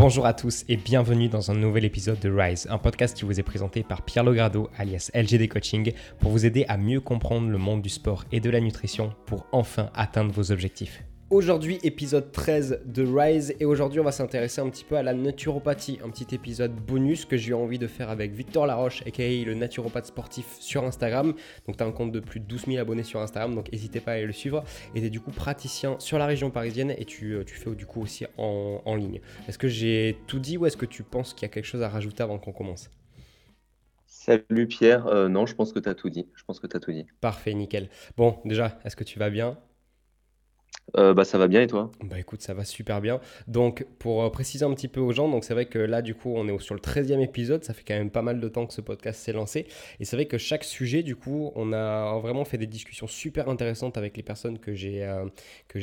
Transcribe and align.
Bonjour 0.00 0.24
à 0.24 0.32
tous 0.32 0.64
et 0.66 0.78
bienvenue 0.78 1.28
dans 1.28 1.50
un 1.50 1.54
nouvel 1.54 1.84
épisode 1.84 2.18
de 2.20 2.30
Rise, 2.30 2.66
un 2.70 2.78
podcast 2.78 3.14
qui 3.14 3.26
vous 3.26 3.38
est 3.38 3.42
présenté 3.42 3.82
par 3.82 4.00
Pierre 4.00 4.24
Logrado 4.24 4.70
alias 4.78 5.10
LGD 5.12 5.46
Coaching 5.46 5.92
pour 6.20 6.30
vous 6.30 6.46
aider 6.46 6.64
à 6.68 6.78
mieux 6.78 7.02
comprendre 7.02 7.50
le 7.50 7.58
monde 7.58 7.82
du 7.82 7.90
sport 7.90 8.24
et 8.32 8.40
de 8.40 8.48
la 8.48 8.60
nutrition 8.60 9.12
pour 9.26 9.46
enfin 9.52 9.90
atteindre 9.94 10.32
vos 10.32 10.52
objectifs. 10.52 11.02
Aujourd'hui, 11.30 11.78
épisode 11.84 12.32
13 12.32 12.80
de 12.84 13.04
Rise, 13.04 13.54
et 13.60 13.64
aujourd'hui, 13.64 14.00
on 14.00 14.02
va 14.02 14.10
s'intéresser 14.10 14.60
un 14.60 14.68
petit 14.68 14.82
peu 14.82 14.96
à 14.96 15.04
la 15.04 15.14
naturopathie, 15.14 16.00
un 16.04 16.10
petit 16.10 16.34
épisode 16.34 16.74
bonus 16.74 17.24
que 17.24 17.36
j'ai 17.36 17.50
eu 17.50 17.54
envie 17.54 17.78
de 17.78 17.86
faire 17.86 18.10
avec 18.10 18.32
Victor 18.32 18.66
Laroche, 18.66 19.06
aka 19.06 19.22
le 19.22 19.54
naturopathe 19.54 20.06
sportif 20.06 20.56
sur 20.58 20.82
Instagram. 20.82 21.34
Donc, 21.68 21.76
tu 21.76 21.84
as 21.84 21.86
un 21.86 21.92
compte 21.92 22.10
de 22.10 22.18
plus 22.18 22.40
de 22.40 22.46
12 22.46 22.64
000 22.66 22.78
abonnés 22.78 23.04
sur 23.04 23.20
Instagram, 23.20 23.54
donc 23.54 23.70
n'hésitez 23.70 24.00
pas 24.00 24.10
à 24.10 24.14
aller 24.14 24.26
le 24.26 24.32
suivre. 24.32 24.64
Et 24.96 25.00
tu 25.02 25.06
es 25.06 25.10
du 25.10 25.20
coup 25.20 25.30
praticien 25.30 25.94
sur 26.00 26.18
la 26.18 26.26
région 26.26 26.50
parisienne 26.50 26.92
et 26.98 27.04
tu, 27.04 27.34
euh, 27.34 27.44
tu 27.44 27.54
fais 27.54 27.70
du 27.76 27.86
coup 27.86 28.02
aussi 28.02 28.26
en, 28.36 28.82
en 28.84 28.96
ligne. 28.96 29.20
Est-ce 29.46 29.56
que 29.58 29.68
j'ai 29.68 30.18
tout 30.26 30.40
dit 30.40 30.58
ou 30.58 30.66
est-ce 30.66 30.76
que 30.76 30.84
tu 30.84 31.04
penses 31.04 31.32
qu'il 31.32 31.42
y 31.42 31.46
a 31.46 31.48
quelque 31.54 31.64
chose 31.64 31.82
à 31.82 31.88
rajouter 31.88 32.24
avant 32.24 32.40
qu'on 32.40 32.52
commence? 32.52 32.90
Salut 34.06 34.66
Pierre, 34.66 35.06
euh, 35.06 35.28
non, 35.28 35.46
je 35.46 35.54
pense 35.54 35.72
que 35.72 35.78
tu 35.78 35.88
as 35.88 35.94
tout 35.94 36.10
dit. 36.10 36.26
Je 36.34 36.42
pense 36.42 36.58
que 36.58 36.66
tu 36.66 36.76
as 36.76 36.80
tout 36.80 36.90
dit. 36.90 37.06
Parfait, 37.20 37.54
nickel. 37.54 37.88
Bon, 38.16 38.38
déjà, 38.44 38.80
est-ce 38.84 38.96
que 38.96 39.04
tu 39.04 39.20
vas 39.20 39.30
bien? 39.30 39.56
Euh, 40.96 41.14
bah, 41.14 41.24
ça 41.24 41.38
va 41.38 41.46
bien 41.48 41.62
et 41.62 41.66
toi? 41.66 41.92
Bah 42.02 42.18
écoute, 42.18 42.42
ça 42.42 42.54
va 42.54 42.64
super 42.64 43.00
bien. 43.00 43.20
Donc 43.46 43.86
pour 43.98 44.22
euh, 44.22 44.30
préciser 44.30 44.64
un 44.64 44.74
petit 44.74 44.88
peu 44.88 45.00
aux 45.00 45.12
gens, 45.12 45.28
donc 45.28 45.44
c'est 45.44 45.54
vrai 45.54 45.66
que 45.66 45.78
là 45.78 46.02
du 46.02 46.14
coup 46.14 46.32
on 46.34 46.48
est 46.48 46.58
sur 46.60 46.74
le 46.74 46.80
13e 46.80 47.20
épisode, 47.20 47.64
ça 47.64 47.74
fait 47.74 47.84
quand 47.86 47.94
même 47.94 48.10
pas 48.10 48.22
mal 48.22 48.40
de 48.40 48.48
temps 48.48 48.66
que 48.66 48.74
ce 48.74 48.80
podcast 48.80 49.20
s'est 49.20 49.32
lancé. 49.32 49.66
Et 50.00 50.04
c'est 50.04 50.16
vrai 50.16 50.26
que 50.26 50.38
chaque 50.38 50.64
sujet 50.64 51.02
du 51.02 51.16
coup, 51.16 51.52
on 51.54 51.72
a 51.72 52.18
vraiment 52.18 52.44
fait 52.44 52.58
des 52.58 52.66
discussions 52.66 53.06
super 53.06 53.48
intéressantes 53.48 53.96
avec 53.96 54.16
les 54.16 54.22
personnes 54.22 54.58
que 54.58 54.74
j'ai 54.74 55.04
euh, 55.04 55.26
que 55.68 55.80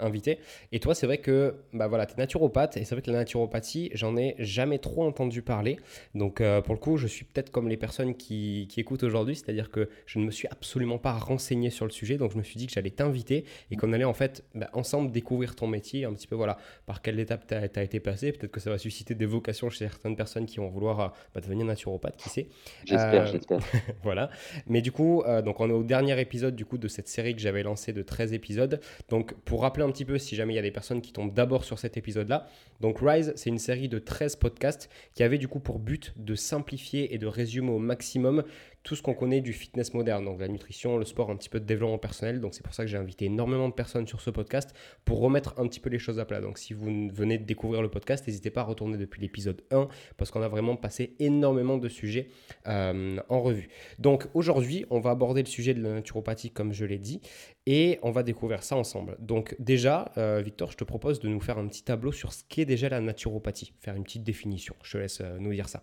invitées. 0.00 0.38
Et 0.72 0.80
toi 0.80 0.94
c'est 0.94 1.06
vrai 1.06 1.18
que 1.18 1.54
bah 1.72 1.88
voilà, 1.88 2.06
tu 2.06 2.14
es 2.14 2.16
naturopathe 2.16 2.76
et 2.76 2.84
c'est 2.84 2.94
vrai 2.94 3.02
que 3.02 3.10
la 3.10 3.18
naturopathie, 3.18 3.90
j'en 3.94 4.16
ai 4.16 4.36
jamais 4.38 4.78
trop 4.78 5.04
entendu 5.04 5.42
parler. 5.42 5.78
Donc 6.14 6.42
pour 6.64 6.74
le 6.74 6.80
coup, 6.80 6.96
je 6.96 7.06
suis 7.06 7.24
peut-être 7.24 7.50
comme 7.50 7.68
les 7.68 7.76
personnes 7.76 8.14
qui, 8.14 8.66
qui 8.70 8.80
écoutent 8.80 9.02
aujourd'hui, 9.02 9.36
c'est-à-dire 9.36 9.70
que 9.70 9.88
je 10.06 10.18
ne 10.18 10.24
me 10.24 10.30
suis 10.30 10.48
absolument 10.48 10.98
pas 10.98 11.12
renseigné 11.12 11.70
sur 11.70 11.84
le 11.84 11.90
sujet, 11.90 12.16
donc 12.16 12.32
je 12.32 12.38
me 12.38 12.42
suis 12.42 12.56
dit 12.56 12.66
que 12.66 12.72
j'allais 12.72 12.90
t'inviter 12.90 13.44
et 13.70 13.76
qu'on 13.76 13.92
allait 13.94 14.04
en 14.04 14.14
en 14.14 14.16
fait 14.16 14.44
bah, 14.54 14.70
ensemble 14.74 15.10
découvrir 15.10 15.56
ton 15.56 15.66
métier, 15.66 16.04
un 16.04 16.14
petit 16.14 16.28
peu 16.28 16.36
voilà, 16.36 16.56
par 16.86 17.02
quelle 17.02 17.18
étape 17.18 17.48
tu 17.48 17.54
as, 17.54 17.82
été 17.82 17.98
passé. 17.98 18.30
Peut-être 18.30 18.52
que 18.52 18.60
ça 18.60 18.70
va 18.70 18.78
susciter 18.78 19.16
des 19.16 19.26
vocations 19.26 19.70
chez 19.70 19.88
certaines 19.88 20.14
personnes 20.14 20.46
qui 20.46 20.58
vont 20.58 20.68
vouloir 20.68 21.00
euh, 21.00 21.08
bah, 21.34 21.40
devenir 21.40 21.66
naturopathe, 21.66 22.16
qui 22.16 22.28
sait. 22.28 22.46
J'espère, 22.84 23.24
euh, 23.24 23.32
j'espère. 23.32 23.58
voilà. 24.04 24.30
Mais 24.68 24.82
du 24.82 24.92
coup, 24.92 25.22
euh, 25.22 25.42
donc 25.42 25.58
on 25.58 25.68
est 25.68 25.72
au 25.72 25.82
dernier 25.82 26.20
épisode 26.20 26.54
du 26.54 26.64
coup 26.64 26.78
de 26.78 26.86
cette 26.86 27.08
série 27.08 27.34
que 27.34 27.40
j'avais 27.40 27.64
lancée 27.64 27.92
de 27.92 28.02
13 28.02 28.34
épisodes. 28.34 28.80
Donc 29.08 29.34
pour 29.44 29.62
rappeler 29.62 29.84
un 29.84 29.90
petit 29.90 30.04
peu, 30.04 30.16
si 30.18 30.36
jamais 30.36 30.52
il 30.52 30.56
y 30.56 30.60
a 30.60 30.62
des 30.62 30.70
personnes 30.70 31.02
qui 31.02 31.12
tombent 31.12 31.34
d'abord 31.34 31.64
sur 31.64 31.80
cet 31.80 31.96
épisode-là, 31.96 32.46
donc 32.80 32.98
Rise, 33.00 33.32
c'est 33.34 33.50
une 33.50 33.58
série 33.58 33.88
de 33.88 33.98
13 33.98 34.36
podcasts 34.36 34.88
qui 35.14 35.24
avait 35.24 35.38
du 35.38 35.48
coup 35.48 35.58
pour 35.58 35.80
but 35.80 36.14
de 36.16 36.36
simplifier 36.36 37.12
et 37.14 37.18
de 37.18 37.26
résumer 37.26 37.72
au 37.72 37.80
maximum 37.80 38.44
tout 38.84 38.94
ce 38.94 39.02
qu'on 39.02 39.14
connaît 39.14 39.40
du 39.40 39.54
fitness 39.54 39.94
moderne, 39.94 40.26
donc 40.26 40.38
la 40.38 40.46
nutrition, 40.46 40.98
le 40.98 41.06
sport, 41.06 41.30
un 41.30 41.36
petit 41.36 41.48
peu 41.48 41.58
de 41.58 41.64
développement 41.64 41.98
personnel. 41.98 42.40
Donc 42.40 42.54
c'est 42.54 42.62
pour 42.62 42.74
ça 42.74 42.84
que 42.84 42.90
j'ai 42.90 42.98
invité 42.98 43.24
énormément 43.24 43.68
de 43.68 43.74
personnes 43.74 44.06
sur 44.06 44.20
ce 44.20 44.28
podcast 44.28 44.74
pour 45.06 45.20
remettre 45.20 45.54
un 45.58 45.66
petit 45.66 45.80
peu 45.80 45.88
les 45.88 45.98
choses 45.98 46.20
à 46.20 46.26
plat. 46.26 46.42
Donc 46.42 46.58
si 46.58 46.74
vous 46.74 47.08
venez 47.12 47.38
de 47.38 47.44
découvrir 47.44 47.80
le 47.80 47.88
podcast, 47.88 48.26
n'hésitez 48.26 48.50
pas 48.50 48.60
à 48.60 48.64
retourner 48.64 48.98
depuis 48.98 49.22
l'épisode 49.22 49.62
1 49.70 49.88
parce 50.18 50.30
qu'on 50.30 50.42
a 50.42 50.48
vraiment 50.48 50.76
passé 50.76 51.16
énormément 51.18 51.78
de 51.78 51.88
sujets 51.88 52.28
euh, 52.66 53.16
en 53.30 53.40
revue. 53.40 53.68
Donc 53.98 54.26
aujourd'hui, 54.34 54.84
on 54.90 55.00
va 55.00 55.10
aborder 55.10 55.42
le 55.42 55.48
sujet 55.48 55.72
de 55.72 55.82
la 55.82 55.94
naturopathie 55.94 56.50
comme 56.50 56.74
je 56.74 56.84
l'ai 56.84 56.98
dit 56.98 57.22
et 57.66 57.98
on 58.02 58.10
va 58.10 58.22
découvrir 58.22 58.62
ça 58.62 58.76
ensemble. 58.76 59.16
Donc 59.18 59.56
déjà, 59.58 60.12
euh, 60.18 60.42
Victor, 60.44 60.70
je 60.70 60.76
te 60.76 60.84
propose 60.84 61.20
de 61.20 61.28
nous 61.28 61.40
faire 61.40 61.56
un 61.56 61.66
petit 61.68 61.84
tableau 61.84 62.12
sur 62.12 62.34
ce 62.34 62.44
qu'est 62.50 62.66
déjà 62.66 62.90
la 62.90 63.00
naturopathie, 63.00 63.72
faire 63.80 63.96
une 63.96 64.04
petite 64.04 64.24
définition. 64.24 64.74
Je 64.82 64.92
te 64.92 64.98
laisse 64.98 65.22
euh, 65.22 65.38
nous 65.38 65.54
dire 65.54 65.70
ça. 65.70 65.82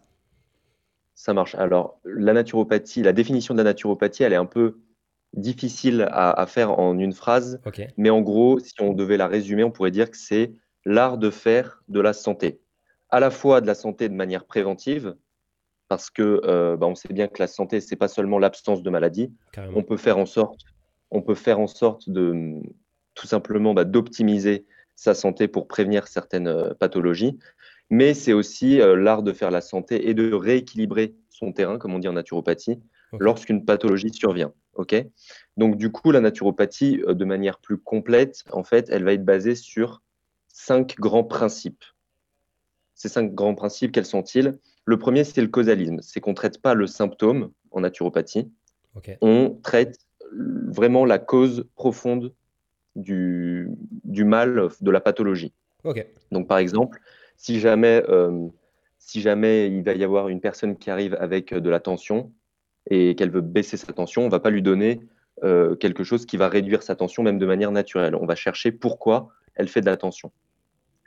Ça 1.15 1.33
marche. 1.33 1.55
Alors, 1.55 1.99
la 2.03 2.33
naturopathie, 2.33 3.03
la 3.03 3.13
définition 3.13 3.53
de 3.53 3.59
la 3.59 3.65
naturopathie, 3.65 4.23
elle 4.23 4.33
est 4.33 4.37
un 4.37 4.45
peu 4.45 4.79
difficile 5.33 6.07
à, 6.11 6.45
faire 6.45 6.79
en 6.79 6.97
une 6.97 7.13
phrase. 7.13 7.61
Mais 7.97 8.09
en 8.09 8.21
gros, 8.21 8.59
si 8.59 8.73
on 8.79 8.93
devait 8.93 9.17
la 9.17 9.27
résumer, 9.27 9.63
on 9.63 9.71
pourrait 9.71 9.91
dire 9.91 10.11
que 10.11 10.17
c'est 10.17 10.53
l'art 10.85 11.17
de 11.17 11.29
faire 11.29 11.83
de 11.87 11.99
la 12.01 12.13
santé. 12.13 12.59
À 13.09 13.19
la 13.19 13.29
fois 13.29 13.61
de 13.61 13.67
la 13.67 13.75
santé 13.75 14.09
de 14.09 14.13
manière 14.13 14.45
préventive, 14.45 15.15
parce 15.87 16.09
que 16.09 16.41
euh, 16.45 16.77
bah, 16.77 16.87
on 16.87 16.95
sait 16.95 17.13
bien 17.13 17.27
que 17.27 17.39
la 17.39 17.47
santé, 17.47 17.81
c'est 17.81 17.97
pas 17.97 18.07
seulement 18.07 18.39
l'absence 18.39 18.81
de 18.81 18.89
maladie. 18.89 19.33
On 19.75 19.83
peut 19.83 19.97
faire 19.97 20.17
en 20.17 20.25
sorte, 20.25 20.61
on 21.11 21.21
peut 21.21 21.35
faire 21.35 21.59
en 21.59 21.67
sorte 21.67 22.09
de 22.09 22.61
tout 23.13 23.27
simplement 23.27 23.73
bah, 23.73 23.83
d'optimiser 23.83 24.65
sa 24.95 25.13
santé 25.13 25.47
pour 25.47 25.67
prévenir 25.67 26.07
certaines 26.07 26.47
euh, 26.47 26.73
pathologies 26.73 27.37
mais 27.91 28.13
c'est 28.13 28.33
aussi 28.33 28.81
euh, 28.81 28.95
l'art 28.95 29.21
de 29.21 29.33
faire 29.33 29.51
la 29.51 29.61
santé 29.61 30.09
et 30.09 30.13
de 30.13 30.33
rééquilibrer 30.33 31.13
son 31.29 31.51
terrain, 31.51 31.77
comme 31.77 31.93
on 31.93 31.99
dit 31.99 32.07
en 32.07 32.13
naturopathie, 32.13 32.79
lorsqu'une 33.19 33.65
pathologie 33.65 34.13
survient. 34.13 34.53
Ok? 34.75 34.95
Donc 35.57 35.75
du 35.75 35.91
coup, 35.91 36.11
la 36.11 36.21
naturopathie, 36.21 37.03
euh, 37.05 37.13
de 37.13 37.25
manière 37.25 37.59
plus 37.59 37.77
complète, 37.77 38.45
en 38.51 38.63
fait, 38.63 38.87
elle 38.89 39.03
va 39.03 39.11
être 39.11 39.25
basée 39.25 39.55
sur 39.55 40.01
cinq 40.47 40.95
grands 40.97 41.25
principes. 41.25 41.83
Ces 42.95 43.09
cinq 43.09 43.35
grands 43.35 43.55
principes, 43.55 43.91
quels 43.91 44.05
sont-ils? 44.05 44.57
Le 44.85 44.97
premier, 44.97 45.25
c'est 45.25 45.41
le 45.41 45.49
causalisme. 45.49 45.99
C'est 46.01 46.21
qu'on 46.21 46.31
ne 46.31 46.35
traite 46.35 46.61
pas 46.61 46.73
le 46.73 46.87
symptôme 46.87 47.51
en 47.71 47.81
naturopathie. 47.81 48.49
On 49.21 49.59
traite 49.61 49.99
vraiment 50.31 51.03
la 51.03 51.19
cause 51.19 51.65
profonde 51.75 52.33
du, 52.95 53.69
du 54.05 54.23
mal, 54.23 54.69
de 54.79 54.91
la 54.91 55.01
pathologie. 55.01 55.53
Donc 56.31 56.47
par 56.47 56.59
exemple, 56.59 57.01
si 57.41 57.59
jamais, 57.59 58.03
euh, 58.07 58.47
si 58.99 59.19
jamais 59.19 59.65
il 59.67 59.81
va 59.81 59.93
y 59.93 60.03
avoir 60.03 60.29
une 60.29 60.41
personne 60.41 60.77
qui 60.77 60.91
arrive 60.91 61.17
avec 61.19 61.55
de 61.55 61.69
la 61.71 61.79
tension 61.79 62.31
et 62.87 63.15
qu'elle 63.15 63.31
veut 63.31 63.41
baisser 63.41 63.77
sa 63.77 63.91
tension, 63.93 64.21
on 64.21 64.25
ne 64.25 64.31
va 64.31 64.39
pas 64.39 64.51
lui 64.51 64.61
donner 64.61 65.01
euh, 65.43 65.75
quelque 65.75 66.03
chose 66.03 66.27
qui 66.27 66.37
va 66.37 66.49
réduire 66.49 66.83
sa 66.83 66.95
tension, 66.95 67.23
même 67.23 67.39
de 67.39 67.45
manière 67.47 67.71
naturelle. 67.71 68.13
On 68.15 68.27
va 68.27 68.35
chercher 68.35 68.71
pourquoi 68.71 69.29
elle 69.55 69.69
fait 69.69 69.81
de 69.81 69.87
la 69.87 69.97
tension. 69.97 70.31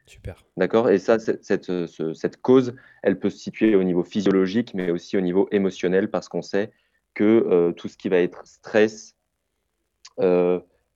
Super. 0.07 0.45
D'accord? 0.57 0.91
Et 0.91 0.99
ça, 0.99 1.21
cette, 1.21 1.71
cette, 2.15 2.37
cause, 2.43 2.75
elle 3.05 3.21
peut 3.21 3.31
se 3.31 3.39
situer 3.39 3.77
au 3.77 3.85
niveau 3.85 4.03
physiologique, 4.03 4.75
mais 4.75 4.91
aussi 4.91 5.17
au 5.17 5.21
niveau 5.21 5.47
émotionnel, 5.53 6.11
parce 6.11 6.29
qu'on 6.29 6.43
sait 6.43 6.73
que 7.15 7.23
euh, 7.23 7.71
tout 7.71 7.87
ce 7.87 7.97
qui 7.97 8.09
va 8.09 8.19
être 8.19 8.45
stress, 8.45 9.15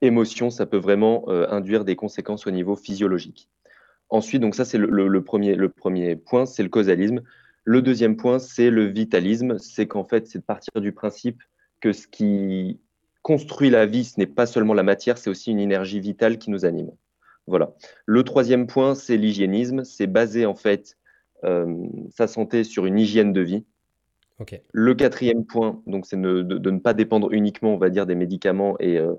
émotion, 0.01 0.51
ça 0.51 0.67
peut 0.67 0.79
vraiment 0.79 1.29
induire 1.29 1.85
des 1.85 1.95
conséquences 1.95 2.47
au 2.49 2.51
niveau 2.51 2.75
physiologique. 2.75 3.49
Ensuite, 4.11 4.41
donc 4.41 4.55
ça 4.55 4.65
c'est 4.65 4.79
le, 4.79 5.23
premier, 5.23 5.55
le 5.55 5.69
premier 5.69 6.17
point, 6.17 6.47
c'est 6.47 6.63
le 6.63 6.69
causalisme. 6.69 7.23
Le 7.65 7.83
deuxième 7.83 8.17
point, 8.17 8.39
c'est 8.39 8.71
le 8.71 8.87
vitalisme. 8.87 9.59
C'est 9.59 9.87
qu'en 9.87 10.05
fait, 10.05 10.27
c'est 10.27 10.39
de 10.39 10.45
partir 10.45 10.81
du 10.81 10.93
principe 10.93 11.43
que 11.81 11.93
ce 11.93 12.07
qui 12.07 12.81
construit 13.23 13.69
la 13.69 13.85
vie, 13.85 14.05
ce 14.05 14.19
n'est 14.19 14.27
pas 14.27 14.47
seulement 14.47 14.73
la 14.73 14.83
matière, 14.83 15.19
c'est 15.19 15.29
aussi 15.29 15.51
une 15.51 15.61
énergie 15.61 16.01
vitale 16.01 16.39
qui 16.39 16.51
nous 16.51 16.65
anime. 16.65 16.91
Voilà. 17.47 17.75
Le 18.07 18.23
troisième 18.23 18.67
point, 18.67 18.95
c'est 18.95 19.17
l'hygiénisme. 19.17 19.85
C'est 19.85 20.07
baser 20.07 20.47
en 20.47 20.55
fait 20.55 20.97
euh, 21.45 21.87
sa 22.11 22.27
santé 22.27 22.65
sur 22.65 22.87
une 22.87 22.99
hygiène 22.99 23.33
de 23.33 23.41
vie. 23.41 23.65
Le 24.73 24.95
quatrième 24.95 25.45
point, 25.45 25.83
donc, 25.87 26.07
c'est 26.07 26.21
de, 26.21 26.43
ne 26.43 26.79
pas 26.79 26.95
dépendre 26.95 27.33
uniquement, 27.33 27.75
on 27.75 27.79
va 27.79 27.91
dire, 27.91 28.07
des 28.07 28.15
médicaments 28.15 28.77
et, 28.79 28.97
euh, 28.97 29.15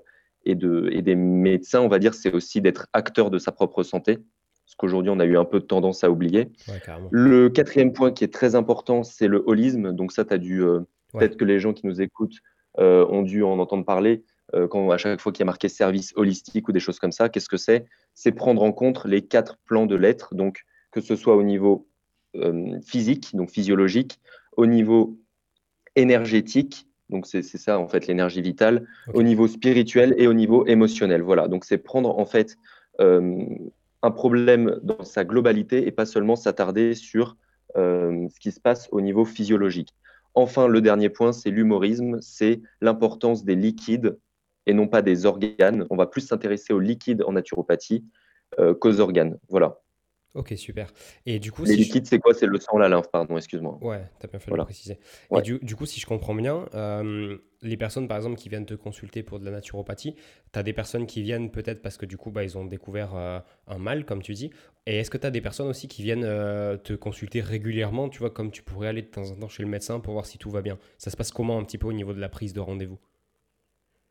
et, 0.46 0.54
de, 0.54 0.88
et 0.92 1.02
des 1.02 1.14
médecins. 1.14 1.80
On 1.80 1.88
va 1.88 1.98
dire, 1.98 2.14
c'est 2.14 2.32
aussi 2.32 2.62
d'être 2.62 2.88
acteur 2.94 3.30
de 3.30 3.38
sa 3.38 3.52
propre 3.52 3.82
santé 3.82 4.18
ce 4.70 4.76
qu'aujourd'hui 4.76 5.10
on 5.10 5.18
a 5.18 5.24
eu 5.24 5.36
un 5.36 5.44
peu 5.44 5.58
de 5.58 5.64
tendance 5.64 6.04
à 6.04 6.12
oublier. 6.12 6.48
le 7.10 7.48
quatrième 7.48 7.92
point 7.92 8.12
qui 8.12 8.22
est 8.22 8.32
très 8.32 8.54
important, 8.54 9.02
c'est 9.02 9.26
le 9.26 9.42
holisme. 9.44 9.92
Donc 9.92 10.12
ça, 10.12 10.24
tu 10.24 10.32
as 10.32 10.38
dû, 10.38 10.62
euh, 10.62 10.80
peut-être 11.12 11.36
que 11.36 11.44
les 11.44 11.58
gens 11.58 11.72
qui 11.72 11.88
nous 11.88 12.00
écoutent 12.00 12.38
euh, 12.78 13.04
ont 13.08 13.22
dû 13.22 13.42
en 13.42 13.58
entendre 13.58 13.84
parler. 13.84 14.22
Euh, 14.54 14.68
quand 14.68 14.88
à 14.90 14.96
chaque 14.96 15.20
fois 15.20 15.32
qu'il 15.32 15.40
y 15.40 15.42
a 15.42 15.46
marqué 15.46 15.68
service 15.68 16.12
holistique 16.14 16.68
ou 16.68 16.72
des 16.72 16.78
choses 16.78 17.00
comme 17.00 17.10
ça, 17.10 17.28
qu'est-ce 17.28 17.48
que 17.48 17.56
c'est? 17.56 17.84
C'est 18.14 18.30
prendre 18.30 18.62
en 18.62 18.70
compte 18.70 19.04
les 19.06 19.22
quatre 19.22 19.58
plans 19.64 19.86
de 19.86 19.96
l'être, 19.96 20.36
donc 20.36 20.64
que 20.92 21.00
ce 21.00 21.16
soit 21.16 21.34
au 21.34 21.42
niveau 21.42 21.88
physique, 22.86 23.34
donc 23.34 23.50
physiologique, 23.50 24.20
au 24.56 24.66
niveau 24.66 25.18
énergétique, 25.96 26.86
donc 27.08 27.26
c'est 27.26 27.42
ça 27.42 27.80
en 27.80 27.88
fait 27.88 28.06
l'énergie 28.06 28.40
vitale, 28.40 28.86
au 29.14 29.24
niveau 29.24 29.48
spirituel 29.48 30.14
et 30.16 30.28
au 30.28 30.32
niveau 30.32 30.64
émotionnel. 30.66 31.22
Voilà, 31.22 31.48
donc 31.48 31.64
c'est 31.64 31.78
prendre 31.78 32.16
en 32.16 32.24
fait 32.24 32.56
un 34.02 34.10
problème 34.10 34.78
dans 34.82 35.04
sa 35.04 35.24
globalité 35.24 35.86
et 35.86 35.90
pas 35.90 36.06
seulement 36.06 36.36
s'attarder 36.36 36.94
sur 36.94 37.36
euh, 37.76 38.28
ce 38.32 38.40
qui 38.40 38.52
se 38.52 38.60
passe 38.60 38.88
au 38.92 39.00
niveau 39.00 39.24
physiologique. 39.24 39.94
Enfin, 40.34 40.68
le 40.68 40.80
dernier 40.80 41.08
point, 41.08 41.32
c'est 41.32 41.50
l'humorisme, 41.50 42.18
c'est 42.20 42.60
l'importance 42.80 43.44
des 43.44 43.56
liquides 43.56 44.18
et 44.66 44.74
non 44.74 44.86
pas 44.86 45.02
des 45.02 45.26
organes. 45.26 45.86
On 45.90 45.96
va 45.96 46.06
plus 46.06 46.20
s'intéresser 46.20 46.72
aux 46.72 46.78
liquides 46.78 47.22
en 47.26 47.32
naturopathie 47.32 48.04
euh, 48.58 48.74
qu'aux 48.74 49.00
organes. 49.00 49.38
Voilà. 49.48 49.79
Ok, 50.34 50.54
super. 50.56 50.92
Et 51.26 51.40
du 51.40 51.50
coup, 51.50 51.64
Les 51.64 51.72
si 51.72 51.78
je... 51.78 51.84
liquides, 51.88 52.06
c'est 52.06 52.20
quoi? 52.20 52.34
C'est 52.34 52.46
le 52.46 52.58
sang, 52.60 52.78
la 52.78 52.88
lymphe, 52.88 53.10
pardon, 53.10 53.36
excuse-moi. 53.36 53.78
Ouais, 53.80 54.04
t'as 54.20 54.28
bien 54.28 54.38
fait 54.38 54.46
de 54.46 54.50
le 54.50 54.56
Voilà. 54.58 54.64
préciser. 54.64 54.94
Et 54.94 55.34
Ouais. 55.34 55.42
du, 55.42 55.58
du 55.58 55.74
coup, 55.74 55.86
si 55.86 55.98
je 55.98 56.06
comprends 56.06 56.36
bien, 56.36 56.66
euh, 56.74 57.36
les 57.62 57.76
personnes, 57.76 58.06
par 58.06 58.16
exemple, 58.16 58.36
qui 58.36 58.48
viennent 58.48 58.64
te 58.64 58.74
consulter 58.74 59.24
pour 59.24 59.40
de 59.40 59.44
la 59.44 59.50
naturopathie, 59.50 60.14
tu 60.52 60.58
as 60.58 60.62
des 60.62 60.72
personnes 60.72 61.06
qui 61.06 61.22
viennent 61.22 61.50
peut-être 61.50 61.82
parce 61.82 61.96
que 61.96 62.06
du 62.06 62.16
coup, 62.16 62.30
bah, 62.30 62.44
ils 62.44 62.56
ont 62.56 62.64
découvert 62.64 63.16
euh, 63.16 63.40
un 63.66 63.78
mal, 63.78 64.04
comme 64.04 64.22
tu 64.22 64.34
dis. 64.34 64.50
Et 64.86 64.98
est-ce 64.98 65.10
que 65.10 65.18
tu 65.18 65.26
as 65.26 65.32
des 65.32 65.40
personnes 65.40 65.66
aussi 65.66 65.88
qui 65.88 66.04
viennent 66.04 66.24
euh, 66.24 66.76
te 66.76 66.92
consulter 66.92 67.40
régulièrement, 67.40 68.08
tu 68.08 68.20
vois, 68.20 68.30
comme 68.30 68.52
tu 68.52 68.62
pourrais 68.62 68.86
aller 68.86 69.02
de 69.02 69.08
temps 69.08 69.28
en 69.32 69.34
temps 69.34 69.48
chez 69.48 69.64
le 69.64 69.68
médecin 69.68 69.98
pour 69.98 70.12
voir 70.12 70.26
si 70.26 70.38
tout 70.38 70.50
va 70.50 70.62
bien? 70.62 70.78
Ça 70.98 71.10
se 71.10 71.16
passe 71.16 71.32
comment 71.32 71.58
un 71.58 71.64
petit 71.64 71.78
peu 71.78 71.88
au 71.88 71.92
niveau 71.92 72.12
de 72.14 72.20
la 72.20 72.28
prise 72.28 72.52
de 72.52 72.60
rendez-vous? 72.60 73.00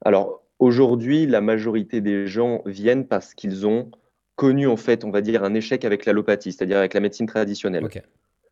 Alors, 0.04 0.44
aujourd'hui, 0.60 1.26
la 1.26 1.40
majorité 1.40 2.02
des 2.02 2.28
gens 2.28 2.62
viennent 2.66 3.08
parce 3.08 3.34
qu'ils 3.34 3.66
ont 3.66 3.92
connu, 4.44 4.68
en 4.68 4.78
fait, 4.78 5.04
on 5.04 5.12
va 5.12 5.22
dire, 5.22 5.44
un 5.44 5.54
échec 5.54 5.84
avec 5.84 6.06
l'allopathie, 6.06 6.54
c'est-à-dire 6.54 6.78
avec 6.78 6.94
la 6.94 7.02
médecine 7.02 7.28
traditionnelle. 7.28 7.84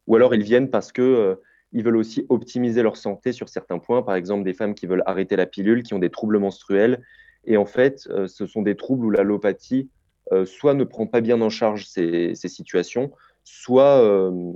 Ou 0.07 0.15
alors, 0.17 0.35
ils 0.35 0.43
viennent 0.43 0.69
parce 0.69 0.91
que, 0.91 1.01
euh, 1.01 1.35
ils 1.71 1.83
veulent 1.83 1.95
aussi 1.97 2.25
optimiser 2.27 2.81
leur 2.83 2.97
santé 2.97 3.31
sur 3.31 3.47
certains 3.47 3.79
points. 3.79 4.01
Par 4.01 4.15
exemple, 4.15 4.43
des 4.43 4.53
femmes 4.53 4.75
qui 4.75 4.85
veulent 4.85 5.03
arrêter 5.05 5.35
la 5.37 5.45
pilule, 5.45 5.83
qui 5.83 5.93
ont 5.93 5.99
des 5.99 6.09
troubles 6.09 6.39
menstruels. 6.39 7.01
Et 7.45 7.55
en 7.55 7.65
fait, 7.65 8.07
euh, 8.09 8.27
ce 8.27 8.45
sont 8.45 8.63
des 8.63 8.75
troubles 8.75 9.05
où 9.05 9.09
l'allopathie, 9.09 9.89
euh, 10.33 10.45
soit 10.45 10.73
ne 10.73 10.83
prend 10.83 11.07
pas 11.07 11.21
bien 11.21 11.39
en 11.41 11.49
charge 11.49 11.85
ces, 11.85 12.35
ces 12.35 12.49
situations, 12.49 13.11
soit 13.45 14.03
euh, 14.03 14.53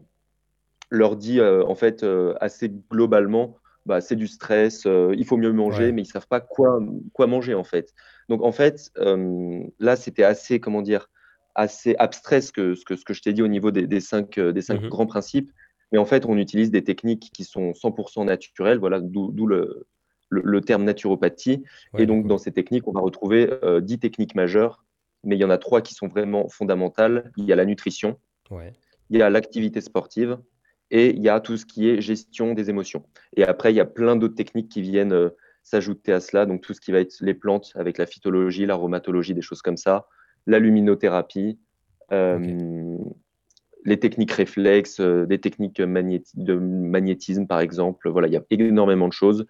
leur 0.89 1.15
dit 1.15 1.39
en 1.41 1.75
fait 1.75 2.05
assez 2.41 2.69
globalement, 2.91 3.55
bah, 3.85 4.01
c'est 4.01 4.15
du 4.15 4.27
stress, 4.27 4.85
euh, 4.85 5.13
il 5.17 5.25
faut 5.25 5.37
mieux 5.37 5.51
manger, 5.51 5.85
ouais, 5.85 5.91
mais 5.91 6.03
ils 6.03 6.05
savent 6.05 6.27
pas 6.27 6.39
quoi, 6.39 6.79
quoi 7.13 7.27
manger 7.27 7.55
en 7.55 7.63
fait. 7.63 7.93
Donc 8.29 8.43
en 8.43 8.51
fait, 8.51 8.91
euh, 8.97 9.63
là 9.79 9.95
c'était 9.95 10.23
assez, 10.23 10.59
comment 10.59 10.81
dire, 10.81 11.09
assez 11.55 11.95
abstrait 11.99 12.41
ce 12.41 12.51
que, 12.51 12.75
ce 12.75 12.85
que, 12.85 12.95
ce 12.95 13.03
que 13.05 13.13
je 13.13 13.21
t'ai 13.21 13.33
dit 13.33 13.41
au 13.41 13.47
niveau 13.47 13.71
des, 13.71 13.87
des 13.87 13.99
cinq, 13.99 14.37
euh, 14.37 14.51
des 14.51 14.61
cinq 14.61 14.81
Mhm. 14.81 14.89
grands 14.89 15.05
principes, 15.07 15.51
mais 15.91 15.97
en 15.97 16.05
fait 16.05 16.25
on 16.25 16.37
utilise 16.37 16.71
des 16.71 16.83
techniques 16.83 17.31
qui 17.33 17.43
sont 17.43 17.73
100% 17.73 18.25
naturelles, 18.25 18.77
voilà, 18.79 18.99
d'où 19.01 19.45
le, 19.47 19.85
le, 20.29 20.41
le 20.43 20.61
terme 20.61 20.83
naturopathie. 20.83 21.63
Et 21.97 22.05
donc 22.05 22.21
cool. 22.21 22.29
dans 22.29 22.37
ces 22.37 22.51
techniques, 22.51 22.87
on 22.87 22.93
va 22.93 23.01
retrouver 23.01 23.49
euh, 23.63 23.81
10 23.81 23.99
techniques 23.99 24.35
majeures, 24.35 24.83
mais 25.23 25.35
il 25.35 25.39
y 25.39 25.45
en 25.45 25.49
a 25.49 25.57
trois 25.57 25.81
qui 25.81 25.93
sont 25.93 26.07
vraiment 26.07 26.47
fondamentales. 26.49 27.31
Il 27.37 27.45
y 27.45 27.51
a 27.53 27.55
la 27.55 27.65
nutrition, 27.65 28.17
Ouais, 28.49 28.73
il 29.09 29.19
y 29.19 29.21
a 29.21 29.29
l'activité 29.29 29.81
sportive 29.81 30.37
et 30.89 31.11
il 31.11 31.21
y 31.21 31.29
a 31.29 31.39
tout 31.39 31.57
ce 31.57 31.65
qui 31.65 31.87
est 31.89 32.01
gestion 32.01 32.53
des 32.53 32.69
émotions. 32.69 33.05
Et 33.37 33.43
après, 33.43 33.71
il 33.71 33.75
y 33.75 33.79
a 33.79 33.85
plein 33.85 34.15
d'autres 34.15 34.35
techniques 34.35 34.69
qui 34.69 34.81
viennent 34.81 35.13
euh, 35.13 35.29
s'ajouter 35.63 36.11
à 36.11 36.19
cela. 36.19 36.45
Donc, 36.45 36.61
tout 36.61 36.73
ce 36.73 36.81
qui 36.81 36.91
va 36.91 36.99
être 36.99 37.15
les 37.21 37.33
plantes 37.33 37.71
avec 37.75 37.97
la 37.97 38.05
phytologie, 38.05 38.65
l'aromatologie, 38.65 39.33
des 39.33 39.41
choses 39.41 39.61
comme 39.61 39.77
ça, 39.77 40.07
la 40.47 40.59
luminothérapie, 40.59 41.59
euh, 42.11 42.97
les 43.85 43.99
techniques 43.99 44.31
réflexes, 44.31 44.99
euh, 44.99 45.25
des 45.25 45.39
techniques 45.39 45.79
magnéti- 45.79 46.31
de 46.35 46.55
magnétisme, 46.55 47.47
par 47.47 47.59
exemple. 47.61 48.09
Voilà, 48.09 48.27
il 48.27 48.33
y 48.33 48.37
a 48.37 48.43
énormément 48.51 49.07
de 49.07 49.13
choses 49.13 49.45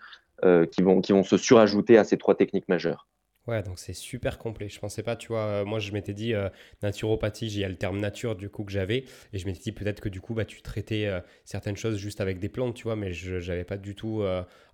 euh, 0.45 0.65
qui 0.65 0.81
vont, 0.81 1.01
qui 1.01 1.11
vont 1.13 1.23
se 1.23 1.37
surajouter 1.37 1.97
à 1.97 2.03
ces 2.03 2.17
trois 2.17 2.35
techniques 2.35 2.69
majeures. 2.69 3.07
Ouais, 3.47 3.63
donc 3.63 3.79
c'est 3.79 3.93
super 3.93 4.37
complet. 4.37 4.69
Je 4.69 4.79
pensais 4.79 5.01
pas, 5.01 5.15
tu 5.15 5.29
vois, 5.29 5.39
euh, 5.45 5.65
moi 5.65 5.79
je 5.79 5.91
m'étais 5.93 6.13
dit 6.13 6.35
euh, 6.35 6.49
naturopathie, 6.83 7.47
il 7.47 7.57
y 7.57 7.63
a 7.63 7.69
le 7.69 7.75
terme 7.75 7.99
nature 7.99 8.35
du 8.35 8.49
coup 8.49 8.63
que 8.63 8.71
j'avais, 8.71 9.05
et 9.33 9.39
je 9.39 9.47
m'étais 9.47 9.59
dit 9.61 9.71
peut-être 9.71 9.99
que 9.99 10.09
du 10.09 10.21
coup 10.21 10.35
bah, 10.35 10.45
tu 10.45 10.61
traitais 10.61 11.07
euh, 11.07 11.21
certaines 11.43 11.75
choses 11.75 11.97
juste 11.97 12.21
avec 12.21 12.37
des 12.39 12.49
plantes, 12.49 12.75
tu 12.75 12.83
vois, 12.83 12.95
mais 12.95 13.13
je 13.13 13.39
j'avais 13.39 13.63
pas 13.63 13.77
du 13.77 13.95
tout 13.95 14.21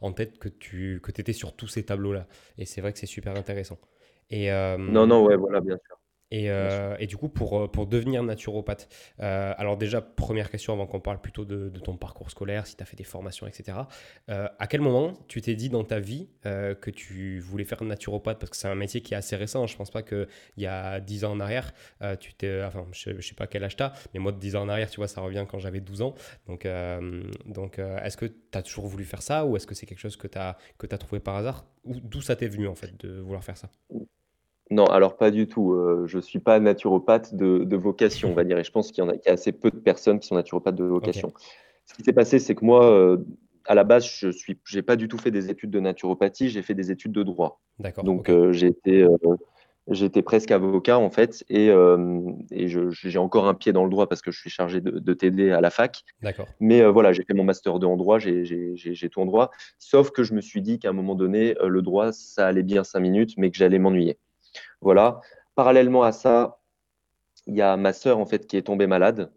en 0.02 0.12
tête 0.12 0.38
que 0.38 0.50
tu 0.50 1.00
que 1.02 1.12
étais 1.12 1.32
sur 1.34 1.56
tous 1.56 1.68
ces 1.68 1.84
tableaux-là. 1.86 2.28
Et 2.58 2.66
c'est 2.66 2.82
vrai 2.82 2.92
que 2.92 3.00
c'est 3.00 3.06
super 3.06 3.36
intéressant. 3.38 3.80
Et, 4.30 4.50
Non, 4.88 5.06
non, 5.08 5.24
ouais, 5.26 5.36
voilà, 5.38 5.62
bien 5.62 5.78
sûr, 5.78 5.98
et, 6.32 6.50
euh, 6.52 6.96
et 7.00 7.08
du 7.08 7.16
coup, 7.16 7.30
pour, 7.30 7.58
euh, 7.60 7.68
pour 7.68 7.88
devenir 7.88 8.22
naturopathe, 8.24 8.90
euh, 9.22 9.54
alors 9.58 9.78
déjà, 9.78 10.02
première 10.02 10.50
question 10.50 10.74
avant 10.74 10.86
qu'on 10.86 11.00
parle 11.00 11.22
plutôt 11.22 11.46
de, 11.46 11.70
de 11.70 11.80
ton 11.80 11.96
parcours 11.96 12.30
scolaire, 12.32 12.68
si 12.68 12.76
tu 12.76 12.84
as 12.84 12.86
fait 12.86 12.98
des 12.98 13.04
formations, 13.06 13.48
etc. 13.48 13.78
Euh, 14.30 14.48
à 14.60 14.68
quel 14.68 14.82
moment 14.82 15.14
tu 15.28 15.42
t'es 15.42 15.56
dit 15.56 15.70
dans 15.70 15.84
ta 15.84 16.00
vie 16.00 16.30
que 16.44 16.90
tu 16.90 17.40
voulais 17.40 17.66
faire 17.66 17.84
naturopathe? 17.84 18.40
Parce 18.40 18.50
que 18.50 18.58
c'est 18.58 18.68
un 18.68 18.76
métier 18.76 19.02
qui 19.02 19.14
est 19.14 19.18
assez 19.18 19.36
récent. 19.36 19.68
Je 19.68 19.76
pense 19.76 19.92
pas 19.92 20.02
qu'il 20.02 20.28
y 20.58 20.66
a 20.66 21.00
10 21.00 21.26
ans 21.26 21.32
en 21.34 21.40
arrière, 21.40 21.74
tu 22.20 22.34
t'es. 22.34 22.64
Enfin, 22.64 22.86
je, 22.92 23.20
je 23.20 23.28
sais 23.28 23.36
pas 23.36 23.48
quel 23.48 23.64
âge 23.64 23.76
t'as, 23.76 23.94
mais 24.14 24.20
moi, 24.20 24.32
de 24.32 24.40
10 24.40 24.56
ans 24.56 24.64
en 24.64 24.70
arrière, 24.70 24.90
tu 24.90 24.98
vois, 24.98 25.08
ça 25.08 25.22
revient 25.22 25.46
quand 25.50 25.60
j'avais 25.60 25.82
12 25.82 26.02
ans. 26.02 26.14
Donc, 26.48 26.68
donc 27.46 27.80
est-ce 27.80 28.18
que 28.18 28.26
tu 28.26 28.58
as 28.58 28.62
toujours 28.62 28.88
voulu 28.88 29.04
faire 29.04 29.22
ça 29.22 29.46
ou 29.46 29.56
est-ce 29.58 29.68
que 29.68 29.76
c'est 29.76 29.86
quelque 29.86 30.00
chose 30.00 30.16
que 30.18 30.28
tu 30.28 30.38
as, 30.38 30.58
que 30.78 30.88
tu 30.88 30.98
trouvé 30.98 31.20
par 31.20 31.36
hasard? 31.36 31.66
D'où 31.86 32.22
ça 32.22 32.36
t'est 32.36 32.48
venu 32.48 32.68
en 32.68 32.76
fait 32.76 32.98
de 33.00 33.20
vouloir 33.20 33.44
faire 33.44 33.58
ça? 33.58 33.70
Non, 34.70 34.86
alors 34.86 35.18
pas 35.18 35.32
du 35.32 35.48
tout. 35.48 35.74
Euh, 35.74 36.04
je 36.08 36.20
suis 36.20 36.40
pas 36.40 36.60
naturopathe 36.60 37.36
de, 37.36 37.60
de 37.64 37.78
vocation, 37.78 38.32
on 38.32 38.34
va 38.34 38.44
dire. 38.44 38.58
Et 38.58 38.64
je 38.64 38.72
pense 38.72 38.92
qu'il 38.92 39.04
y 39.04 39.08
en 39.08 39.10
a, 39.10 39.14
qu'il 39.14 39.28
y 39.28 39.30
a 39.30 39.34
assez 39.34 39.52
peu 39.52 39.72
de 39.72 39.78
personnes 39.78 40.20
qui 40.20 40.28
sont 40.28 40.36
naturopathes 40.36 40.76
de 40.76 40.84
vocation. 40.84 41.32
Ce 41.86 41.94
qui 41.94 42.04
s'est 42.04 42.14
passé, 42.14 42.40
c'est 42.40 42.54
que 42.56 42.66
moi, 42.66 42.86
euh, 42.86 43.18
à 43.66 43.76
la 43.76 43.84
base, 43.84 44.06
je 44.06 44.30
suis, 44.30 44.60
j'ai 44.66 44.82
pas 44.82 44.96
du 44.96 45.08
tout 45.08 45.18
fait 45.18 45.32
des 45.32 45.50
études 45.50 45.72
de 45.72 45.80
naturopathie, 45.80 46.50
j'ai 46.50 46.62
fait 46.62 46.74
des 46.74 46.92
études 46.92 47.14
de 47.14 47.24
droit. 47.24 47.62
d'accord, 47.80 48.04
Donc, 48.04 48.30
euh, 48.30 48.52
j'ai 48.52 48.68
été, 48.68 49.06
j'étais 49.90 50.22
presque 50.22 50.52
avocat, 50.52 50.98
en 51.00 51.10
fait, 51.10 51.46
et, 51.50 51.68
et 52.52 52.68
je- 52.68 52.90
j'ai 52.90 53.20
encore 53.20 53.48
un 53.48 53.54
pied 53.54 53.72
dans 53.72 53.84
le 53.86 53.90
droit 53.90 54.08
parce 54.08 54.22
que 54.22 54.32
je 54.32 54.40
suis 54.40 54.50
chargé 54.50 54.82
de, 54.82 54.92
de 55.00 55.14
t'aider 55.14 55.52
à 55.52 55.62
la 55.62 55.70
fac. 55.70 56.04
d'accord, 56.22 56.48
Mais 56.60 56.84
voilà, 56.86 57.14
j'ai 57.14 57.24
fait 57.24 57.34
mon 57.34 57.44
master 57.46 57.80
2 57.80 57.88
en 57.88 57.96
droit, 57.98 58.20
j'ai 58.20 58.44
j'ai- 58.44 58.76
j'ai- 58.76 58.94
j'ai 58.94 59.10
tout 59.10 59.22
en 59.22 59.26
droit. 59.26 59.50
Sauf 59.80 60.12
que 60.12 60.24
je 60.24 60.34
me 60.34 60.42
suis 60.42 60.62
dit 60.62 60.80
qu'à 60.80 60.90
un 60.90 60.94
moment 60.94 61.16
donné, 61.16 61.56
le 61.66 61.82
droit, 61.82 62.12
ça 62.12 62.48
allait 62.48 62.64
bien 62.64 62.84
cinq 62.84 63.00
minutes, 63.00 63.34
mais 63.38 63.50
que 63.52 63.58
j'allais 63.58 63.80
m'ennuyer. 63.80 64.18
Voilà. 64.82 65.22
Parallèlement 65.56 66.04
à 66.04 66.12
ça, 66.12 66.60
il 67.46 67.56
y 67.56 67.62
a 67.62 67.78
ma 67.78 67.94
sœur 67.94 68.20
en 68.20 68.26
fait 68.26 68.48
qui 68.48 68.58
est 68.58 68.62
tombée 68.64 68.88
malade. 68.88 69.32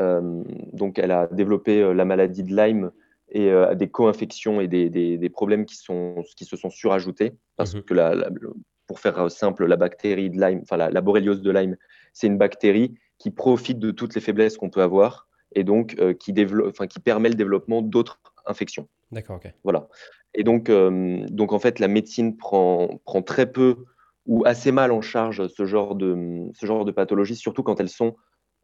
Euh, 0.00 0.42
donc 0.72 0.98
elle 0.98 1.12
a 1.12 1.28
développé 1.28 1.80
euh, 1.80 1.94
la 1.94 2.04
maladie 2.04 2.42
de 2.42 2.54
Lyme 2.54 2.90
et 3.30 3.50
euh, 3.50 3.74
des 3.76 3.88
co-infections 3.88 4.60
et 4.60 4.66
des, 4.66 4.90
des- 4.90 5.18
des 5.18 5.28
problèmes 5.30 5.64
qui 5.66 5.76
sont, 5.76 6.24
qui 6.36 6.44
se 6.44 6.56
sont 6.56 6.70
surajoutés 6.70 7.34
parce 7.56 7.74
Mhm. 7.74 7.82
que 7.82 7.94
la- 7.94 8.14
la- 8.14 8.28
le- 8.30 8.54
pour 8.88 8.98
faire 8.98 9.30
simple, 9.30 9.66
la 9.66 9.76
bactérie 9.76 10.30
de 10.30 10.40
Lyme, 10.40 10.60
enfin 10.62 10.76
la, 10.76 10.90
la 10.90 11.00
borréliose 11.00 11.42
de 11.42 11.50
Lyme, 11.52 11.76
c'est 12.12 12.26
une 12.26 12.38
bactérie 12.38 12.94
qui 13.18 13.30
profite 13.30 13.78
de 13.78 13.92
toutes 13.92 14.14
les 14.16 14.20
faiblesses 14.20 14.56
qu'on 14.56 14.68
peut 14.70 14.82
avoir 14.82 15.28
et 15.54 15.62
donc 15.62 15.96
qui 16.18 16.32
développe, 16.32 16.74
qui 16.88 16.98
permet 16.98 17.28
le 17.28 17.36
développement 17.36 17.80
d'autres 17.80 18.20
infections. 18.46 18.88
d'accord, 19.12 19.36
ok. 19.36 19.52
Voilà. 19.62 19.88
Et 20.34 20.42
donc, 20.42 20.68
donc 20.68 21.52
en 21.52 21.58
fait, 21.60 21.78
la 21.78 21.86
médecine 21.88 22.36
prend, 22.36 23.00
prend 23.04 23.22
très 23.22 23.50
peu 23.50 23.84
ou 24.26 24.44
assez 24.46 24.72
mal 24.72 24.90
en 24.92 25.00
charge 25.00 25.46
ce 25.48 25.66
genre 25.66 25.94
de, 25.94 26.48
ce 26.54 26.66
genre 26.66 26.84
de 26.84 26.92
pathologies, 26.92 27.36
surtout 27.36 27.62
quand 27.62 27.80
elles 27.80 27.90
sont 27.90 28.16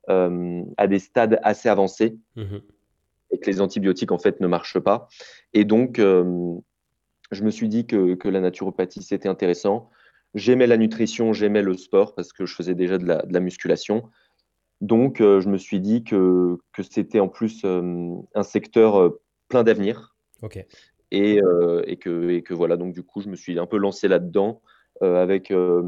euh, 0.08 0.62
à 0.78 0.86
des 0.86 0.98
stades 0.98 1.38
assez 1.42 1.68
avancés 1.68 2.16
Mhm. 2.36 2.62
et 3.30 3.38
que 3.38 3.50
les 3.50 3.60
antibiotiques 3.60 4.12
en 4.12 4.18
fait 4.18 4.40
ne 4.40 4.46
marchent 4.46 4.78
pas. 4.80 5.08
Et 5.52 5.64
donc, 5.64 5.98
euh, 5.98 6.54
je 7.30 7.44
me 7.44 7.50
suis 7.50 7.68
dit 7.68 7.86
que, 7.86 8.14
que 8.14 8.28
la 8.28 8.40
naturopathie 8.40 9.02
c'était 9.02 9.28
intéressant. 9.28 9.90
J'aimais 10.34 10.66
la 10.66 10.76
nutrition, 10.76 11.32
j'aimais 11.32 11.62
le 11.62 11.76
sport 11.76 12.14
parce 12.14 12.32
que 12.32 12.46
je 12.46 12.54
faisais 12.54 12.74
déjà 12.74 12.98
de 12.98 13.04
la, 13.04 13.22
de 13.22 13.32
la 13.32 13.40
musculation. 13.40 14.08
Donc, 14.80 15.20
euh, 15.20 15.40
je 15.40 15.48
me 15.50 15.58
suis 15.58 15.80
dit 15.80 16.04
que, 16.04 16.56
que 16.72 16.82
c'était 16.82 17.20
en 17.20 17.28
plus 17.28 17.64
un 17.64 18.42
secteur 18.42 19.12
plein 19.48 19.62
d'avenir 19.62 20.16
Ok, 20.42 20.64
et, 21.10 21.40
et 21.84 21.96
que, 21.98 22.30
et 22.30 22.42
que 22.42 22.54
voilà, 22.54 22.78
donc 22.78 22.94
du 22.94 23.02
coup, 23.02 23.20
je 23.20 23.28
me 23.28 23.36
suis 23.36 23.58
un 23.58 23.66
peu 23.66 23.76
lancé 23.76 24.08
là-dedans 24.08 24.62
avec 25.00 25.50
euh, 25.50 25.82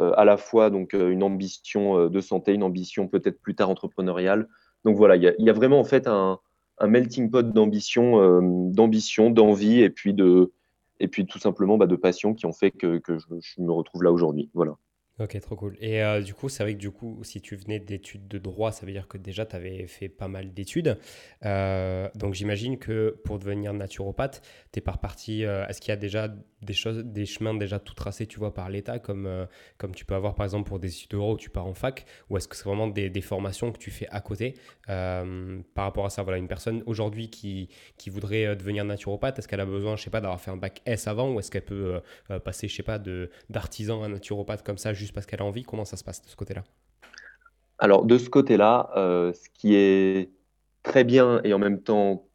euh, 0.00 0.12
à 0.16 0.24
la 0.24 0.36
fois 0.36 0.70
donc, 0.70 0.94
euh, 0.94 1.10
une 1.10 1.22
ambition 1.22 1.98
euh, 1.98 2.08
de 2.08 2.20
santé, 2.20 2.52
une 2.52 2.64
ambition 2.64 3.06
peut-être 3.06 3.40
plus 3.40 3.54
tard 3.54 3.70
entrepreneuriale. 3.70 4.48
Donc 4.84 4.96
voilà, 4.96 5.16
il 5.16 5.34
y 5.38 5.50
a, 5.50 5.52
vraiment 5.52 5.78
en 5.78 5.84
fait 5.84 6.08
un, 6.08 6.40
melting 6.82 7.30
pot 7.30 7.52
d'ambition, 7.52 8.20
euh, 8.20 8.40
d'ambition, 8.72 9.30
d'envie 9.30 9.80
et 9.80 9.90
puis 9.90 10.12
de 10.12 10.52
et 11.00 11.08
puis 11.08 11.26
tout 11.26 11.38
simplement 11.38 11.76
bah, 11.76 11.86
de 11.86 11.96
passion 11.96 12.34
qui 12.34 12.46
ont 12.46 12.52
fait 12.52 12.70
que, 12.70 12.98
que 12.98 13.18
je, 13.18 13.26
je 13.40 13.60
me 13.60 13.72
retrouve 13.72 14.02
là 14.02 14.12
aujourd'hui. 14.12 14.50
Voilà. 14.54 14.76
Ok, 15.20 15.40
trop 15.40 15.54
cool. 15.54 15.76
Et 15.80 16.02
euh, 16.02 16.20
du 16.22 16.34
coup, 16.34 16.48
c'est 16.48 16.64
vrai 16.64 16.74
que 16.74 16.78
du 16.78 16.90
coup, 16.90 17.20
si 17.22 17.40
tu 17.40 17.54
venais 17.54 17.78
d'études 17.78 18.26
de 18.26 18.38
droit, 18.38 18.72
ça 18.72 18.84
veut 18.84 18.90
dire 18.90 19.06
que 19.06 19.16
déjà, 19.16 19.46
tu 19.46 19.54
avais 19.54 19.86
fait 19.86 20.08
pas 20.08 20.26
mal 20.26 20.52
d'études. 20.52 20.98
Euh, 21.44 22.08
donc, 22.16 22.34
j'imagine 22.34 22.78
que 22.78 23.16
pour 23.24 23.38
devenir 23.38 23.72
naturopathe, 23.72 24.42
tu 24.72 24.80
es 24.80 24.82
par 24.82 24.98
partie. 24.98 25.44
euh, 25.44 25.66
Est-ce 25.68 25.80
qu'il 25.80 25.90
y 25.90 25.92
a 25.92 25.96
déjà 25.96 26.34
des 26.62 26.72
choses, 26.72 27.04
des 27.04 27.26
chemins 27.26 27.54
déjà 27.54 27.78
tout 27.78 27.94
tracés, 27.94 28.26
tu 28.26 28.38
vois, 28.40 28.52
par 28.54 28.70
l'État, 28.70 28.98
comme, 28.98 29.46
comme 29.76 29.94
tu 29.94 30.04
peux 30.04 30.14
avoir 30.14 30.34
par 30.34 30.44
exemple 30.44 30.66
pour 30.66 30.78
des 30.78 30.88
études 30.88 31.10
de 31.10 31.16
où 31.18 31.36
tu 31.36 31.50
pars 31.50 31.66
en 31.66 31.74
fac, 31.74 32.06
ou 32.30 32.38
est-ce 32.38 32.48
que 32.48 32.56
c'est 32.56 32.64
vraiment 32.64 32.88
des, 32.88 33.20
formations 33.20 33.70
que 33.70 33.76
tu 33.76 33.90
fais 33.90 34.08
à 34.08 34.22
côté 34.22 34.54
par 34.86 35.84
rapport 35.84 36.06
à 36.06 36.10
ça? 36.10 36.22
Voilà, 36.22 36.38
une 36.38 36.48
personne 36.48 36.82
aujourd'hui 36.86 37.28
qui, 37.28 37.68
qui 37.98 38.08
voudrait 38.08 38.56
devenir 38.56 38.86
naturopathe, 38.86 39.38
est-ce 39.38 39.46
qu'elle 39.46 39.60
a 39.60 39.66
besoin, 39.66 39.96
je 39.96 40.04
sais 40.04 40.10
pas, 40.10 40.22
d'avoir 40.22 40.40
fait 40.40 40.50
un 40.50 40.56
bac 40.56 40.80
S 40.86 41.06
avant, 41.06 41.34
ou 41.34 41.38
est-ce 41.38 41.50
qu'elle 41.50 41.66
peut 41.66 42.00
passer, 42.42 42.66
je 42.66 42.76
sais 42.76 42.82
pas, 42.82 42.98
d'artisan 43.50 44.02
à 44.02 44.08
naturopathe 44.08 44.62
comme 44.62 44.78
ça 44.78 44.94
parce 45.12 45.26
qu'elle 45.26 45.42
a 45.42 45.44
envie 45.44 45.64
Comment 45.64 45.84
ça 45.84 45.96
se 45.96 46.04
passe 46.04 46.22
de 46.22 46.28
ce 46.28 46.36
côté-là? 46.36 46.64
Alors 47.78 48.04
de 48.04 48.18
ce 48.18 48.30
côté-là, 48.30 48.90
euh, 48.96 49.32
ce 49.32 49.48
qui 49.52 49.74
est 49.74 50.30
très 50.82 51.04
bien 51.04 51.40
et 51.44 51.52
en 51.52 51.58
même 51.58 51.80
temps 51.80 52.26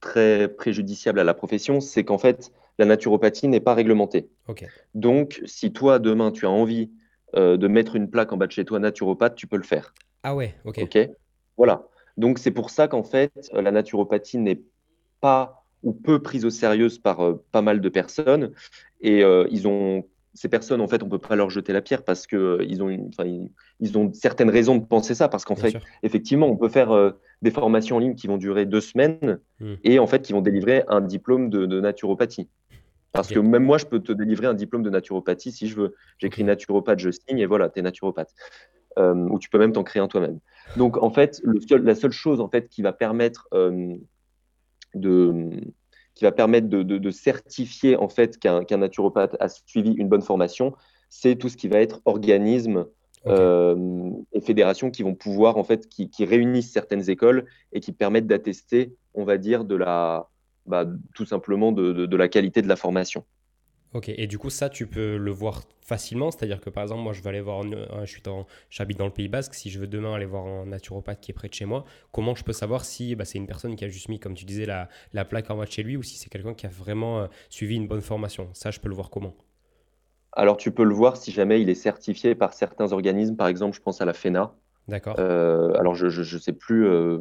très 0.00 0.48
préjudiciable 0.48 1.18
à 1.18 1.24
la 1.24 1.34
profession, 1.34 1.80
c'est 1.80 2.04
qu'en 2.04 2.18
fait, 2.18 2.52
la 2.78 2.84
naturopathie 2.84 3.48
n'est 3.48 3.60
pas 3.60 3.74
réglementée. 3.74 4.28
Ok, 4.48 4.66
Donc, 4.94 5.42
si 5.46 5.72
toi, 5.72 5.98
demain, 5.98 6.30
tu 6.30 6.46
as 6.46 6.50
envie 6.50 6.90
euh, 7.34 7.56
de 7.56 7.66
mettre 7.66 7.96
une 7.96 8.08
plaque 8.08 8.32
en 8.32 8.36
bas 8.36 8.46
de 8.46 8.52
chez 8.52 8.64
toi 8.64 8.78
naturopathe, 8.78 9.34
tu 9.34 9.46
peux 9.46 9.56
le 9.56 9.62
faire. 9.62 9.94
Ah 10.22 10.34
ouais, 10.34 10.54
ok. 10.64 10.80
Ok, 10.82 10.98
voilà. 11.56 11.88
Donc 12.16 12.38
c'est 12.38 12.50
pour 12.50 12.70
ça 12.70 12.88
qu'en 12.88 13.02
fait, 13.02 13.32
euh, 13.54 13.62
la 13.62 13.70
naturopathie 13.70 14.38
n'est 14.38 14.60
pas 15.20 15.64
ou 15.82 15.92
peu 15.92 16.20
prise 16.20 16.44
au 16.44 16.50
sérieux 16.50 16.88
par 17.02 17.20
euh, 17.20 17.44
pas 17.52 17.62
mal 17.62 17.80
de 17.80 17.88
personnes. 17.88 18.52
Et 19.00 19.22
euh, 19.22 19.46
ils 19.50 19.68
ont 19.68 20.06
ces 20.36 20.48
personnes, 20.48 20.80
en 20.80 20.86
fait, 20.86 21.02
on 21.02 21.08
peut 21.08 21.18
pas 21.18 21.34
leur 21.34 21.50
jeter 21.50 21.72
la 21.72 21.82
pierre 21.82 22.04
parce 22.04 22.26
que 22.28 22.64
ils 22.68 22.82
ont, 22.82 22.88
une, 22.88 23.10
ils, 23.80 23.98
ont 23.98 24.12
certaines 24.12 24.50
raisons 24.50 24.76
de 24.76 24.84
penser 24.84 25.14
ça. 25.14 25.28
Parce 25.28 25.44
qu'en 25.44 25.56
fait, 25.56 25.70
sûr. 25.70 25.80
effectivement, 26.04 26.46
on 26.46 26.56
peut 26.56 26.68
faire 26.68 26.92
euh, 26.92 27.10
des 27.42 27.50
formations 27.50 27.96
en 27.96 27.98
ligne 27.98 28.14
qui 28.14 28.28
vont 28.28 28.36
durer 28.36 28.66
deux 28.66 28.80
semaines 28.80 29.40
Hmm. 29.58 29.76
et 29.84 29.98
en 29.98 30.06
fait 30.06 30.20
qui 30.20 30.34
vont 30.34 30.42
délivrer 30.42 30.84
un 30.86 31.00
diplôme 31.00 31.48
de, 31.48 31.64
de 31.64 31.80
naturopathie. 31.80 32.48
Parce 33.12 33.28
que 33.28 33.38
même 33.38 33.64
moi, 33.64 33.78
je 33.78 33.86
peux 33.86 34.00
te 34.00 34.12
délivrer 34.12 34.46
un 34.46 34.52
diplôme 34.52 34.82
de 34.82 34.90
naturopathie 34.90 35.50
si 35.50 35.66
je 35.66 35.76
veux. 35.76 35.94
J'écris 36.18 36.44
naturopathe, 36.44 36.98
je 36.98 37.10
signe 37.10 37.38
et 37.38 37.46
voilà, 37.46 37.70
tu 37.70 37.78
es 37.78 37.82
naturopathe. 37.82 38.34
Euh, 38.98 39.14
ou 39.14 39.38
tu 39.38 39.48
peux 39.48 39.58
même 39.58 39.72
t'en 39.72 39.82
créer 39.82 40.02
un 40.02 40.08
toi-même. 40.08 40.38
Donc 40.76 41.02
en 41.02 41.10
fait, 41.10 41.40
le 41.42 41.60
seul- 41.60 41.82
la 41.84 41.94
seule 41.94 42.12
chose 42.12 42.40
en 42.40 42.48
fait 42.48 42.68
qui 42.68 42.82
va 42.82 42.92
permettre 42.92 43.48
euh, 43.54 43.96
de 44.94 45.50
qui 46.16 46.24
va 46.24 46.32
permettre 46.32 46.68
de, 46.68 46.82
de- 46.82 46.98
de 46.98 47.10
certifier 47.12 47.96
en 47.96 48.08
fait 48.08 48.38
qu'un 48.38 48.64
naturopathe 48.76 49.36
a 49.38 49.48
suivi 49.48 49.92
une 49.92 50.08
bonne 50.08 50.22
formation, 50.22 50.74
c'est 51.08 51.36
tout 51.36 51.48
ce 51.48 51.56
qui 51.56 51.68
va 51.68 51.78
être 51.80 52.00
organisme 52.04 52.86
euh, 53.28 54.10
et 54.32 54.40
fédérations 54.40 54.90
qui 54.90 55.04
vont 55.04 55.14
pouvoir 55.14 55.56
en 55.56 55.62
fait 55.64 55.88
qui, 55.88 56.10
qui 56.10 56.24
réunissent 56.24 56.72
certaines 56.72 57.08
écoles 57.08 57.46
et 57.72 57.78
qui 57.80 57.92
permettent 57.92 58.26
d'attester, 58.26 58.96
on 59.14 59.24
va 59.24 59.38
dire, 59.38 59.64
de 59.64 59.76
la 59.76 60.28
bah, 60.66 60.84
tout 61.14 61.26
simplement 61.26 61.70
de 61.70 62.16
la 62.16 62.28
qualité 62.28 62.60
de 62.60 62.68
la 62.68 62.76
formation. 62.76 63.24
Ok, 63.96 64.10
et 64.10 64.26
du 64.26 64.36
coup, 64.38 64.50
ça, 64.50 64.68
tu 64.68 64.86
peux 64.86 65.16
le 65.16 65.30
voir 65.30 65.62
facilement. 65.80 66.30
C'est-à-dire 66.30 66.60
que 66.60 66.68
par 66.70 66.82
exemple, 66.82 67.02
moi, 67.02 67.12
je 67.14 67.22
vais 67.22 67.30
aller 67.30 67.40
voir, 67.40 67.60
un- 67.62 68.04
je 68.04 68.10
suis 68.10 68.20
dans, 68.22 68.46
j'habite 68.68 68.98
dans 68.98 69.06
le 69.06 69.12
Pays 69.12 69.28
Basque. 69.28 69.54
Si 69.54 69.70
je 69.70 69.78
veux 69.78 69.86
demain 69.86 70.14
aller 70.14 70.26
voir 70.26 70.46
un 70.46 70.66
naturopathe 70.66 71.20
qui 71.20 71.30
est 71.30 71.34
près 71.34 71.48
de 71.48 71.54
chez 71.54 71.64
moi, 71.64 71.84
comment 72.12 72.34
je 72.34 72.44
peux 72.44 72.52
savoir 72.52 72.84
si 72.84 73.14
bah, 73.16 73.24
c'est 73.24 73.38
une 73.38 73.46
personne 73.46 73.74
qui 73.76 73.84
a 73.84 73.88
juste 73.88 74.08
mis, 74.08 74.20
comme 74.20 74.34
tu 74.34 74.44
disais, 74.44 74.66
la, 74.66 74.88
la 75.14 75.24
plaque 75.24 75.50
en 75.50 75.56
bas 75.56 75.64
de 75.64 75.70
chez 75.70 75.82
lui 75.82 75.96
ou 75.96 76.02
si 76.02 76.16
c'est 76.18 76.28
quelqu'un 76.28 76.54
qui 76.54 76.66
a 76.66 76.70
vraiment 76.70 77.20
euh, 77.20 77.26
suivi 77.48 77.76
une 77.76 77.88
bonne 77.88 78.02
formation? 78.02 78.50
Ça, 78.52 78.70
je 78.70 78.80
peux 78.80 78.88
le 78.90 78.94
voir 78.94 79.08
comment? 79.10 79.34
Alors 80.32 80.56
tu 80.56 80.70
peux 80.72 80.84
le 80.84 80.94
voir 80.94 81.16
si 81.16 81.32
jamais 81.32 81.62
il 81.62 81.70
est 81.70 81.74
certifié 81.74 82.34
par 82.34 82.52
certains 82.52 82.92
organismes, 82.92 83.36
par 83.36 83.48
exemple, 83.48 83.76
je 83.76 83.80
pense 83.82 84.00
à 84.00 84.04
la 84.04 84.12
FENA. 84.12 84.54
D'accord 84.88 85.20
Euh, 85.20 85.72
alors 85.78 85.94
je 85.96 86.06
ne 86.08 86.40
sais 86.40 86.52
plus 86.54 86.86
euh, 86.86 87.18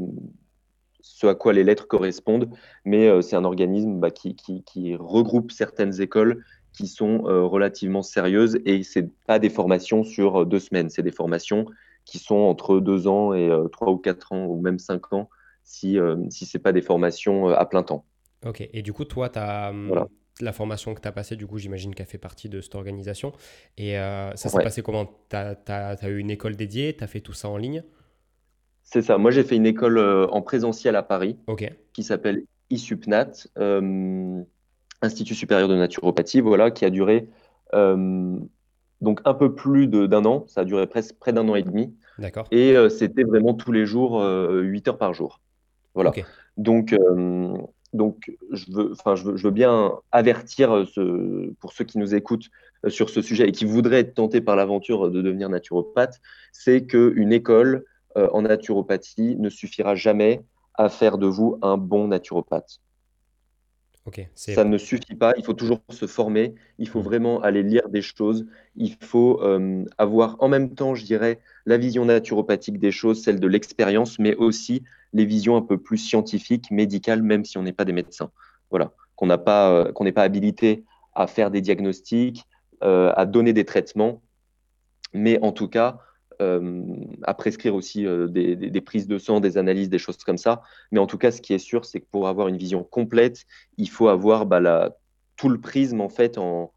ce 1.02 1.28
à 1.28 1.36
quoi 1.36 1.54
les 1.54 1.64
lettres 1.64 1.88
correspondent, 1.88 2.50
mais 2.84 3.08
euh, 3.08 3.22
c'est 3.22 3.36
un 3.36 3.44
organisme 3.46 4.00
bah, 4.00 4.12
qui, 4.12 4.36
qui- 4.36 4.64
qui 4.64 4.96
regroupe 4.96 5.52
certaines 5.52 6.02
écoles 6.02 6.44
qui 6.76 6.88
sont 6.88 7.26
euh, 7.26 7.44
relativement 7.44 8.02
sérieuses 8.02 8.60
et 8.66 8.84
c'est 8.84 9.10
pas 9.28 9.40
des 9.40 9.50
formations 9.50 10.04
sur 10.04 10.42
euh, 10.42 10.46
deux 10.46 10.60
semaines, 10.60 10.90
c'est 10.90 11.04
des 11.04 11.12
formations 11.12 11.66
qui 12.06 12.20
sont 12.20 12.36
entre 12.36 12.80
deux 12.80 13.08
ans 13.08 13.34
et 13.34 13.50
euh, 13.50 13.68
trois 13.70 13.92
ou 13.92 13.98
quatre 13.98 14.34
ans 14.34 14.46
ou 14.46 14.62
même 14.62 14.80
cinq 14.80 15.12
ans 15.14 15.30
si 15.64 15.98
si 16.30 16.46
c'est 16.46 16.60
pas 16.60 16.72
des 16.72 16.84
formations 16.84 17.48
à 17.48 17.66
plein 17.66 17.82
temps. 17.82 18.06
Ok, 18.46 18.68
et 18.72 18.82
du 18.84 18.94
coup, 18.94 19.06
toi, 19.06 19.32
as, 19.36 19.72
Voilà. 19.88 20.08
la 20.40 20.52
formation 20.52 20.94
que 20.94 21.02
tu 21.02 21.08
as 21.08 21.12
passée, 21.12 21.36
du 21.36 21.48
coup, 21.48 21.58
j'imagine 21.58 21.96
qu'elle 21.96 22.06
fait 22.06 22.20
partie 22.20 22.50
de 22.50 22.62
cette 22.62 22.76
organisation. 22.76 23.32
Et 23.78 23.98
euh, 23.98 24.36
ça 24.36 24.50
s'est 24.50 24.58
Ouais. 24.58 24.64
passé 24.64 24.84
comment? 24.84 25.06
Tu 25.30 25.36
as, 25.36 26.10
eu 26.10 26.20
une 26.20 26.30
école 26.30 26.56
dédiée? 26.56 26.96
Tu 26.96 27.04
as 27.04 27.08
fait 27.08 27.22
tout 27.22 27.34
ça 27.34 27.50
en 27.50 27.58
ligne? 27.58 27.84
C'est 28.84 29.02
ça. 29.02 29.18
Moi 29.18 29.32
j'ai 29.32 29.44
fait 29.44 29.56
une 29.56 29.66
école 29.66 29.98
euh, 29.98 30.28
en 30.28 30.44
présentiel 30.44 30.96
à 30.96 31.02
Paris. 31.02 31.38
Qui 31.94 32.04
s'appelle 32.04 32.44
ISUPNAT, 32.70 33.48
euh, 33.58 34.44
Institut 35.06 35.36
supérieur 35.36 35.68
de 35.68 35.76
naturopathie, 35.76 36.42
voilà, 36.42 36.72
qui 36.72 36.84
a 36.86 36.90
duré 36.90 37.28
euh, 37.74 38.38
donc 39.02 39.22
un 39.26 39.34
peu 39.34 39.54
plus 39.54 39.88
de- 39.88 40.06
d'un 40.06 40.26
an, 40.26 40.46
ça 40.48 40.62
a 40.62 40.66
duré 40.66 40.88
presque 40.88 41.16
près 41.20 41.34
d'un 41.34 41.48
an 41.50 41.56
et 41.56 41.64
demi, 41.64 41.94
d'accord. 42.18 42.48
et 42.52 42.76
euh, 42.76 42.90
c'était 42.90 43.24
vraiment 43.24 43.54
tous 43.54 43.72
les 43.72 43.86
jours, 43.86 44.22
euh, 44.22 44.62
8 44.62 44.88
heures 44.88 44.98
par 44.98 45.14
jour. 45.14 45.42
Voilà. 45.94 46.12
Donc, 46.58 46.94
euh, 46.94 47.54
donc 47.94 48.32
je 48.52 48.66
veux, 48.72 48.94
je 49.16 49.24
veux, 49.24 49.38
je 49.38 49.44
veux 49.44 49.52
bien 49.52 49.94
avertir 50.12 50.86
ce, 50.94 51.52
pour 51.60 51.74
ceux 51.74 51.86
qui 51.86 51.98
nous 51.98 52.16
écoutent 52.16 52.50
sur 52.88 53.10
ce 53.10 53.22
sujet 53.22 53.48
et 53.48 53.52
qui 53.52 53.66
voudraient 53.66 54.00
être 54.00 54.14
tentés 54.14 54.42
par 54.42 54.56
l'aventure 54.56 55.10
de 55.10 55.22
devenir 55.22 55.50
naturopathe, 55.50 56.20
c'est 56.52 56.86
qu'une 56.86 57.32
école 57.34 57.84
en 58.16 58.44
naturopathie 58.44 59.36
ne 59.38 59.50
suffira 59.50 59.96
jamais 59.96 60.42
à 60.76 60.90
faire 60.90 61.18
de 61.18 61.26
vous 61.26 61.58
un 61.62 61.78
bon 61.78 62.08
naturopathe. 62.08 62.80
Ok. 64.06 64.30
C'est 64.36 64.54
Ça 64.54 64.64
ne 64.64 64.78
suffit 64.78 65.16
pas, 65.16 65.34
il 65.38 65.44
faut 65.44 65.54
toujours 65.54 65.82
se 65.90 66.08
former, 66.08 66.56
il 66.78 66.88
faut 66.88 67.02
Mm. 67.02 67.04
vraiment 67.04 67.42
aller 67.42 67.64
lire 67.64 67.90
des 67.90 68.02
choses, 68.02 68.46
il 68.76 68.96
faut 69.02 69.42
euh, 69.44 69.84
avoir 69.98 70.38
en 70.40 70.48
même 70.48 70.76
temps, 70.76 70.96
je 70.96 71.04
dirais, 71.06 71.40
la 71.66 71.78
vision 71.78 72.06
naturopathique 72.06 72.80
des 72.80 72.92
choses, 72.92 73.24
celle 73.24 73.40
de 73.40 73.48
l'expérience, 73.48 74.20
mais 74.20 74.36
aussi 74.36 74.84
les 75.14 75.26
visions 75.26 75.56
un 75.58 75.62
peu 75.62 75.78
plus 75.78 75.98
scientifiques, 75.98 76.72
médicales, 76.72 77.24
même 77.24 77.46
si 77.46 77.58
on 77.58 77.64
n'est 77.64 77.74
pas 77.74 77.86
des 77.86 77.94
médecins. 77.94 78.32
Voilà, 78.70 78.94
qu'on 79.16 79.28
n'a 79.28 79.38
pas, 79.38 79.72
euh, 79.72 79.92
qu'on 79.92 80.04
n'est 80.04 80.12
pas 80.12 80.24
habilité 80.24 80.84
à 81.14 81.28
faire 81.28 81.52
des 81.52 81.62
diagnostics, 81.62 82.44
euh, 82.84 83.12
à 83.16 83.26
donner 83.26 83.54
des 83.54 83.66
traitements, 83.66 84.22
mais 85.14 85.40
en 85.42 85.52
tout 85.52 85.68
cas, 85.70 86.00
à 86.40 87.34
prescrire 87.34 87.76
aussi 87.76 88.06
euh, 88.06 88.28
des, 88.28 88.82
prises 88.82 89.08
de 89.08 89.18
sang, 89.18 89.40
des 89.40 89.58
analyses, 89.58 89.90
des 89.90 89.98
choses 89.98 90.18
comme 90.18 90.38
ça. 90.38 90.62
Mais 90.92 91.00
en 91.00 91.08
tout 91.08 91.18
cas, 91.18 91.32
ce 91.32 91.42
qui 91.42 91.54
est 91.54 91.60
sûr, 91.60 91.86
c'est 91.86 92.00
que 92.00 92.08
pour 92.10 92.28
avoir 92.28 92.48
une 92.48 92.58
vision 92.58 92.84
complète, 92.84 93.46
il 93.78 93.90
faut 93.90 94.08
avoir 94.08 94.46
bah, 94.46 94.96
tout 95.36 95.50
le 95.50 95.60
prisme 95.60 96.02
en 96.02 96.10
fait 96.10 96.38
en, 96.38 96.72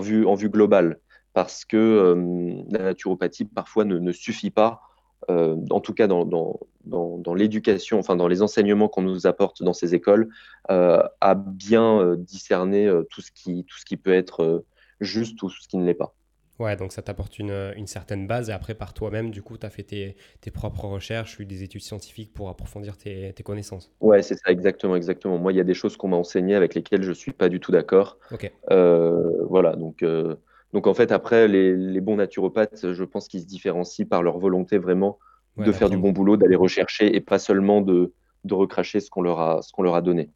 vue, 0.00 0.48
globale. 0.48 1.00
Parce 1.32 1.64
que 1.64 1.76
euh, 1.76 2.62
la 2.70 2.82
naturopathie, 2.82 3.44
parfois, 3.44 3.84
ne, 3.84 4.12
suffit 4.12 4.50
pas, 4.50 4.82
euh, 5.30 5.56
en 5.70 5.80
tout 5.80 5.94
cas 5.94 6.06
dans, 6.06 7.34
l'éducation, 7.34 7.98
enfin 7.98 8.16
dans 8.16 8.28
les 8.28 8.42
enseignements 8.42 8.88
qu'on 8.88 9.02
nous 9.02 9.26
apporte 9.26 9.62
dans 9.62 9.72
ces 9.72 9.94
écoles, 9.94 10.28
euh, 10.70 11.02
à 11.20 11.34
bien 11.34 12.00
euh, 12.00 12.16
discerner 12.16 12.86
euh, 12.86 13.02
tout 13.10 13.20
ce 13.20 13.30
qui, 13.30 13.64
tout 13.64 13.78
ce 13.78 13.84
qui 13.84 13.96
peut 13.96 14.12
être 14.12 14.42
euh, 14.42 14.66
juste 15.00 15.42
ou 15.42 15.50
ce 15.50 15.68
qui 15.68 15.76
ne 15.76 15.84
l'est 15.84 15.94
pas. 15.94 16.14
Ouais, 16.60 16.76
donc 16.76 16.92
ça 16.92 17.02
t'apporte 17.02 17.38
une, 17.40 17.72
une 17.76 17.86
certaine 17.88 18.26
base 18.28 18.50
et 18.50 18.52
après 18.52 18.74
par 18.76 18.94
toi-même, 18.94 19.30
du 19.30 19.42
coup, 19.42 19.58
tu 19.58 19.66
as 19.66 19.70
fait 19.70 19.82
tes, 19.82 20.16
tes 20.40 20.50
propres 20.52 20.84
recherches, 20.84 21.40
eu 21.40 21.44
des 21.46 21.62
études 21.64 21.82
scientifiques 21.82 22.32
pour 22.32 22.48
approfondir 22.50 22.96
tes, 22.96 23.32
tes 23.32 23.42
connaissances. 23.42 23.92
Ouais, 24.00 24.22
c'est 24.22 24.36
ça, 24.36 24.50
exactement, 24.50 24.96
exactement. 24.96 25.38
Moi, 25.38 25.52
il 25.52 25.56
y 25.56 25.60
a 25.60 25.64
des 25.64 25.74
choses 25.74 25.96
qu'on 25.96 26.08
m'a 26.08 26.16
enseignées 26.16 26.54
avec 26.54 26.74
lesquelles 26.74 27.02
je 27.02 27.12
suis 27.12 27.32
pas 27.32 27.48
du 27.50 27.60
tout 27.60 27.70
d'accord. 27.72 28.18
Ok, 28.30 28.50
Euh, 28.70 29.44
voilà, 29.46 29.76
donc, 29.76 30.02
euh, 30.02 30.36
donc 30.72 30.86
en 30.86 30.94
fait, 30.94 31.12
après, 31.12 31.48
les, 31.48 31.76
les 31.76 32.00
bons 32.00 32.16
naturopathes, 32.16 32.92
je 32.92 33.04
pense 33.04 33.28
qu'ils 33.28 33.42
se 33.42 33.46
différencient 33.46 34.06
par 34.06 34.22
leur 34.22 34.38
volonté 34.38 34.78
vraiment 34.78 35.18
ouais, 35.56 35.64
de 35.64 35.72
faire 35.72 35.90
du 35.90 35.98
bon 35.98 36.12
boulot, 36.12 36.36
d'aller 36.38 36.56
rechercher 36.56 37.14
et 37.14 37.20
pas 37.20 37.38
seulement 37.38 37.82
de, 37.82 38.14
de 38.44 38.54
recracher 38.54 39.00
ce 39.00 39.10
qu'on 39.10 39.22
leur 39.22 39.40
a, 39.40 39.62
ce 39.62 39.72
qu'on 39.72 39.82
leur 39.82 39.94
a 39.94 40.02
donné. 40.02 40.30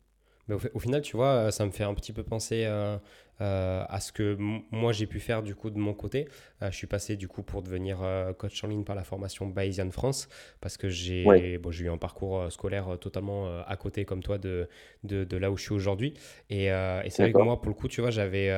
Mais 0.49 0.55
au, 0.55 0.59
fi- 0.59 0.69
au 0.75 0.79
final, 0.79 1.03
tu 1.03 1.17
vois, 1.17 1.29
euh, 1.49 1.51
ça 1.51 1.65
me 1.67 1.71
fait 1.71 1.85
un 1.85 1.95
petit 1.95 2.13
peu 2.13 2.23
penser 2.23 2.65
euh, 2.67 2.97
euh, 3.41 3.85
à 3.89 4.01
ce 4.01 4.13
que 4.13 4.37
moi 4.71 4.93
j'ai 4.93 5.07
pu 5.07 5.19
faire 5.21 5.43
du 5.43 5.55
coup 5.55 5.71
de 5.71 5.79
mon 5.79 5.95
côté. 5.95 6.29
Euh, 6.63 6.71
je 6.71 6.77
suis 6.77 6.87
passé 6.87 7.17
du 7.17 7.29
coup 7.29 7.43
pour 7.43 7.63
devenir 7.63 7.99
coach 8.39 8.63
en 8.65 8.69
ligne 8.69 8.85
par 8.85 8.95
la 8.97 9.05
formation 9.05 9.47
Bayesian 9.47 9.91
France 9.91 10.29
parce 10.61 10.77
que 10.77 10.89
j'ai 10.89 11.25
Ouais, 11.25 11.45
bon, 11.59 11.71
eu 11.73 11.91
un 11.91 11.99
parcours 11.99 12.51
scolaire 12.53 12.99
totalement 13.01 13.59
à 13.67 13.77
côté 13.77 14.05
comme 14.05 14.23
toi 14.23 14.39
de, 14.39 14.69
de, 15.03 15.25
de 15.25 15.37
là 15.37 15.51
où 15.51 15.57
je 15.57 15.63
suis 15.65 15.73
aujourd'hui. 15.75 16.15
Et, 16.51 16.67
et 16.67 17.11
c'est 17.11 17.23
vrai 17.23 17.33
que 17.35 17.41
moi, 17.41 17.61
pour 17.61 17.69
le 17.71 17.75
coup, 17.75 17.89
tu 17.89 18.01
vois, 18.01 18.11
j'avais. 18.11 18.51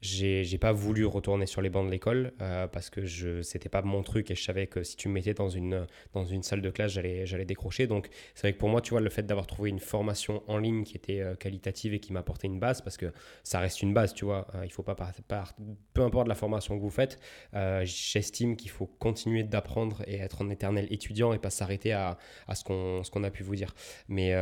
J'ai 0.00 0.58
pas 0.58 0.72
voulu 0.72 1.04
retourner 1.06 1.46
sur 1.46 1.62
les 1.62 1.70
bancs 1.70 1.86
de 1.86 1.90
l'école 1.90 2.32
euh, 2.40 2.66
parce 2.66 2.90
que 2.90 3.04
je 3.04 3.42
c'était 3.42 3.68
pas 3.68 3.82
mon 3.82 4.02
truc 4.02 4.30
et 4.30 4.34
je 4.34 4.42
savais 4.42 4.66
que 4.66 4.82
si 4.82 4.96
tu 4.96 5.08
me 5.08 5.14
mettais 5.14 5.34
dans 5.34 5.48
une 5.48 5.86
dans 6.12 6.24
une 6.24 6.42
salle 6.42 6.60
de 6.62 6.70
classe 6.70 6.92
j'allais 6.92 7.26
j'allais 7.26 7.44
décrocher 7.44 7.86
donc 7.86 8.08
c'est 8.34 8.42
vrai 8.42 8.52
que 8.52 8.58
pour 8.58 8.68
moi, 8.68 8.80
tu 8.80 8.90
vois, 8.90 9.00
le 9.00 9.10
fait 9.10 9.22
d'avoir 9.24 9.46
trouvé 9.46 9.70
une 9.70 9.78
formation 9.78 10.42
en 10.46 10.58
ligne 10.58 10.84
qui 10.84 10.96
était 10.96 11.20
euh, 11.20 11.34
qualitative 11.34 11.94
et 11.94 12.00
qui 12.00 12.12
m'apportait 12.12 12.46
une 12.46 12.58
base, 12.58 12.80
parce 12.82 12.96
que 12.96 13.12
ça 13.42 13.60
reste 13.60 13.82
une 13.82 13.94
base, 13.94 14.14
tu 14.14 14.24
vois, 14.24 14.46
euh, 14.54 14.64
il 14.64 14.70
faut 14.72 14.82
pas 14.82 14.94
par, 14.94 15.12
par- 15.28 15.54
peu 15.94 16.02
importe 16.02 16.28
la 16.28 16.34
formation 16.34 16.76
que 16.76 16.82
vous 16.82 16.90
faites, 16.90 17.18
euh, 17.54 17.82
j'estime 17.84 18.56
qu'il 18.56 18.70
faut 18.70 18.86
continuer 18.86 19.42
d'apprendre 19.42 20.02
et 20.06 20.16
être 20.16 20.42
un 20.42 20.50
éternel 20.50 20.86
étudiant 20.90 21.32
et 21.32 21.38
pas 21.38 21.50
s'arrêter 21.50 21.92
à, 21.92 22.18
à 22.48 22.54
ce 22.54 22.64
qu'on 22.64 23.02
ce 23.04 23.10
qu'on 23.10 23.24
a 23.24 23.30
pu 23.30 23.42
vous 23.42 23.56
dire. 23.56 23.74
Mais, 24.08 24.34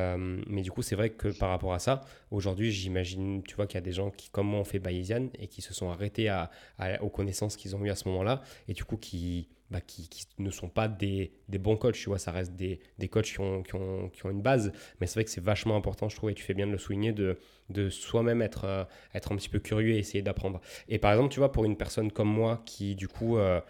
mais 0.46 0.62
du 0.62 0.70
coup, 0.70 0.82
c'est 0.82 0.96
vrai 0.96 1.10
que 1.10 1.28
par 1.28 1.50
rapport 1.50 1.72
à 1.74 1.78
ça, 1.78 2.00
aujourd'hui, 2.30 2.70
j'imagine, 2.72 3.42
tu 3.42 3.54
vois, 3.56 3.66
qu'il 3.66 3.76
y 3.76 3.78
a 3.78 3.82
des 3.82 3.92
gens 3.92 4.10
qui, 4.10 4.30
comme 4.30 4.46
moi, 4.48 4.60
ont 4.60 4.64
fait 4.64 4.78
Bayesian 4.78 5.28
se 5.62 5.74
sont 5.74 5.90
arrêtés 5.90 6.28
à, 6.28 6.50
à- 6.78 7.02
aux 7.02 7.10
connaissances 7.10 7.56
qu'ils 7.56 7.74
ont 7.76 7.84
eues 7.84 7.90
à 7.90 7.94
ce 7.96 8.08
moment-là 8.08 8.42
et 8.68 8.72
du 8.74 8.84
coup 8.84 8.96
qui 8.96 9.48
bah, 9.70 9.80
qui, 9.80 10.08
qui 10.08 10.26
ne 10.38 10.50
sont 10.50 10.68
pas 10.68 10.88
des, 10.88 11.32
des 11.48 11.58
bons 11.58 11.76
coachs, 11.76 11.94
tu 11.94 12.08
vois, 12.08 12.18
ça 12.18 12.30
reste 12.30 12.52
des, 12.54 12.80
des 12.98 13.08
coachs 13.08 13.24
qui 13.24 13.40
ont, 13.40 13.62
qui, 13.62 13.74
ont, 13.74 14.08
qui 14.10 14.24
ont 14.26 14.30
une 14.30 14.42
base, 14.42 14.70
mais 15.00 15.06
c'est 15.06 15.14
vrai 15.14 15.24
que 15.24 15.30
c'est 15.30 15.40
vachement 15.42 15.74
important, 15.74 16.08
je 16.10 16.14
trouve, 16.16 16.30
et 16.30 16.34
tu 16.34 16.44
fais 16.44 16.52
bien 16.54 16.66
de 16.66 16.72
le 16.72 16.78
souligner, 16.78 17.12
de, 17.12 17.38
de 17.70 17.88
soi-même 17.88 18.42
être, 18.42 18.64
euh, 18.66 18.84
être 19.14 19.32
un 19.32 19.36
petit 19.36 19.48
peu 19.48 19.58
curieux 19.60 19.94
et 19.94 19.98
essayer 19.98 20.22
d'apprendre. 20.22 20.60
Et 20.88 20.98
par 20.98 21.12
exemple, 21.12 21.32
tu 21.32 21.40
vois, 21.40 21.50
pour 21.50 21.64
une 21.64 21.76
personne 21.78 22.12
comme 22.12 22.28
moi 22.28 22.62
qui, 22.66 22.94
du 22.94 23.08
coup, 23.08 23.38
euh, 23.38 23.60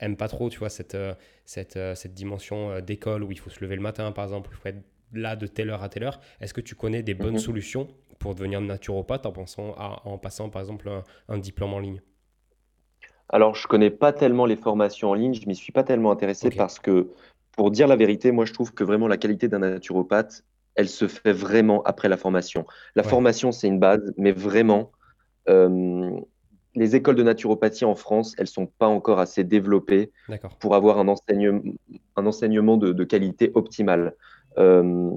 aime 0.00 0.16
pas 0.18 0.28
trop, 0.28 0.50
tu 0.50 0.58
vois, 0.58 0.68
cette, 0.68 0.94
euh, 0.94 1.14
cette, 1.46 1.76
euh, 1.78 1.94
cette 1.94 2.12
dimension 2.14 2.80
d'école 2.80 3.24
où 3.24 3.32
il 3.32 3.38
faut 3.38 3.50
se 3.50 3.60
lever 3.64 3.74
le 3.74 3.82
matin, 3.82 4.12
par 4.12 4.24
exemple, 4.26 4.50
il 4.52 4.56
faut 4.56 4.68
être 4.68 4.82
là 5.14 5.34
de 5.34 5.46
telle 5.46 5.70
heure 5.70 5.82
à 5.82 5.88
telle 5.88 6.04
heure, 6.04 6.20
est-ce 6.40 6.52
que 6.52 6.60
tu 6.60 6.74
connais 6.74 7.02
des 7.02 7.14
bonnes 7.14 7.32
Mhm. 7.32 7.38
solutions 7.38 7.88
pour 8.18 8.34
devenir 8.34 8.60
naturopathe 8.60 9.26
en, 9.26 9.32
pensant 9.32 9.72
à- 9.76 10.02
en 10.04 10.18
passant, 10.18 10.50
par 10.50 10.60
exemple, 10.62 10.88
un, 10.88 11.04
un 11.28 11.38
diplôme 11.38 11.74
en 11.74 11.78
ligne 11.78 12.02
Alors, 13.28 13.54
je 13.54 13.66
connais 13.66 13.90
pas 13.90 14.12
tellement 14.12 14.46
les 14.46 14.56
formations 14.56 15.10
en 15.10 15.14
ligne, 15.14 15.34
je 15.34 15.46
m'y 15.46 15.54
suis 15.54 15.72
pas 15.72 15.84
tellement 15.84 16.10
intéressé 16.10 16.50
parce 16.50 16.78
que, 16.78 17.10
pour 17.52 17.70
dire 17.70 17.86
la 17.88 17.96
vérité, 17.96 18.32
moi, 18.32 18.44
je 18.44 18.52
trouve 18.52 18.72
que 18.72 18.84
vraiment 18.84 19.08
la 19.08 19.16
qualité 19.16 19.48
d'un 19.48 19.58
naturopathe, 19.58 20.44
elle 20.74 20.88
se 20.88 21.08
fait 21.08 21.32
vraiment 21.32 21.82
après 21.82 22.08
la 22.08 22.16
formation. 22.16 22.66
La 22.94 23.02
ouais, 23.02 23.08
formation, 23.10 23.52
c'est 23.52 23.66
une 23.68 23.80
base, 23.80 24.00
mais 24.16 24.32
vraiment, 24.32 24.92
euh, 25.48 26.10
les 26.74 26.94
écoles 26.96 27.16
de 27.16 27.22
naturopathie 27.22 27.84
en 27.84 27.96
France, 27.96 28.34
elles 28.38 28.46
sont 28.46 28.66
pas 28.66 28.86
encore 28.86 29.18
assez 29.18 29.42
développées 29.44 30.12
pour 30.60 30.74
avoir 30.76 30.98
un 30.98 31.08
enseignement, 31.08 31.60
un 32.16 32.26
enseignement 32.26 32.76
de, 32.76 32.92
de 32.92 33.04
qualité 33.04 33.50
optimale. 33.54 34.14
Euh, 34.58 35.12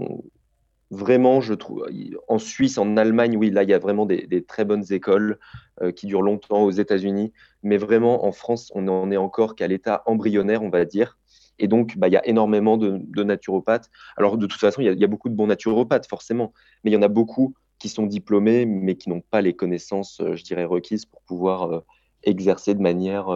Vraiment, 0.92 1.40
je 1.40 1.54
trouve, 1.54 1.88
en 2.28 2.38
Suisse, 2.38 2.78
en 2.78 2.98
Allemagne, 2.98 3.38
oui, 3.38 3.50
là, 3.50 3.64
il 3.64 3.70
y 3.70 3.74
a 3.74 3.80
vraiment 3.80 4.06
des, 4.06 4.44
très 4.44 4.66
bonnes 4.66 4.84
écoles 4.92 5.40
euh, 5.82 5.94
qui 5.94 6.06
durent 6.06 6.22
longtemps 6.22 6.64
aux 6.64 6.72
États-Unis. 6.72 7.32
Mais 7.64 7.78
vraiment, 7.78 8.26
en 8.26 8.34
France, 8.34 8.74
on 8.76 8.82
n'en 8.82 9.10
est 9.10 9.16
encore 9.18 9.56
qu'à 9.56 9.68
l'état 9.68 10.04
embryonnaire, 10.06 10.64
on 10.64 10.70
va 10.70 10.84
dire. 10.84 11.18
Et 11.60 11.70
donc, 11.70 11.98
bah, 11.98 12.10
il 12.10 12.14
y 12.14 12.18
a 12.18 12.28
énormément 12.28 12.76
de, 12.76 13.24
naturopathes. 13.24 13.90
Alors, 14.18 14.38
de 14.38 14.46
toute 14.46 14.60
façon, 14.60 14.82
il 14.82 15.00
y, 15.00 15.04
a, 15.04 15.08
beaucoup 15.08 15.30
de 15.30 15.34
bons 15.34 15.48
naturopathes, 15.48 16.08
forcément. 16.10 16.52
Mais 16.84 16.92
il 16.92 16.94
y 16.94 16.98
en 16.98 17.02
a 17.04 17.08
beaucoup 17.08 17.54
qui 17.80 17.88
sont 17.88 18.06
diplômés, 18.06 18.66
mais 18.66 18.96
qui 18.96 19.10
n'ont 19.10 19.22
pas 19.22 19.42
les 19.42 19.54
connaissances, 19.54 20.20
euh, 20.20 20.36
je 20.36 20.44
dirais, 20.44 20.66
requises 20.66 21.06
pour 21.06 21.22
pouvoir 21.22 21.72
euh, 21.72 21.80
exercer 22.24 22.74
de 22.76 22.82
manière 22.82 23.28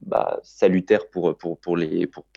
bah, 0.00 0.40
salutaire 0.42 1.10
pour, 1.10 1.36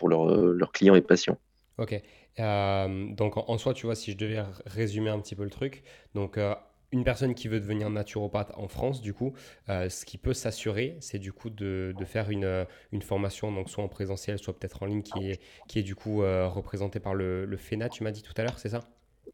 leurs 0.08 0.72
clients 0.72 0.94
et 0.94 1.00
patients. 1.00 1.38
Ok. 1.78 2.00
Euh, 2.38 3.14
donc 3.14 3.36
en, 3.36 3.44
en 3.48 3.58
soi, 3.58 3.74
tu 3.74 3.86
vois, 3.86 3.94
si 3.94 4.12
je 4.12 4.16
devais 4.16 4.42
résumer 4.66 5.10
un 5.10 5.20
petit 5.20 5.34
peu 5.36 5.44
le 5.44 5.50
truc, 5.50 5.82
donc 6.14 6.38
euh, 6.38 6.54
une 6.92 7.04
personne 7.04 7.34
qui 7.34 7.48
veut 7.48 7.60
devenir 7.60 7.90
naturopathe 7.90 8.52
en 8.56 8.68
France, 8.68 9.02
du 9.02 9.12
coup, 9.12 9.34
euh, 9.68 9.88
ce 9.88 10.04
qui 10.06 10.18
peut 10.18 10.32
s'assurer, 10.34 10.96
c'est 11.00 11.18
du 11.18 11.32
coup 11.32 11.50
de, 11.50 11.94
de 11.96 12.04
faire 12.04 12.30
une, 12.30 12.66
une 12.92 13.02
formation, 13.02 13.52
donc 13.52 13.68
soit 13.68 13.84
en 13.84 13.88
présentiel, 13.88 14.38
soit 14.38 14.58
peut-être 14.58 14.82
en 14.82 14.86
ligne, 14.86 15.02
qui 15.02 15.30
est, 15.30 15.40
qui 15.66 15.78
est 15.78 15.82
du 15.82 15.94
coup 15.94 16.18
représentée 16.20 17.00
par 17.00 17.14
le, 17.14 17.44
le 17.44 17.56
FENA, 17.56 17.88
tu 17.88 18.04
m'as 18.04 18.12
dit 18.12 18.22
tout 18.22 18.34
à 18.36 18.42
l'heure, 18.42 18.58
c'est 18.58 18.70
ça? 18.70 18.88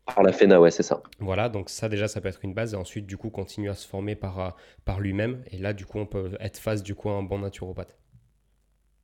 Par 0.07 0.23
la 0.23 0.33
FENA, 0.33 0.61
ouais, 0.61 0.71
c'est 0.71 0.85
ça. 0.85 1.03
Voilà, 1.21 1.49
donc 1.49 1.71
ça 1.71 1.89
déjà, 1.89 2.07
ça 2.07 2.21
peut 2.21 2.29
être 2.29 2.45
une 2.45 2.53
base, 2.53 2.75
et 2.75 2.77
ensuite, 2.77 3.07
du 3.07 3.17
coup, 3.17 3.31
continuer 3.31 3.71
à 3.71 3.75
se 3.75 3.89
former 3.89 4.15
par, 4.15 4.57
par 4.85 5.01
lui-même, 5.01 5.43
et 5.51 5.57
là, 5.57 5.73
du 5.73 5.87
coup, 5.87 5.99
on 5.99 6.07
peut 6.07 6.37
être 6.41 6.59
face, 6.59 6.83
du 6.83 6.95
coup, 6.95 7.09
à 7.09 7.15
un 7.15 7.23
bon 7.23 7.39
naturopathe. 7.39 7.97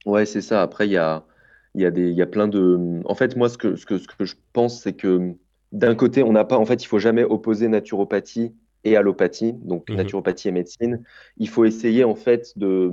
Ouais, 0.06 0.26
c'est 0.26 0.40
ça. 0.40 0.62
Après, 0.62 0.86
il 0.88 0.92
y 0.92 0.96
a, 0.96 1.24
il 1.78 1.82
y 1.82 1.86
a 1.86 1.90
des, 1.92 2.08
il 2.10 2.16
y 2.16 2.22
a 2.22 2.26
plein 2.26 2.48
de. 2.48 3.00
En 3.04 3.14
fait, 3.14 3.36
moi, 3.36 3.48
ce 3.48 3.56
que, 3.56 3.76
ce 3.76 3.86
que, 3.86 3.98
ce 3.98 4.08
que 4.08 4.24
je 4.24 4.34
pense, 4.52 4.82
c'est 4.82 4.94
que 4.94 5.34
d'un 5.70 5.94
côté, 5.94 6.24
on 6.24 6.32
n'a 6.32 6.44
pas. 6.44 6.58
En 6.58 6.66
fait, 6.66 6.82
il 6.82 6.86
faut 6.86 6.98
jamais 6.98 7.22
opposer 7.22 7.68
naturopathie 7.68 8.52
et 8.84 8.96
allopathie, 8.96 9.52
donc 9.52 9.88
Mhm. 9.88 9.96
naturopathie 9.96 10.48
et 10.48 10.52
médecine. 10.52 11.04
Il 11.36 11.48
faut 11.48 11.64
essayer, 11.64 12.02
en 12.02 12.16
fait, 12.16 12.52
de, 12.56 12.90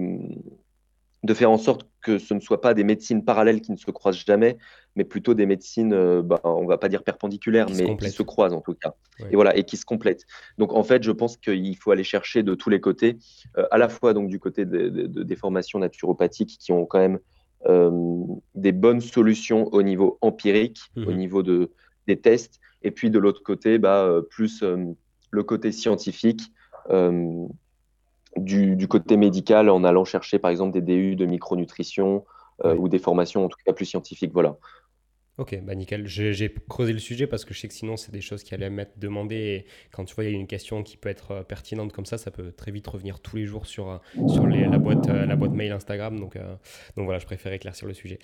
de 1.24 1.34
faire 1.34 1.50
en 1.50 1.58
sorte 1.58 1.90
que 2.04 2.20
ce 2.20 2.36
ne 2.36 2.40
soit 2.40 2.62
pas 2.62 2.76
des 2.76 2.84
médecines 2.84 3.26
parallèles 3.26 3.62
qui 3.62 3.72
ne 3.72 3.78
se 3.78 3.90
croisent 3.90 4.24
jamais, 4.24 4.58
mais 4.96 5.04
plutôt 5.04 5.34
des 5.34 5.48
médecines, 5.48 5.92
euh, 5.94 6.22
bah, 6.22 6.40
on 6.44 6.68
va 6.68 6.78
pas 6.78 6.88
dire 6.88 7.02
perpendiculaires, 7.04 7.66
Qui 7.66 7.78
mais 7.78 7.98
qui 7.98 8.12
se 8.12 8.22
croisent 8.22 8.54
en 8.54 8.62
tout 8.62 8.76
cas. 8.76 8.94
Et 9.32 9.36
voilà, 9.36 9.58
et 9.58 9.64
qui 9.64 9.78
se 9.78 9.86
complètent. 9.86 10.26
Donc, 10.60 10.74
en 10.74 10.84
fait, 10.84 11.02
je 11.02 11.12
pense 11.12 11.38
qu'il 11.38 11.76
faut 11.78 11.90
aller 11.90 12.04
chercher 12.04 12.44
de 12.44 12.54
tous 12.54 12.70
les 12.70 12.80
côtés, 12.80 13.18
euh, 13.58 13.66
à 13.72 13.80
la 13.80 13.90
fois 13.90 14.14
donc 14.14 14.28
du 14.30 14.40
côté 14.40 14.66
de- 14.66 14.90
de- 14.90 15.08
de- 15.08 15.24
des 15.24 15.36
formations 15.36 15.80
naturopathiques 15.80 16.58
qui 16.60 16.72
ont 16.72 16.86
quand 16.86 17.00
même 17.00 17.18
des 18.56 18.72
bonnes 18.72 19.02
solutions 19.02 19.68
au 19.74 19.82
niveau 19.82 20.18
empirique, 20.22 20.80
au 20.96 21.12
Mhm. 21.12 21.18
niveau 21.18 21.44
de, 21.44 21.72
des 22.08 22.18
tests, 22.20 22.60
et 22.84 22.92
puis 22.92 23.10
de 23.10 23.18
l'autre 23.20 23.42
côté, 23.44 23.78
bah, 23.80 24.04
euh, 24.06 24.22
plus 24.22 24.62
euh, 24.64 24.78
le 25.32 25.44
côté 25.44 25.72
scientifique. 25.72 26.42
euh, 26.92 27.48
du, 28.38 28.76
du 28.76 28.88
côté 28.88 29.16
médical 29.18 29.70
en 29.70 29.84
allant 29.86 30.04
chercher 30.06 30.40
par 30.40 30.52
exemple 30.52 30.74
des 30.74 30.82
DU 30.82 31.16
de 31.16 31.26
micronutrition 31.26 32.26
euh, 32.66 32.76
ou 32.76 32.90
des 32.90 33.00
formations 33.00 33.46
en 33.46 33.50
tout 33.50 33.58
cas 33.66 33.72
plus 33.74 33.86
scientifiques. 33.86 34.34
Voilà. 34.34 34.58
Ok, 35.38 35.60
bah 35.64 35.76
nickel. 35.76 36.08
J'ai 36.08 36.54
creusé 36.70 36.94
le 36.94 37.00
sujet 37.00 37.28
parce 37.28 37.44
que 37.44 37.54
je 37.54 37.60
sais 37.60 37.68
que 37.68 37.74
sinon, 37.74 37.98
c'est 37.98 38.14
des 38.14 38.22
choses 38.22 38.42
qui 38.42 38.54
allaient 38.54 38.70
m'être 38.70 38.98
demandées. 38.98 39.36
Et 39.36 39.66
quand 39.92 40.06
tu 40.06 40.16
vois, 40.16 40.24
il 40.24 40.32
y 40.32 40.34
a 40.34 40.40
une 40.40 40.48
question 40.48 40.82
qui 40.82 40.96
peut 40.96 41.10
être 41.10 41.32
euh, 41.32 41.44
pertinente 41.44 41.92
comme 41.92 42.06
ça, 42.06 42.18
ça 42.18 42.32
peut 42.32 42.54
très 42.54 42.72
vite 42.72 42.88
revenir 42.88 43.20
tous 43.20 43.36
les 43.36 43.46
jours 43.46 43.66
sur, 43.66 43.90
euh, 43.90 44.28
sur 44.30 44.48
la, 44.48 44.78
boîte, 44.78 45.10
euh, 45.10 45.26
la 45.26 45.36
boîte 45.36 45.52
mail 45.52 45.74
Instagram. 45.74 46.18
Donc, 46.22 46.38
donc 46.96 47.04
voilà, 47.04 47.20
je 47.20 47.26
préfère 47.26 47.52
éclaircir 47.52 47.86
le 47.86 47.94
sujet. 47.94 48.20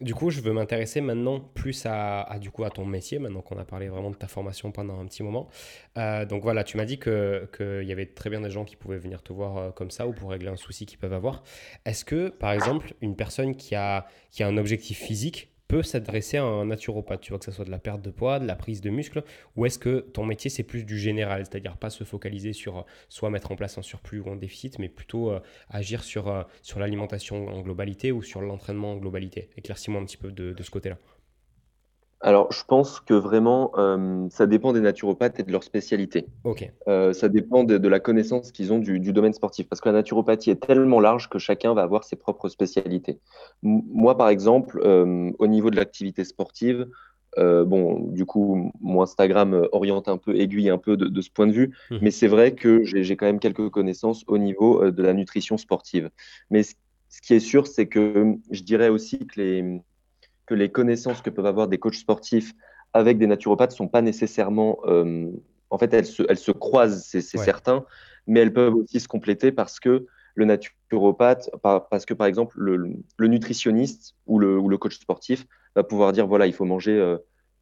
Du 0.00 0.14
coup, 0.14 0.30
je 0.30 0.40
veux 0.40 0.52
m'intéresser 0.52 1.00
maintenant 1.00 1.38
plus 1.38 1.86
à, 1.86 2.38
du 2.40 2.50
coup, 2.50 2.64
à 2.64 2.70
ton 2.70 2.84
métier, 2.84 3.20
maintenant 3.20 3.42
qu'on 3.42 3.58
a 3.58 3.64
parlé 3.64 3.88
vraiment 3.88 4.10
de 4.10 4.16
ta 4.16 4.26
formation 4.26 4.72
pendant 4.72 4.98
un 4.98 5.06
petit 5.06 5.22
moment. 5.22 5.48
Donc 5.96 6.42
voilà, 6.42 6.64
tu 6.64 6.76
m'as 6.76 6.84
dit 6.86 6.98
que, 6.98 7.48
qu'il 7.56 7.86
y 7.88 7.92
avait 7.92 8.06
très 8.06 8.30
bien 8.30 8.40
des 8.40 8.50
gens 8.50 8.64
qui 8.64 8.74
pouvaient 8.74 8.98
venir 8.98 9.22
te 9.22 9.32
voir 9.32 9.72
comme 9.74 9.90
ça 9.90 10.08
ou 10.08 10.12
pour 10.12 10.30
régler 10.30 10.48
un 10.48 10.56
souci 10.56 10.86
qu'ils 10.86 10.98
peuvent 10.98 11.12
avoir. 11.12 11.44
Est-ce 11.84 12.04
que, 12.04 12.28
par 12.30 12.52
exemple, 12.52 12.94
une 13.00 13.14
personne 13.14 13.54
qui 13.54 13.74
a, 13.76 14.06
qui 14.30 14.42
a 14.42 14.48
un 14.48 14.56
objectif 14.56 14.98
physique 14.98 15.50
peut 15.70 15.82
s'adresser 15.84 16.36
à 16.36 16.42
un 16.42 16.64
naturopathe, 16.64 17.20
tu 17.20 17.30
vois, 17.30 17.38
que 17.38 17.44
ce 17.44 17.52
soit 17.52 17.64
de 17.64 17.70
la 17.70 17.78
perte 17.78 18.02
de 18.02 18.10
poids, 18.10 18.40
de 18.40 18.46
la 18.46 18.56
prise 18.56 18.80
de 18.80 18.90
muscle, 18.90 19.22
ou 19.54 19.66
est-ce 19.66 19.78
que 19.78 20.00
ton 20.00 20.26
métier 20.26 20.50
c'est 20.50 20.64
plus 20.64 20.82
du 20.82 20.98
général, 20.98 21.46
c'est-à-dire 21.46 21.76
pas 21.76 21.90
se 21.90 22.02
focaliser 22.02 22.52
sur 22.52 22.78
euh, 22.78 22.82
soit 23.08 23.30
mettre 23.30 23.52
en 23.52 23.56
place 23.56 23.78
un 23.78 23.82
surplus 23.82 24.18
ou 24.18 24.30
un 24.30 24.36
déficit, 24.36 24.80
mais 24.80 24.88
plutôt 24.88 25.30
euh, 25.30 25.38
agir 25.68 26.02
sur, 26.02 26.26
euh, 26.26 26.42
sur 26.62 26.80
l'alimentation 26.80 27.46
en 27.46 27.60
globalité 27.60 28.10
ou 28.10 28.20
sur 28.20 28.40
l'entraînement 28.40 28.94
en 28.94 28.96
globalité? 28.96 29.48
Éclaircis-moi 29.56 30.00
un 30.00 30.06
petit 30.06 30.16
peu 30.16 30.32
de, 30.32 30.52
de 30.52 30.62
ce 30.64 30.72
côté-là. 30.72 30.98
Alors, 32.20 32.52
je 32.52 32.64
pense 32.64 33.00
que 33.00 33.14
vraiment, 33.14 33.72
euh, 33.78 34.26
ça 34.30 34.46
dépend 34.46 34.72
des 34.72 34.80
naturopathes 34.80 35.40
et 35.40 35.42
de 35.42 35.52
leur 35.52 35.64
spécialité. 35.64 36.28
Ok, 36.42 36.62
Euh, 36.88 37.12
ça 37.12 37.28
dépend 37.28 37.64
de, 37.64 37.78
de 37.78 37.88
la 37.88 38.00
connaissance 38.00 38.52
qu'ils 38.52 38.72
ont 38.72 38.78
du, 38.78 39.00
du 39.00 39.12
domaine 39.12 39.32
sportif. 39.34 39.68
Parce 39.68 39.80
que 39.80 39.88
la 39.88 39.94
naturopathie 39.94 40.50
est 40.50 40.66
tellement 40.66 41.00
large 41.00 41.28
que 41.30 41.38
chacun 41.38 41.74
va 41.74 41.82
avoir 41.82 42.04
ses 42.04 42.16
propres 42.16 42.48
spécialités. 42.48 43.20
M- 43.64 43.82
moi, 43.88 44.16
par 44.16 44.28
exemple, 44.30 44.80
euh, 44.84 45.30
au 45.38 45.46
niveau 45.46 45.70
de 45.70 45.76
l'activité 45.76 46.24
sportive, 46.24 46.88
bon, 47.38 48.00
du 48.12 48.26
coup, 48.26 48.72
mon 48.80 49.02
Instagram 49.02 49.66
oriente 49.72 50.08
un 50.08 50.18
peu, 50.18 50.36
aiguille 50.36 50.68
un 50.70 50.78
peu 50.78 50.96
de, 50.96 51.06
de 51.06 51.20
ce 51.20 51.30
point 51.30 51.46
de 51.46 51.52
vue, 51.52 51.74
mais 52.00 52.10
Mhm. 52.10 52.10
c'est 52.10 52.26
vrai 52.28 52.54
que 52.54 52.82
j'ai 52.84 53.16
quand 53.16 53.26
même 53.26 53.38
quelques 53.40 53.70
connaissances 53.70 54.24
au 54.26 54.38
niveau 54.38 54.90
de 54.90 55.02
la 55.02 55.14
nutrition 55.14 55.56
sportive. 55.56 56.10
Mais 56.50 56.62
ce, 56.64 56.74
ce 57.08 57.20
qui 57.22 57.34
est 57.34 57.40
sûr, 57.40 57.66
c'est 57.66 57.86
que 57.88 58.34
je 58.50 58.62
dirais 58.62 58.88
aussi 58.88 59.26
que 59.26 59.40
les, 59.40 59.80
que 60.50 60.54
les 60.56 60.68
connaissances 60.68 61.22
que 61.22 61.30
peuvent 61.30 61.46
avoir 61.46 61.68
des 61.68 61.78
coachs 61.78 61.94
sportifs 61.94 62.52
avec 62.92 63.18
des 63.18 63.28
naturopathes 63.28 63.70
sont 63.70 63.86
pas 63.86 64.02
nécessairement, 64.02 64.78
euh, 64.86 65.30
en 65.70 65.78
fait, 65.78 65.94
elles 65.94 66.06
se, 66.06 66.24
elles 66.28 66.38
se 66.38 66.50
croisent, 66.50 67.04
c'est 67.06 67.18
ouais, 67.38 67.44
certain, 67.44 67.84
mais 68.26 68.40
elles 68.40 68.52
peuvent 68.52 68.74
aussi 68.74 68.98
se 68.98 69.06
compléter 69.06 69.52
parce 69.52 69.78
que 69.78 70.06
le 70.34 70.44
naturopathe, 70.44 71.50
par- 71.62 71.88
parce 71.88 72.04
que 72.04 72.14
par 72.14 72.26
exemple, 72.26 72.56
le, 72.58 72.96
le 73.16 73.28
nutritionniste 73.28 74.16
ou 74.26 74.40
le, 74.40 74.58
ou 74.58 74.68
le 74.68 74.76
coach 74.76 74.98
sportif 74.98 75.46
va 75.76 75.84
pouvoir 75.84 76.10
dire, 76.12 76.26
voilà, 76.26 76.48
il 76.48 76.52
faut 76.52 76.64
manger 76.64 76.98
euh, 76.98 77.16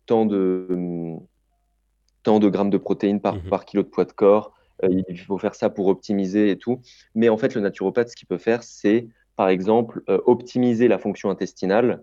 tant 0.07 0.25
de, 0.25 0.67
hum, 0.71 1.21
tant 2.23 2.39
de 2.41 2.49
grammes 2.49 2.71
de 2.71 2.79
protéines 2.79 3.21
par, 3.21 3.35
Mhm. 3.37 3.51
par 3.51 3.65
kilo 3.67 3.83
de 3.83 3.89
poids 3.89 4.05
de 4.07 4.13
corps, 4.13 4.53
euh, 4.85 4.89
il 5.09 5.19
faut 5.21 5.39
faire 5.39 5.55
ça 5.55 5.69
pour 5.71 5.89
optimiser 5.89 6.51
et 6.51 6.57
tout. 6.59 6.81
Mais 7.15 7.29
en 7.29 7.37
fait, 7.37 7.55
le 7.55 7.61
naturopathe, 7.61 8.09
ce 8.11 8.17
qu'il 8.17 8.29
peut 8.29 8.39
faire, 8.39 8.63
c'est, 8.63 9.09
par 9.37 9.49
exemple, 9.49 10.03
euh, 10.09 10.21
optimiser 10.25 10.89
la 10.89 10.99
fonction 10.99 11.31
intestinale 11.31 12.03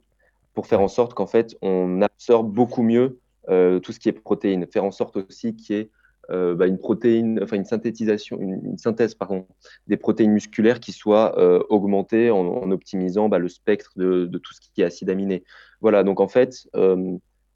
pour 0.56 0.66
faire 0.66 0.82
en 0.82 0.88
sorte 0.88 1.14
qu'en 1.14 1.28
fait, 1.28 1.56
on 1.62 2.02
absorbe 2.02 2.52
beaucoup 2.52 2.82
mieux 2.82 3.20
euh, 3.50 3.80
tout 3.80 3.92
ce 3.92 4.00
qui 4.00 4.10
est 4.10 4.14
protéines. 4.14 4.66
Faire 4.66 4.86
en 4.86 4.92
sorte 4.92 5.18
aussi 5.18 5.56
qu'il 5.56 5.76
y 5.76 5.80
ait 5.80 5.90
euh, 6.32 6.56
bah, 6.56 6.66
une 6.66 6.80
protéine, 6.80 7.40
enfin 7.44 7.58
une 7.58 7.66
synthétisation, 7.66 8.40
une, 8.40 8.60
une 8.66 8.78
synthèse, 8.80 9.14
pardon, 9.14 9.46
des 9.86 9.98
protéines 9.98 10.32
musculaires 10.32 10.80
qui 10.80 10.92
soient 10.92 11.38
euh, 11.38 11.62
augmentées 11.70 12.32
en, 12.32 12.40
en 12.40 12.72
optimisant 12.72 13.30
bah, 13.30 13.38
le 13.38 13.50
spectre 13.50 13.92
de, 13.98 14.26
de 14.26 14.38
tout 14.40 14.54
ce 14.54 14.62
qui 14.62 14.82
est 14.82 14.86
acide 14.86 15.12
aminé. 15.12 15.44
Voilà, 15.82 16.04
donc 16.04 16.20
en 16.20 16.28
fait, 16.28 16.68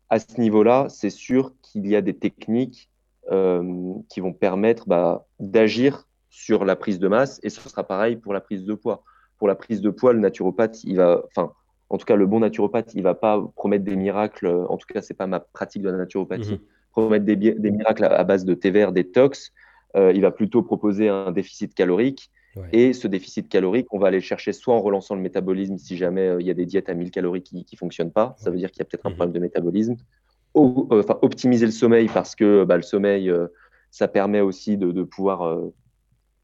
à 0.10 0.20
ce 0.20 0.40
niveau-là, 0.40 0.86
c'est 0.90 1.10
sûr 1.10 1.54
qu'il 1.64 1.88
y 1.88 1.96
a 1.96 2.02
des 2.02 2.14
techniques 2.14 2.90
qui 4.10 4.20
vont 4.20 4.34
permettre 4.34 4.88
bah, 4.88 5.26
d'agir 5.40 6.08
sur 6.30 6.66
la 6.66 6.76
prise 6.76 7.00
de 7.00 7.08
masse 7.08 7.40
et 7.44 7.50
ce 7.50 7.62
sera 7.68 7.84
pareil 7.84 8.18
pour 8.18 8.34
la 8.34 8.42
prise 8.42 8.66
de 8.66 8.74
poids. 8.74 9.04
Pour 9.38 9.48
la 9.48 9.56
prise 9.56 9.82
de 9.82 9.90
poids, 9.90 10.14
le 10.14 10.20
naturopathe, 10.20 10.84
il 10.84 10.98
va, 10.98 11.24
enfin, 11.28 11.54
en 11.90 11.98
tout 11.98 12.06
cas, 12.06 12.16
le 12.16 12.26
bon 12.28 12.40
naturopathe, 12.40 12.94
il 12.94 13.04
va 13.04 13.16
pas 13.16 13.42
promettre 13.56 13.84
des 13.84 13.96
miracles. 13.96 14.48
En 14.70 14.78
tout 14.78 14.88
cas, 14.94 15.02
c'est 15.02 15.14
pas 15.16 15.28
ma 15.28 15.40
pratique 15.40 15.82
de 15.82 15.90
la 15.90 15.98
naturopathie. 15.98 16.54
Mhm. 16.54 16.60
Promettre 16.92 17.26
des, 17.26 17.36
des 17.36 17.72
miracles 17.72 18.04
à, 18.06 18.14
à 18.20 18.24
base 18.24 18.46
de 18.46 18.54
thé 18.54 18.72
vert, 18.72 18.92
détox. 18.92 19.52
Euh, 19.96 20.12
il 20.14 20.22
va 20.22 20.32
plutôt 20.32 20.62
proposer 20.64 21.10
un 21.10 21.32
déficit 21.32 21.74
calorique. 21.74 22.30
ouais, 22.56 22.68
Et 22.74 22.94
ce 22.94 23.08
déficit 23.08 23.50
calorique, 23.50 23.88
on 23.92 24.00
va 24.00 24.08
aller 24.08 24.18
le 24.18 24.24
chercher 24.24 24.54
soit 24.54 24.74
en 24.76 24.82
relançant 24.82 25.16
le 25.16 25.22
métabolisme, 25.22 25.78
si 25.78 25.98
jamais 25.98 26.28
euh, 26.28 26.42
il 26.42 26.48
y 26.48 26.52
a 26.52 26.54
des 26.54 26.66
diètes 26.68 26.90
à 26.90 26.94
1000 26.94 27.10
calories 27.12 27.42
qui 27.44 27.56
ne 27.56 27.78
fonctionnent 27.78 28.12
pas, 28.12 28.36
ça 28.38 28.52
veut 28.52 28.58
dire 28.58 28.70
qu'il 28.72 28.80
y 28.80 28.84
a 28.84 28.86
peut-être 28.86 29.06
un 29.06 29.10
Mhm. 29.10 29.16
problème 29.16 29.34
de 29.34 29.40
métabolisme. 29.40 29.96
Ou, 30.56 30.88
euh, 30.92 31.00
enfin, 31.02 31.18
optimiser 31.22 31.66
le 31.66 31.72
sommeil 31.72 32.08
parce 32.08 32.36
que 32.36 32.64
bah, 32.66 32.76
le 32.76 32.82
sommeil, 32.84 33.30
euh, 33.30 33.48
ça 33.92 34.08
permet 34.08 34.42
aussi 34.42 34.78
de, 34.78 34.92
de 34.92 35.04
pouvoir 35.04 35.44
euh, 35.44 35.74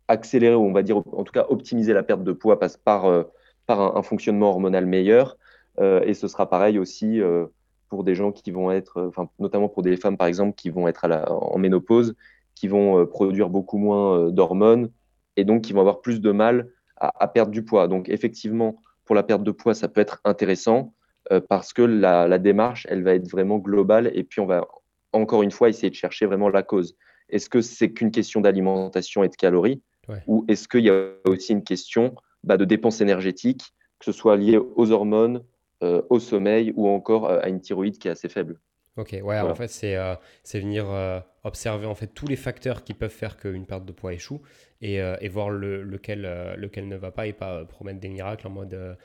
accélérer, 0.07 0.55
ou 0.55 0.61
on 0.63 0.73
va 0.73 0.83
dire 0.83 0.97
en 0.97 1.23
tout 1.23 1.31
cas 1.31 1.45
optimiser 1.49 1.93
la 1.93 2.03
perte 2.03 2.23
de 2.23 2.31
poids 2.31 2.59
passe 2.59 2.77
par, 2.77 3.05
euh, 3.05 3.23
par 3.65 3.81
un, 3.81 3.99
un 3.99 4.03
fonctionnement 4.03 4.49
hormonal 4.49 4.85
meilleur. 4.85 5.37
Euh, 5.79 6.01
et 6.03 6.13
ce 6.13 6.27
sera 6.27 6.49
pareil 6.49 6.79
aussi 6.79 7.21
euh, 7.21 7.45
pour 7.89 8.03
des 8.03 8.15
gens 8.15 8.31
qui 8.31 8.51
vont 8.51 8.71
être, 8.71 8.97
euh, 8.97 9.07
enfin, 9.09 9.29
notamment 9.39 9.69
pour 9.69 9.83
des 9.83 9.97
femmes 9.97 10.17
par 10.17 10.27
exemple 10.27 10.55
qui 10.55 10.69
vont 10.69 10.87
être 10.87 11.05
à 11.05 11.07
la, 11.07 11.31
en 11.31 11.57
ménopause, 11.57 12.15
qui 12.55 12.67
vont 12.67 13.05
produire 13.05 13.49
beaucoup 13.49 13.77
moins 13.77 14.29
d'hormones. 14.29 14.89
et 15.35 15.43
donc 15.43 15.63
qui 15.63 15.73
vont 15.73 15.81
avoir 15.81 15.99
plus 15.99 16.21
de 16.21 16.31
mal 16.31 16.69
à, 16.97 17.27
perdre 17.27 17.51
du 17.51 17.63
poids. 17.63 17.89
Donc 17.89 18.07
effectivement, 18.07 18.81
pour 19.03 19.15
la 19.15 19.23
perte 19.23 19.43
de 19.43 19.51
poids, 19.51 19.73
ça 19.73 19.89
peut 19.89 19.99
être 19.99 20.21
intéressant 20.23 20.93
euh, 21.31 21.41
parce 21.41 21.73
que 21.73 21.81
la, 21.81 22.37
démarche, 22.37 22.87
elle 22.89 23.03
va 23.03 23.13
être 23.13 23.29
vraiment 23.29 23.57
globale 23.57 24.11
et 24.13 24.23
puis 24.23 24.39
on 24.39 24.45
va 24.45 24.65
encore 25.11 25.43
une 25.43 25.51
fois 25.51 25.69
essayer 25.69 25.89
de 25.89 25.95
chercher 25.95 26.25
vraiment 26.25 26.49
la 26.49 26.63
cause. 26.63 26.95
Est-ce 27.29 27.49
que 27.49 27.61
c'est 27.61 27.91
qu'une 27.91 28.11
question 28.11 28.41
d'alimentation 28.41 29.23
et 29.23 29.29
de 29.29 29.35
calories 29.35 29.81
ou 30.27 30.45
est-ce 30.47 30.67
qu'il 30.67 30.85
y 30.85 30.89
a 30.91 31.13
aussi 31.25 31.51
une 31.51 31.63
question 31.63 32.15
bah, 32.45 32.57
de 32.57 32.65
dépenses 32.65 33.01
énergétiques, 33.01 33.73
que 33.99 34.05
ce 34.05 34.11
soit 34.11 34.37
lié 34.37 34.57
aux 34.57 34.91
hormones, 34.91 35.43
euh, 35.83 36.01
au 36.09 36.19
sommeil 36.19 36.71
ou 36.77 36.87
encore 36.87 37.29
euh, 37.29 37.39
à 37.41 37.49
une 37.49 37.59
thyroïde 37.59 37.97
qui 37.97 38.07
est 38.07 38.11
assez 38.11 38.29
faible 38.29 38.59
Ok, 38.97 39.13
ouais, 39.21 39.39
en 39.41 39.55
fait, 39.55 39.67
c'est 39.67 39.97
euh, 39.97 40.15
venir 40.53 40.89
euh, 40.89 41.19
observer 41.43 41.85
en 41.85 41.95
fait 41.95 42.07
tous 42.07 42.27
les 42.27 42.37
facteurs 42.37 42.85
qui 42.85 42.93
peuvent 42.93 43.09
faire 43.09 43.35
qu'une 43.35 43.65
perte 43.65 43.83
de 43.83 43.91
poids 43.91 44.13
échoue 44.13 44.41
et, 44.81 44.99
et 44.99 45.27
voir 45.27 45.49
le, 45.49 45.83
lequel, 45.83 46.21
lequel 46.57 46.87
ne 46.87 46.95
va 46.95 47.11
pas 47.11 47.27
et 47.27 47.33
pas 47.33 47.65
promettre 47.65 47.99
des 47.99 48.07
miracles 48.07 48.47
en 48.47 48.51
mode 48.51 48.97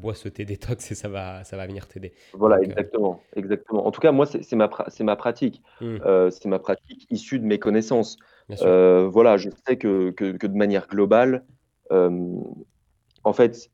bois 0.00 0.14
ce 0.14 0.28
thé 0.28 0.44
détox 0.44 0.90
et 0.90 0.96
ça 0.96 1.08
va, 1.08 1.44
ça 1.44 1.56
va 1.56 1.68
venir 1.68 1.86
t'aider. 1.86 2.14
Voilà, 2.32 2.60
exactement, 2.60 3.22
exactement. 3.36 3.86
En 3.86 3.92
tout 3.92 4.00
cas, 4.00 4.10
moi, 4.10 4.26
c'est 4.26 4.56
ma, 4.56 4.68
c'est 4.88 5.04
ma 5.04 5.14
pratique. 5.14 5.62
Mmh. 5.80 6.30
c'est 6.30 6.46
ma 6.46 6.58
pratique 6.58 7.06
issue 7.10 7.38
de 7.38 7.44
mes 7.44 7.60
connaissances. 7.60 8.18
voilà, 8.48 9.36
je 9.36 9.50
sais 9.68 9.76
que, 9.76 10.10
que, 10.10 10.32
que, 10.32 10.48
de 10.48 10.56
manière 10.56 10.88
globale, 10.88 11.44
en 13.24 13.32
fait, 13.32 13.70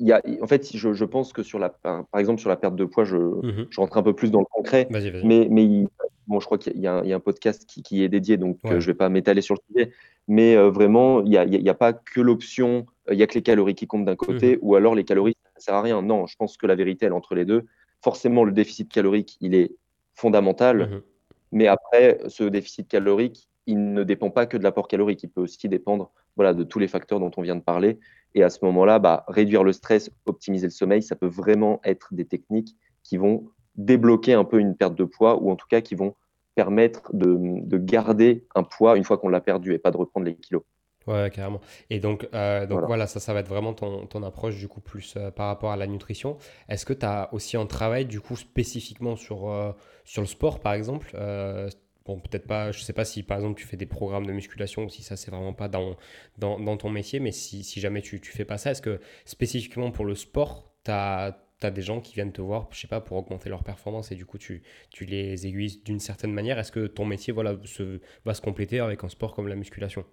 il 0.00 0.08
y 0.08 0.12
a, 0.12 0.20
en 0.40 0.46
fait, 0.46 0.76
je, 0.76 0.92
je, 0.92 1.04
pense 1.04 1.32
que 1.32 1.42
sur 1.42 1.58
la, 1.58 1.70
par 1.70 2.04
exemple, 2.16 2.40
sur 2.40 2.48
la 2.48 2.56
perte 2.56 2.76
de 2.76 2.84
poids, 2.84 3.04
je, 3.04 3.16
mmh 3.16 3.66
je 3.70 3.80
rentre 3.80 3.96
un 3.96 4.02
peu 4.02 4.12
plus 4.12 4.30
dans 4.30 4.40
le 4.40 4.46
concret. 4.50 4.88
Mais, 4.90 5.48
mais 5.50 5.86
bon, 6.26 6.40
je 6.40 6.46
crois 6.46 6.58
qu'il 6.58 6.78
y, 6.78 6.86
a 6.86 6.98
un 7.00 7.20
podcast 7.20 7.64
qui, 7.66 7.82
qui 7.82 8.02
est 8.02 8.08
dédié, 8.08 8.36
donc 8.36 8.58
euh, 8.66 8.80
je 8.80 8.86
ne 8.86 8.92
vais 8.92 8.94
pas 8.94 9.08
m'étaler 9.08 9.40
sur 9.40 9.54
le 9.54 9.60
sujet. 9.72 9.92
Mais 10.26 10.56
euh, 10.56 10.70
vraiment, 10.70 11.22
il 11.22 11.30
n'y 11.30 11.36
a, 11.36 11.44
y 11.44 11.68
a, 11.68 11.74
pas 11.74 11.92
que 11.92 12.20
l'option, 12.20 12.86
euh, 13.08 13.14
il 13.14 13.18
n'y 13.18 13.22
a 13.22 13.26
que 13.26 13.34
les 13.34 13.42
calories 13.42 13.74
qui 13.74 13.86
comptent 13.86 14.06
d'un 14.06 14.16
côté, 14.16 14.56
mmh 14.56 14.60
ou 14.62 14.74
alors 14.74 14.94
les 14.94 15.04
calories, 15.04 15.36
ça 15.44 15.50
ne 15.56 15.60
sert 15.60 15.74
à 15.74 15.82
rien. 15.82 16.02
Non, 16.02 16.26
je 16.26 16.36
pense 16.36 16.56
que 16.56 16.66
la 16.66 16.74
vérité, 16.74 17.06
elle 17.06 17.12
est 17.12 17.16
entre 17.16 17.34
les 17.34 17.44
deux. 17.44 17.64
Forcément, 18.02 18.44
le 18.44 18.52
déficit 18.52 18.90
calorique, 18.90 19.36
il 19.40 19.54
est 19.54 19.72
fondamental. 20.14 20.88
Mmh 20.88 21.02
mais 21.52 21.68
après, 21.68 22.18
ce 22.26 22.42
déficit 22.42 22.88
calorique, 22.88 23.48
il 23.66 23.92
ne 23.92 24.04
dépend 24.04 24.30
pas 24.30 24.46
que 24.46 24.56
de 24.56 24.62
l'apport 24.62 24.88
calorique. 24.88 25.22
Il 25.22 25.30
peut 25.30 25.40
aussi 25.40 25.68
dépendre 25.68 26.10
voilà, 26.36 26.54
de 26.54 26.64
tous 26.64 26.78
les 26.78 26.88
facteurs 26.88 27.20
dont 27.20 27.30
on 27.36 27.42
vient 27.42 27.56
de 27.56 27.62
parler. 27.62 27.98
Et 28.34 28.42
à 28.42 28.50
ce 28.50 28.58
moment-là, 28.64 28.98
bah, 28.98 29.24
réduire 29.28 29.64
le 29.64 29.72
stress, 29.72 30.10
optimiser 30.26 30.66
le 30.66 30.72
sommeil, 30.72 31.02
ça 31.02 31.16
peut 31.16 31.26
vraiment 31.26 31.80
être 31.84 32.08
des 32.12 32.24
techniques 32.24 32.76
qui 33.02 33.16
vont 33.16 33.48
débloquer 33.76 34.34
un 34.34 34.44
peu 34.44 34.58
une 34.58 34.76
perte 34.76 34.94
de 34.94 35.04
poids 35.04 35.40
ou 35.42 35.50
en 35.50 35.56
tout 35.56 35.66
cas 35.68 35.80
qui 35.80 35.94
vont 35.94 36.14
permettre 36.54 37.10
de, 37.12 37.78
garder 37.78 38.46
un 38.54 38.62
poids 38.62 38.96
une 38.96 39.04
fois 39.04 39.18
qu'on 39.18 39.28
l'a 39.28 39.40
perdu 39.40 39.74
et 39.74 39.78
pas 39.78 39.90
de 39.90 39.96
reprendre 39.96 40.26
les 40.26 40.36
kilos. 40.36 40.62
Ouais, 41.06 41.30
carrément. 41.30 41.60
Et 41.90 42.00
donc, 42.00 42.26
euh, 42.32 42.66
donc 42.66 42.84
voilà. 42.86 43.06
ça, 43.06 43.20
ça 43.20 43.34
va 43.34 43.40
être 43.40 43.48
vraiment 43.48 43.74
ton, 43.74 44.06
ton 44.06 44.22
approche 44.22 44.56
du 44.56 44.68
coup 44.68 44.80
plus 44.80 45.14
euh, 45.16 45.30
par 45.30 45.48
rapport 45.48 45.70
à 45.70 45.76
la 45.76 45.86
nutrition. 45.86 46.38
Est-ce 46.70 46.86
que 46.86 46.94
tu 46.94 47.04
as 47.04 47.28
aussi 47.32 47.58
un 47.58 47.66
travail 47.66 48.06
du 48.06 48.20
coup 48.20 48.36
spécifiquement 48.36 49.14
sur, 49.14 49.50
euh, 49.50 49.72
sur 50.04 50.22
le 50.22 50.28
sport 50.28 50.60
par 50.60 50.72
exemple 50.72 51.14
Bon, 52.06 52.18
peut-être 52.18 52.46
pas, 52.46 52.70
je 52.70 52.80
sais 52.82 52.92
pas 52.92 53.06
si 53.06 53.22
par 53.22 53.38
exemple 53.38 53.58
tu 53.58 53.66
fais 53.66 53.78
des 53.78 53.86
programmes 53.86 54.26
de 54.26 54.32
musculation 54.32 54.84
ou 54.84 54.88
si 54.90 55.02
ça 55.02 55.16
c'est 55.16 55.30
vraiment 55.30 55.54
pas 55.54 55.68
dans, 55.68 55.96
dans, 56.36 56.76
ton 56.76 56.90
métier, 56.90 57.18
mais 57.18 57.32
si, 57.32 57.64
si 57.64 57.80
jamais 57.80 58.02
tu, 58.02 58.20
tu 58.20 58.30
fais 58.30 58.44
pas 58.44 58.58
ça, 58.58 58.72
est-ce 58.72 58.82
que 58.82 59.00
spécifiquement 59.24 59.90
pour 59.90 60.04
le 60.04 60.14
sport, 60.14 60.70
tu 60.84 60.90
as, 60.90 61.40
des 61.74 61.80
gens 61.80 62.02
qui 62.02 62.12
viennent 62.14 62.32
te 62.32 62.42
voir, 62.42 62.68
je 62.72 62.78
sais 62.78 62.88
pas, 62.88 63.00
pour 63.00 63.16
augmenter 63.16 63.48
leur 63.48 63.64
performance 63.64 64.12
et 64.12 64.16
du 64.16 64.26
coup 64.26 64.36
tu, 64.36 64.62
tu 64.90 65.06
les 65.06 65.46
aiguises 65.46 65.82
d'une 65.82 65.98
certaine 65.98 66.32
manière? 66.34 66.58
Est-ce 66.58 66.72
que 66.72 66.86
ton 66.86 67.06
métier 67.06 67.32
voilà, 67.32 67.56
se, 67.64 68.00
va 68.26 68.34
se 68.34 68.42
compléter 68.42 68.80
avec 68.80 69.02
un 69.02 69.08
sport 69.08 69.32
comme 69.34 69.48
la 69.48 69.56
musculation? 69.56 70.04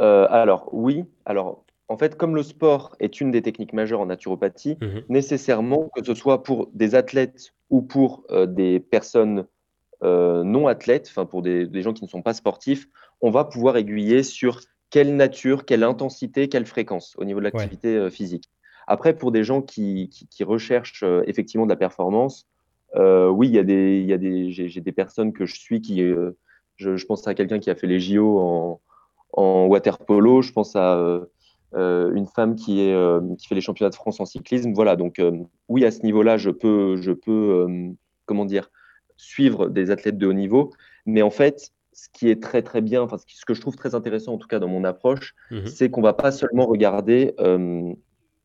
Euh, 0.00 0.28
Alors 0.30 0.68
oui, 0.72 1.06
alors 1.24 1.64
en 1.88 1.96
fait, 1.96 2.16
comme 2.16 2.36
le 2.36 2.44
sport 2.44 2.94
est 3.00 3.20
une 3.20 3.32
des 3.32 3.42
techniques 3.42 3.72
majeures 3.72 4.00
en 4.00 4.06
naturopathie, 4.06 4.78
mmh 4.80 5.00
nécessairement, 5.08 5.88
que 5.88 6.04
ce 6.04 6.14
soit 6.14 6.44
pour 6.44 6.70
des 6.72 6.94
athlètes 6.94 7.52
ou 7.68 7.82
pour 7.82 8.22
euh, 8.30 8.46
des 8.46 8.78
personnes 8.78 9.44
euh, 10.02 10.44
non 10.44 10.66
athlètes, 10.66 11.08
enfin 11.10 11.26
pour 11.26 11.42
des, 11.42 11.82
gens 11.82 11.92
qui 11.92 12.04
ne 12.04 12.08
sont 12.08 12.22
pas 12.22 12.32
sportifs, 12.32 12.88
on 13.20 13.30
va 13.30 13.44
pouvoir 13.44 13.76
aiguiller 13.76 14.22
sur 14.22 14.60
quelle 14.88 15.14
nature, 15.14 15.66
quelle 15.66 15.82
intensité, 15.82 16.48
quelle 16.48 16.64
fréquence 16.64 17.14
au 17.18 17.24
niveau 17.24 17.38
de 17.38 17.44
l'activité 17.44 17.96
euh, 17.96 18.08
physique. 18.08 18.48
Après, 18.86 19.14
pour 19.14 19.30
des 19.30 19.44
gens 19.44 19.60
qui, 19.60 20.10
recherchent 20.40 21.02
euh, 21.02 21.22
effectivement 21.26 21.66
de 21.66 21.70
la 21.70 21.76
performance, 21.76 22.46
oui, 22.96 23.48
il 23.48 23.54
y 23.54 23.58
a 23.58 23.62
des, 23.62 24.00
y 24.00 24.12
a 24.12 24.18
des, 24.18 24.50
j'ai 24.50 24.80
des 24.80 24.92
personnes 24.92 25.32
que 25.32 25.46
je 25.46 25.54
suis 25.54 25.80
qui, 25.80 26.02
je, 26.76 27.06
pense 27.06 27.28
à 27.28 27.34
quelqu'un 27.34 27.60
qui 27.60 27.70
a 27.70 27.76
fait 27.76 27.86
les 27.86 28.00
JO 28.00 28.40
en, 28.40 28.80
en 29.34 29.66
water 29.66 29.98
polo, 29.98 30.42
je 30.42 30.50
pense 30.50 30.74
à 30.74 31.20
une 31.72 32.26
femme 32.26 32.56
qui, 32.56 32.80
est, 32.80 33.36
qui 33.38 33.46
fait 33.46 33.54
les 33.54 33.60
championnats 33.60 33.90
de 33.90 33.94
France 33.94 34.18
en 34.18 34.24
cyclisme. 34.24 34.72
Voilà, 34.72 34.96
donc 34.96 35.22
oui, 35.68 35.84
à 35.84 35.92
ce 35.92 36.02
niveau-là, 36.02 36.36
je 36.36 36.50
peux, 36.50 36.96
je 36.96 37.12
peux 37.12 37.94
comment 38.26 38.44
dire, 38.44 38.72
suivre 39.20 39.68
des 39.68 39.90
athlètes 39.90 40.18
de 40.18 40.26
haut 40.26 40.32
niveau. 40.32 40.72
Mais 41.06 41.22
en 41.22 41.30
fait, 41.30 41.72
ce 41.92 42.08
qui 42.12 42.28
est 42.30 42.42
très 42.42 42.62
très 42.62 42.80
bien, 42.80 43.02
enfin, 43.02 43.18
ce 43.26 43.44
que 43.44 43.54
je 43.54 43.60
trouve 43.60 43.76
très 43.76 43.94
intéressant 43.94 44.34
en 44.34 44.38
tout 44.38 44.48
cas 44.48 44.58
dans 44.58 44.68
mon 44.68 44.84
approche, 44.84 45.34
mhm. 45.50 45.66
c'est 45.66 45.90
qu'on 45.90 46.02
va 46.02 46.14
pas 46.14 46.32
seulement 46.32 46.66
regarder 46.66 47.34
euh, 47.40 47.92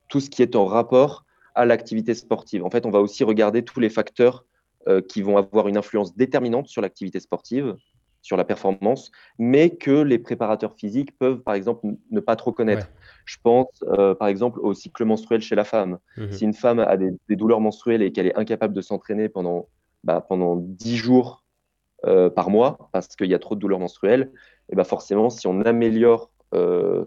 tout 0.09 0.19
ce 0.19 0.29
qui 0.29 0.41
est 0.41 0.55
en 0.55 0.65
rapport 0.65 1.25
à 1.53 1.65
l'activité 1.65 2.13
sportive. 2.13 2.65
En 2.65 2.69
fait, 2.69 2.85
on 2.85 2.91
va 2.91 2.99
aussi 2.99 3.23
regarder 3.23 3.63
tous 3.63 3.79
les 3.79 3.89
facteurs 3.89 4.45
euh, 4.87 5.01
qui 5.01 5.21
vont 5.21 5.37
avoir 5.37 5.67
une 5.67 5.77
influence 5.77 6.15
déterminante 6.15 6.67
sur 6.67 6.81
l'activité 6.81 7.19
sportive, 7.21 7.75
sur 8.21 8.35
la 8.35 8.43
performance, 8.43 9.11
mais 9.39 9.69
que 9.69 10.01
les 10.01 10.19
préparateurs 10.19 10.73
physiques 10.75 11.17
peuvent, 11.17 11.41
par 11.41 11.53
exemple, 11.53 11.87
ne 12.11 12.19
pas 12.19 12.35
trop 12.35 12.51
connaître. 12.51 12.87
Je 13.23 13.37
pense, 13.41 13.67
euh, 13.83 14.15
par 14.15 14.27
exemple, 14.27 14.59
au 14.61 14.73
cycle 14.73 15.05
menstruel 15.05 15.41
chez 15.41 15.55
la 15.55 15.63
femme. 15.63 15.99
Mhm. 16.17 16.31
Si 16.31 16.43
une 16.43 16.53
femme 16.53 16.79
a 16.79 16.97
des 16.97 17.35
douleurs 17.35 17.61
menstruelles 17.61 18.01
et 18.01 18.11
qu'elle 18.11 18.27
est 18.27 18.35
incapable 18.35 18.73
de 18.73 18.81
s'entraîner 18.81 19.29
pendant 19.29 19.69
bah, 20.05 20.21
pendant 20.21 20.55
10 20.55 20.95
jours 20.95 21.43
euh, 22.05 22.29
par 22.29 22.49
mois 22.49 22.89
parce 22.93 23.07
qu'il 23.15 23.29
y 23.29 23.33
a 23.33 23.39
trop 23.39 23.55
de 23.55 23.59
douleurs 23.59 23.79
menstruelles, 23.79 24.31
et 24.69 24.75
bah 24.75 24.83
forcément, 24.83 25.29
si 25.29 25.47
on 25.47 25.61
améliore 25.61 26.31
euh, 26.53 27.05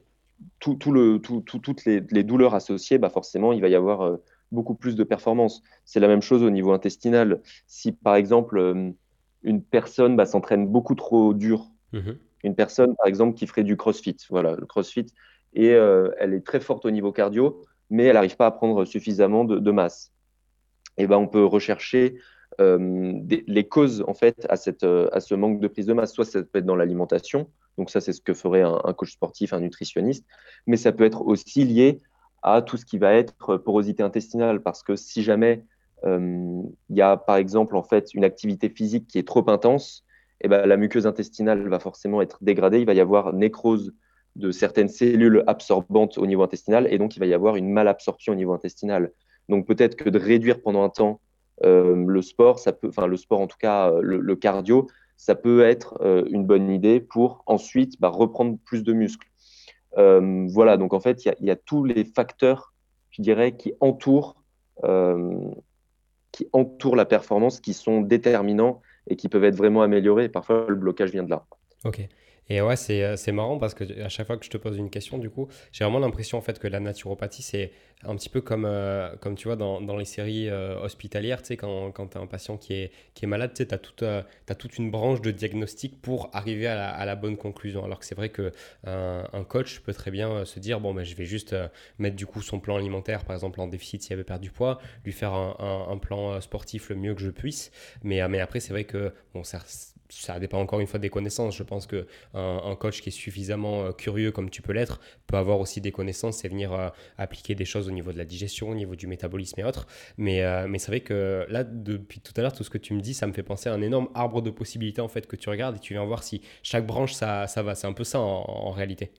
tout, 0.58 0.76
le, 0.92 1.18
toutes 1.18 1.84
les, 1.84 2.00
douleurs 2.00 2.54
associées, 2.54 2.98
bah 2.98 3.08
forcément, 3.08 3.52
il 3.52 3.60
va 3.60 3.68
y 3.68 3.74
avoir 3.74 4.02
euh, 4.02 4.16
beaucoup 4.50 4.74
plus 4.74 4.96
de 4.96 5.04
performance. 5.04 5.62
C'est 5.84 6.00
la 6.00 6.08
même 6.08 6.22
chose 6.22 6.42
au 6.42 6.50
niveau 6.50 6.72
intestinal. 6.72 7.40
Si 7.66 7.92
par 7.92 8.16
exemple, 8.16 8.94
une 9.42 9.62
personne 9.62 10.16
bah, 10.16 10.26
s'entraîne 10.26 10.66
beaucoup 10.66 10.94
trop 10.94 11.32
dur, 11.32 11.66
mmh 11.92 12.12
une 12.44 12.54
personne 12.54 12.94
par 12.94 13.08
exemple 13.08 13.36
qui 13.36 13.48
ferait 13.48 13.64
du 13.64 13.76
crossfit, 13.76 14.16
voilà, 14.30 14.54
le 14.54 14.64
crossfit, 14.64 15.06
et 15.54 15.70
elle 15.70 16.34
est 16.34 16.46
très 16.46 16.60
forte 16.60 16.84
au 16.84 16.90
niveau 16.92 17.10
cardio, 17.10 17.64
mais 17.90 18.04
elle 18.04 18.14
n'arrive 18.14 18.36
pas 18.36 18.46
à 18.46 18.52
prendre 18.52 18.84
suffisamment 18.84 19.44
de, 19.44 19.70
masse. 19.72 20.12
Et 20.98 21.08
ben, 21.08 21.16
on 21.16 21.26
peut 21.26 21.44
rechercher 21.44 22.16
euh, 22.60 23.12
les 23.28 23.68
causes 23.68 24.04
en 24.08 24.14
fait 24.14 24.48
euh, 24.82 25.08
à 25.12 25.20
ce 25.20 25.34
manque 25.34 25.60
de 25.60 25.68
prise 25.68 25.86
de 25.86 25.92
masse. 25.92 26.12
Soit 26.12 26.24
ça 26.24 26.42
peut 26.42 26.58
être 26.58 26.66
dans 26.66 26.76
l'alimentation, 26.76 27.48
donc 27.76 27.90
ça 27.90 28.00
c'est 28.00 28.12
ce 28.12 28.20
que 28.20 28.34
ferait 28.34 28.62
un, 28.62 28.92
coach 28.94 29.12
sportif, 29.12 29.52
un 29.52 29.60
nutritionniste, 29.60 30.26
mais 30.66 30.76
ça 30.76 30.92
peut 30.92 31.04
être 31.04 31.22
aussi 31.22 31.64
lié 31.64 32.00
à 32.42 32.62
tout 32.62 32.76
ce 32.76 32.84
qui 32.84 32.98
va 32.98 33.14
être 33.14 33.56
porosité 33.58 34.02
intestinale, 34.02 34.62
parce 34.62 34.82
que 34.82 34.96
si 34.96 35.22
jamais 35.22 35.64
euh, 36.04 36.62
il 36.90 36.96
y 36.96 37.02
a 37.02 37.16
par 37.16 37.36
exemple 37.36 37.76
en 37.76 37.82
fait 37.82 38.12
une 38.14 38.24
activité 38.24 38.68
physique 38.68 39.06
qui 39.06 39.18
est 39.18 39.26
trop 39.26 39.48
intense, 39.50 40.04
eh 40.40 40.48
ben, 40.48 40.66
la 40.66 40.76
muqueuse 40.76 41.06
intestinale 41.06 41.68
va 41.68 41.78
forcément 41.78 42.22
être 42.22 42.38
dégradée, 42.40 42.80
il 42.80 42.86
va 42.86 42.94
y 42.94 43.00
avoir 43.00 43.32
nécrose 43.32 43.92
de 44.36 44.52
certaines 44.52 44.88
cellules 44.88 45.42
absorbantes 45.46 46.18
au 46.18 46.26
niveau 46.26 46.42
intestinal, 46.42 46.92
et 46.92 46.98
donc 46.98 47.16
il 47.16 47.20
va 47.20 47.26
y 47.26 47.34
avoir 47.34 47.56
une 47.56 47.70
malabsorption 47.70 48.32
au 48.32 48.36
niveau 48.36 48.52
intestinal. 48.52 49.12
Donc 49.48 49.66
peut-être 49.66 49.96
que 49.96 50.08
de 50.08 50.18
réduire 50.18 50.60
pendant 50.60 50.82
un 50.82 50.88
temps 50.90 51.20
le 51.62 52.22
sport, 52.22 52.58
ça 52.58 52.72
peut, 52.72 52.88
enfin 52.88 53.06
le 53.06 53.16
sport 53.16 53.40
en 53.40 53.46
tout 53.46 53.58
cas, 53.58 53.90
euh, 53.90 54.00
le, 54.02 54.36
cardio, 54.36 54.86
ça 55.16 55.34
peut 55.34 55.62
être 55.62 55.98
euh, 56.00 56.24
une 56.30 56.44
bonne 56.44 56.70
idée 56.70 57.00
pour 57.00 57.42
ensuite 57.46 58.00
bah, 58.00 58.08
reprendre 58.08 58.58
plus 58.64 58.82
de 58.82 58.92
muscles. 58.92 59.28
voilà, 59.96 60.76
donc 60.76 60.94
en 60.94 61.00
fait, 61.00 61.24
il 61.24 61.46
y, 61.46 61.50
a 61.50 61.56
tous 61.56 61.84
les 61.84 62.04
facteurs, 62.04 62.72
je 63.10 63.22
dirais, 63.22 63.56
qui 63.56 63.72
entourent, 63.80 64.36
qui 66.30 66.46
entourent 66.52 66.96
la 66.96 67.04
performance, 67.04 67.60
qui 67.60 67.74
sont 67.74 68.00
déterminants 68.00 68.80
et 69.08 69.16
qui 69.16 69.28
peuvent 69.28 69.44
être 69.44 69.56
vraiment 69.56 69.82
améliorés. 69.82 70.28
Parfois, 70.28 70.66
le 70.68 70.76
blocage 70.76 71.10
vient 71.10 71.24
de 71.24 71.30
là. 71.30 71.46
Ok. 71.84 72.08
Et 72.50 72.60
ouais, 72.62 72.76
c'est 72.76 73.32
marrant 73.32 73.58
parce 73.58 73.74
que 73.74 74.02
à 74.02 74.08
chaque 74.08 74.26
fois 74.26 74.36
que 74.36 74.44
je 74.44 74.50
te 74.50 74.56
pose 74.56 74.76
une 74.78 74.90
question, 74.90 75.18
du 75.18 75.28
coup, 75.30 75.48
j'ai 75.72 75.84
vraiment 75.84 75.98
l'impression 75.98 76.38
en 76.38 76.40
fait 76.40 76.58
que 76.58 76.66
la 76.66 76.80
naturopathie, 76.80 77.42
c'est 77.42 77.72
un 78.04 78.14
petit 78.16 78.28
peu 78.28 78.40
comme, 78.40 78.64
euh, 78.64 79.14
comme 79.16 79.34
tu 79.34 79.48
vois 79.48 79.56
dans, 79.56 79.80
dans 79.80 79.96
les 79.96 80.04
séries 80.04 80.48
euh, 80.48 80.80
hospitalières, 80.80 81.42
tu 81.42 81.48
sais, 81.48 81.56
quand, 81.56 81.90
quand 81.90 82.08
tu 82.08 82.18
as 82.18 82.20
un 82.20 82.26
patient 82.26 82.56
qui 82.56 82.74
est, 82.74 82.92
qui 83.14 83.24
est 83.24 83.28
malade, 83.28 83.52
tu 83.54 83.64
sais, 83.64 83.74
as, 83.74 83.78
toute, 83.78 84.02
euh, 84.02 84.22
toute 84.58 84.78
une 84.78 84.90
branche 84.90 85.20
de 85.20 85.30
diagnostic 85.30 86.00
pour 86.00 86.30
arriver 86.32 86.68
à 86.68 87.04
la, 87.04 87.16
bonne 87.16 87.36
conclusion. 87.36 87.84
Alors 87.84 87.98
que 87.98 88.04
c'est 88.04 88.14
vrai 88.14 88.30
qu'un 88.30 88.52
un 88.84 89.44
coach 89.44 89.80
peut 89.80 89.92
très 89.92 90.10
bien 90.10 90.44
se 90.44 90.60
dire, 90.60 90.80
bon, 90.80 90.94
ben, 90.94 91.04
je 91.04 91.16
vais 91.16 91.24
juste 91.24 91.54
mettre 91.98 92.16
du 92.16 92.26
coup 92.26 92.40
son 92.42 92.60
plan 92.60 92.76
alimentaire, 92.76 93.24
par 93.24 93.34
exemple 93.34 93.60
en 93.60 93.66
déficit 93.66 94.02
s'il 94.02 94.12
avait 94.12 94.24
perdu 94.24 94.38
du 94.38 94.52
poids, 94.52 94.78
lui 95.04 95.12
faire 95.12 95.32
un, 95.32 95.88
un, 95.90 95.98
plan 95.98 96.40
sportif 96.40 96.90
le 96.90 96.96
mieux 96.96 97.14
que 97.14 97.20
je 97.20 97.30
puisse. 97.30 97.72
Mais, 98.04 98.26
mais 98.28 98.38
après, 98.38 98.60
c'est 98.60 98.72
vrai 98.72 98.84
que 98.84 99.12
bon, 99.34 99.42
ça, 99.42 99.58
ça 100.08 100.38
dépend 100.38 100.58
encore 100.58 100.80
une 100.80 100.86
fois 100.86 100.98
des 100.98 101.10
connaissances. 101.10 101.56
Je 101.56 101.62
pense 101.62 101.86
qu'un 101.86 102.04
un 102.34 102.76
coach 102.76 103.00
qui 103.00 103.10
est 103.10 103.12
suffisamment 103.12 103.84
euh, 103.84 103.92
curieux 103.92 104.32
comme 104.32 104.50
tu 104.50 104.62
peux 104.62 104.72
l'être 104.72 105.00
peut 105.26 105.36
avoir 105.36 105.60
aussi 105.60 105.80
des 105.80 105.92
connaissances 105.92 106.44
et 106.44 106.48
venir 106.48 106.72
euh, 106.72 106.88
appliquer 107.18 107.54
des 107.54 107.64
choses 107.64 107.88
au 107.88 107.90
niveau 107.90 108.12
de 108.12 108.18
la 108.18 108.24
digestion, 108.24 108.70
au 108.70 108.74
niveau 108.74 108.96
du 108.96 109.06
métabolisme 109.06 109.60
et 109.60 109.64
autres. 109.64 109.86
Mais, 110.16 110.42
euh, 110.42 110.66
mais 110.68 110.78
c'est 110.78 110.90
vrai 110.90 111.00
que 111.00 111.46
là, 111.48 111.64
depuis 111.64 112.20
tout 112.20 112.32
à 112.36 112.40
l'heure, 112.40 112.52
tout 112.52 112.64
ce 112.64 112.70
que 112.70 112.78
tu 112.78 112.94
me 112.94 113.00
dis, 113.00 113.14
ça 113.14 113.26
me 113.26 113.32
fait 113.32 113.42
penser 113.42 113.68
à 113.68 113.74
un 113.74 113.82
énorme 113.82 114.08
arbre 114.14 114.42
de 114.42 114.50
possibilités 114.50 115.00
en 115.00 115.08
fait 115.08 115.26
que 115.26 115.36
tu 115.36 115.48
regardes 115.48 115.76
et 115.76 115.80
tu 115.80 115.92
viens 115.92 116.04
voir 116.04 116.22
si 116.22 116.40
chaque 116.62 116.86
branche 116.86 117.12
ça, 117.12 117.46
ça 117.46 117.62
va. 117.62 117.74
C'est 117.74 117.86
un 117.86 117.92
peu 117.92 118.04
ça 118.04 118.20
en, 118.20 118.70
réalité. 118.70 119.12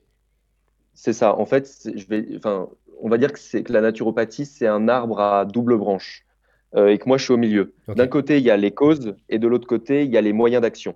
C'est 0.94 1.12
ça. 1.12 1.36
En 1.36 1.46
fait, 1.46 1.88
je 1.94 2.06
vais, 2.06 2.26
enfin, 2.36 2.68
on 3.00 3.08
va 3.08 3.18
dire 3.18 3.32
que, 3.32 3.58
que 3.58 3.72
la 3.72 3.80
naturopathie, 3.80 4.46
c'est 4.46 4.66
un 4.66 4.88
arbre 4.88 5.20
à 5.20 5.44
double 5.44 5.76
branche. 5.76 6.24
Euh, 6.76 6.88
et 6.88 6.98
que 6.98 7.08
moi 7.08 7.18
je 7.18 7.24
suis 7.24 7.32
au 7.32 7.36
milieu. 7.36 7.74
D'un 7.88 8.06
côté, 8.06 8.38
il 8.38 8.44
y 8.44 8.50
a 8.50 8.56
les 8.56 8.70
causes 8.70 9.16
et 9.28 9.38
de 9.38 9.48
l'autre 9.48 9.66
côté, 9.66 10.04
il 10.04 10.10
y 10.10 10.16
a 10.16 10.20
les 10.20 10.32
moyens 10.32 10.62
d'action. 10.62 10.94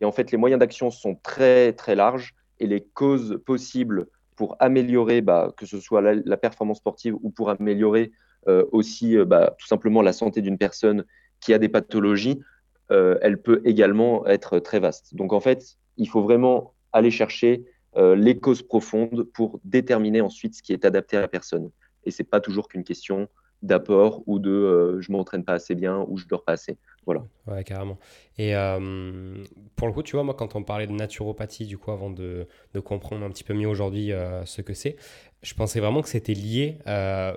Et 0.00 0.04
en 0.04 0.12
fait, 0.12 0.30
les 0.30 0.38
moyens 0.38 0.60
d'action 0.60 0.90
sont 0.90 1.16
très 1.16 1.72
très 1.72 1.96
larges 1.96 2.34
et 2.60 2.66
les 2.66 2.80
causes 2.80 3.40
possibles 3.44 4.06
pour 4.36 4.56
améliorer, 4.60 5.22
bah, 5.22 5.52
que 5.56 5.66
ce 5.66 5.80
soit 5.80 6.00
la, 6.00 6.36
performance 6.36 6.78
sportive 6.78 7.16
ou 7.22 7.30
pour 7.30 7.50
améliorer 7.50 8.12
euh, 8.46 8.64
aussi 8.70 9.16
euh, 9.16 9.24
bah, 9.24 9.56
tout 9.58 9.66
simplement 9.66 10.00
la 10.00 10.12
santé 10.12 10.42
d'une 10.42 10.58
personne 10.58 11.04
qui 11.40 11.52
a 11.52 11.58
des 11.58 11.68
pathologies, 11.68 12.40
elle 12.88 13.42
peut 13.42 13.62
également 13.64 14.24
être 14.28 14.60
très 14.60 14.78
vaste. 14.78 15.12
Donc 15.16 15.32
en 15.32 15.40
fait, 15.40 15.76
il 15.96 16.08
faut 16.08 16.22
vraiment 16.22 16.72
aller 16.92 17.10
chercher 17.10 17.64
les 17.96 18.38
causes 18.38 18.62
profondes 18.62 19.24
pour 19.34 19.58
déterminer 19.64 20.20
ensuite 20.20 20.54
ce 20.54 20.62
qui 20.62 20.72
est 20.72 20.84
adapté 20.84 21.16
à 21.16 21.20
la 21.20 21.26
personne. 21.26 21.70
Et 22.04 22.12
c'est 22.12 22.24
pas 22.24 22.40
toujours 22.40 22.68
qu'une 22.68 22.84
question 22.84 23.28
d'apport 23.62 24.22
ou 24.26 24.38
de 24.38 24.50
euh, 24.50 25.00
je 25.00 25.10
m'entraîne 25.12 25.44
pas 25.44 25.54
assez 25.54 25.74
bien 25.74 26.04
ou 26.08 26.16
je 26.16 26.26
dors 26.26 26.44
pas 26.44 26.52
assez. 26.52 26.78
Voilà. 27.04 27.24
Ouais, 27.46 27.62
carrément. 27.64 27.98
Et 28.36 28.56
euh, 28.56 29.44
pour 29.76 29.86
le 29.86 29.92
coup, 29.92 30.02
tu 30.02 30.16
vois, 30.16 30.24
moi, 30.24 30.34
quand 30.34 30.56
on 30.56 30.62
parlait 30.62 30.86
de 30.86 30.92
naturopathie, 30.92 31.66
du 31.66 31.78
coup, 31.78 31.92
avant 31.92 32.10
de, 32.10 32.48
de 32.74 32.80
comprendre 32.80 33.24
un 33.24 33.30
petit 33.30 33.44
peu 33.44 33.54
mieux 33.54 33.68
aujourd'hui 33.68 34.12
euh, 34.12 34.44
ce 34.44 34.60
que 34.62 34.74
c'est, 34.74 34.96
je 35.42 35.54
pensais 35.54 35.80
vraiment 35.80 36.02
que 36.02 36.08
c'était 36.08 36.34
lié 36.34 36.78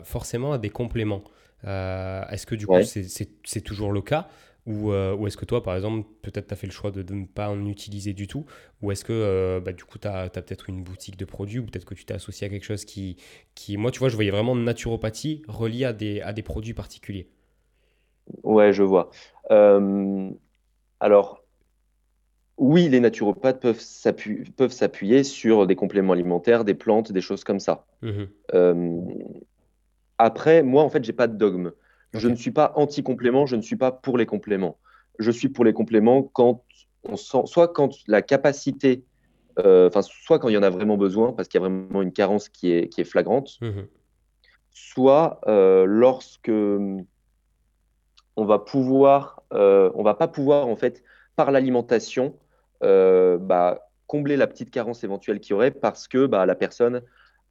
forcément 0.04 0.54
à 0.54 0.58
des 0.58 0.70
compléments. 0.70 1.24
Est-ce 1.64 2.46
que 2.46 2.56
du 2.56 2.66
coup, 2.66 2.82
c'est 2.84 3.62
toujours 3.62 3.92
le 3.92 4.02
cas? 4.02 4.30
Euh, 4.70 5.16
ou, 5.16 5.28
est-ce 5.28 5.38
que 5.38 5.46
toi, 5.46 5.64
par 5.64 5.76
exemple, 5.76 6.08
peut-être 6.22 6.48
tu 6.48 6.54
as 6.54 6.58
fait 6.58 6.68
le 6.68 6.74
choix 6.74 6.92
de, 6.92 7.02
ne 7.14 7.26
pas 7.26 7.50
en 7.50 7.66
utiliser 7.66 8.14
du 8.14 8.28
tout 8.28 8.46
Ou 8.82 8.92
est-ce 8.92 9.04
que 9.04 9.14
euh, 9.14 9.60
bah, 9.60 9.74
du 9.74 9.84
coup, 9.84 9.98
tu 9.98 10.08
as, 10.08 10.30
peut-être 10.30 10.70
une 10.70 10.84
boutique 10.84 11.18
de 11.18 11.26
produits 11.26 11.60
ou 11.60 11.66
peut-être 11.66 11.86
que 11.86 11.96
tu 11.96 12.06
t'es 12.06 12.14
associé 12.14 12.48
à 12.48 12.50
quelque 12.50 12.66
chose 12.66 12.86
qui, 12.86 13.18
qui... 13.56 13.78
Moi, 13.78 13.92
tu 13.92 14.00
vois, 14.00 14.10
je 14.10 14.16
voyais 14.16 14.32
vraiment 14.32 14.56
naturopathie 14.56 15.42
reliée 15.48 15.86
à 15.86 15.94
des, 15.94 16.22
à 16.22 16.34
des 16.34 16.44
produits 16.44 16.74
particuliers. 16.74 17.30
Ouais, 18.44 18.74
je 18.74 18.84
vois. 18.84 19.10
Euh, 19.50 20.30
alors, 21.00 21.44
oui, 22.58 22.90
les 22.90 23.00
naturopathes 23.00 23.62
peuvent 23.62 24.72
s'appuyer 24.72 25.24
sur 25.24 25.66
des 25.66 25.76
compléments 25.76 26.14
alimentaires, 26.14 26.64
des 26.64 26.76
plantes, 26.76 27.12
des 27.12 27.22
choses 27.22 27.44
comme 27.44 27.60
ça. 27.60 27.86
Mmh 28.02 28.26
après, 30.22 30.64
moi, 30.64 30.84
en 30.84 30.90
fait, 30.90 31.04
j'ai 31.04 31.14
pas 31.14 31.28
de 31.28 31.38
dogme. 31.38 31.72
Je 32.14 32.28
ne 32.28 32.36
suis 32.36 32.52
pas 32.52 32.74
anti-complément, 32.76 33.46
je 33.46 33.56
ne 33.56 33.62
suis 33.62 33.76
pas 33.76 33.92
pour 33.92 34.18
les 34.18 34.26
compléments. 34.26 34.78
Je 35.20 35.32
suis 35.32 35.50
pour 35.50 35.66
les 35.66 35.74
compléments 35.74 36.24
quand 36.24 36.64
on 37.04 37.16
sent, 37.16 37.44
soit 37.46 37.68
quand 37.68 37.92
la 38.08 38.22
capacité, 38.22 39.04
euh, 39.60 39.88
enfin, 39.88 40.02
soit 40.02 40.40
quand 40.40 40.50
il 40.50 40.54
y 40.54 40.58
en 40.58 40.64
a 40.64 40.70
vraiment 40.70 40.98
besoin, 40.98 41.34
parce 41.34 41.48
qu'il 41.48 41.62
y 41.62 41.64
a 41.64 41.68
vraiment 41.68 42.02
une 42.02 42.12
carence 42.12 42.50
qui 42.50 42.72
est, 42.72 42.90
qui 42.90 43.02
est 43.02 43.06
flagrante, 43.06 43.58
mhm. 43.62 43.88
soit 44.72 45.40
euh, 45.48 45.86
lorsque 45.86 46.52
on 46.52 48.46
va 48.46 48.60
pouvoir, 48.60 49.44
euh, 49.54 49.92
on 49.96 50.04
va 50.04 50.14
pas 50.14 50.28
pouvoir 50.28 50.68
en 50.68 50.76
fait 50.76 51.04
par 51.36 51.52
l'alimentation 51.52 52.36
bah, 52.82 53.90
combler 54.08 54.38
la 54.38 54.48
petite 54.48 54.72
carence 54.72 55.04
éventuelle 55.04 55.40
qu'il 55.40 55.52
y 55.52 55.54
aurait 55.54 55.72
parce 55.72 56.08
que 56.08 56.26
bah, 56.26 56.46
la 56.46 56.56
personne 56.56 57.02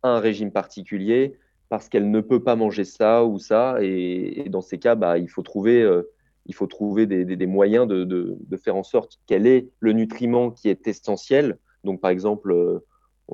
a 0.02 0.08
un 0.08 0.20
régime 0.20 0.50
particulier, 0.50 1.38
parce 1.68 1.88
qu'elle 1.88 2.10
ne 2.10 2.20
peut 2.20 2.42
pas 2.42 2.56
manger 2.56 2.84
ça 2.84 3.24
ou 3.24 3.38
ça. 3.38 3.76
Et, 3.82 4.46
dans 4.48 4.60
ces 4.60 4.78
cas, 4.78 4.94
bah, 4.94 5.18
il 5.18 5.28
faut 5.28 5.42
trouver, 5.42 5.82
euh, 5.82 6.02
il 6.46 6.54
faut 6.54 6.66
trouver 6.66 7.06
des, 7.06 7.46
moyens 7.46 7.86
de, 7.86 8.38
faire 8.62 8.76
en 8.76 8.82
sorte 8.82 9.18
qu'elle 9.26 9.46
ait 9.46 9.68
le 9.80 9.92
nutriment 9.92 10.50
qui 10.50 10.68
est 10.68 10.86
essentiel. 10.86 11.58
Donc, 11.84 12.00
par 12.00 12.10
exemple, 12.10 12.52
euh, 12.52 12.78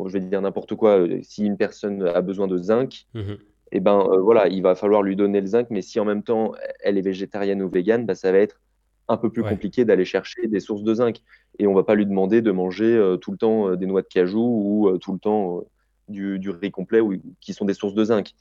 je 0.06 0.12
vais 0.12 0.20
dire 0.20 0.42
n'importe 0.42 0.74
quoi, 0.74 0.98
euh, 0.98 1.20
si 1.22 1.44
une 1.44 1.56
personne 1.56 2.06
a 2.06 2.20
besoin 2.20 2.48
de 2.48 2.58
zinc, 2.58 3.06
mhm. 3.14 3.38
et 3.72 3.76
eh 3.78 3.80
ben, 3.80 4.06
voilà, 4.20 4.48
il 4.48 4.62
va 4.62 4.74
falloir 4.74 5.02
lui 5.02 5.16
donner 5.16 5.40
le 5.40 5.46
zinc. 5.46 5.68
Mais 5.70 5.82
si 5.82 6.00
en 6.00 6.04
même 6.04 6.22
temps, 6.22 6.52
elle 6.82 6.98
est 6.98 7.02
végétarienne 7.02 7.62
ou 7.62 7.68
végane, 7.68 8.04
bah, 8.04 8.14
ça 8.14 8.32
va 8.32 8.38
être 8.38 8.60
un 9.06 9.18
peu 9.18 9.30
plus 9.30 9.42
compliqué 9.42 9.84
d'aller 9.84 10.06
chercher 10.06 10.48
des 10.48 10.60
sources 10.60 10.82
de 10.82 10.94
zinc. 10.94 11.20
Et 11.58 11.66
on 11.66 11.74
va 11.74 11.84
pas 11.84 11.94
lui 11.94 12.06
demander 12.06 12.40
de 12.40 12.50
manger 12.50 13.16
tout 13.20 13.32
le 13.32 13.36
temps 13.36 13.76
des 13.76 13.84
noix 13.84 14.00
de 14.00 14.08
cajou 14.08 14.40
ou 14.40 14.98
tout 14.98 15.12
le 15.12 15.18
temps 15.18 15.62
du, 16.08 16.50
riz 16.50 16.70
complet 16.70 17.00
ou, 17.00 17.14
qui 17.40 17.52
sont 17.52 17.64
des 17.64 17.74
sources 17.74 17.94
de 17.94 18.04
zinc. 18.04 18.34